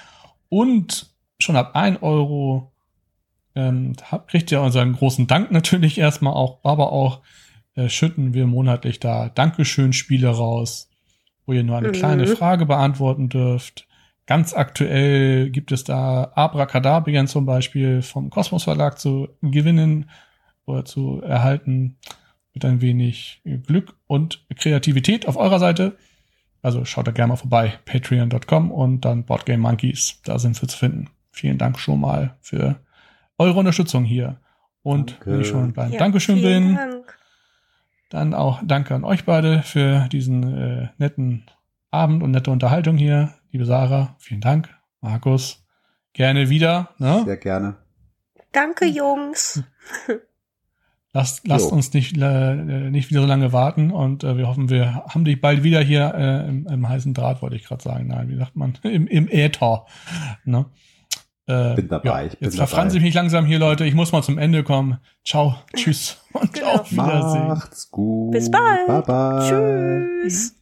[0.50, 2.72] Und schon ab ein Euro
[3.56, 3.96] ähm,
[4.28, 7.22] kriegt ihr unseren großen Dank natürlich erstmal auch, aber auch
[7.76, 10.90] äh, schütten wir monatlich da Dankeschön-Spiele raus,
[11.46, 11.94] wo ihr nur eine mhm.
[11.94, 13.88] kleine Frage beantworten dürft.
[14.26, 20.10] Ganz aktuell gibt es da Abracadabrien zum Beispiel vom Kosmos Verlag zu gewinnen
[20.66, 21.98] oder zu erhalten
[22.54, 25.98] mit ein wenig Glück und Kreativität auf eurer Seite.
[26.62, 30.78] Also schaut da gerne mal vorbei, patreon.com und dann Boardgame Monkeys, da sind wir zu
[30.78, 31.10] finden.
[31.34, 32.80] Vielen Dank schon mal für
[33.38, 34.40] eure Unterstützung hier.
[34.84, 35.32] Und Danke.
[35.32, 37.18] wenn ich schon beim ja, Dankeschön bin, Dank.
[38.14, 41.46] Dann auch danke an euch beide für diesen äh, netten
[41.90, 43.34] Abend und nette Unterhaltung hier.
[43.50, 44.70] Liebe Sarah, vielen Dank.
[45.02, 45.66] Markus,
[46.14, 46.90] gerne wieder.
[47.00, 47.24] Ne?
[47.26, 47.78] Sehr gerne.
[48.52, 49.64] Danke, Jungs.
[51.16, 52.56] Lasst, lasst uns nicht, äh,
[52.90, 56.12] nicht wieder so lange warten und äh, wir hoffen, wir haben dich bald wieder hier
[56.16, 58.08] äh, im, im heißen Draht, wollte ich gerade sagen.
[58.08, 58.74] Nein, wie sagt man?
[58.84, 59.86] Im, im Äther.
[60.44, 60.66] Ne?
[61.46, 62.10] Äh, bin dabei.
[62.10, 63.86] Ja, ich bin jetzt verfranse ich mich langsam hier, Leute.
[63.86, 65.00] Ich muss mal zum Ende kommen.
[65.26, 66.76] Ciao, tschüss und genau.
[66.76, 67.48] auf Wiedersehen.
[67.48, 68.32] Macht's gut.
[68.32, 68.88] Bis bald.
[68.88, 70.22] Bye bye.
[70.24, 70.56] Tschüss.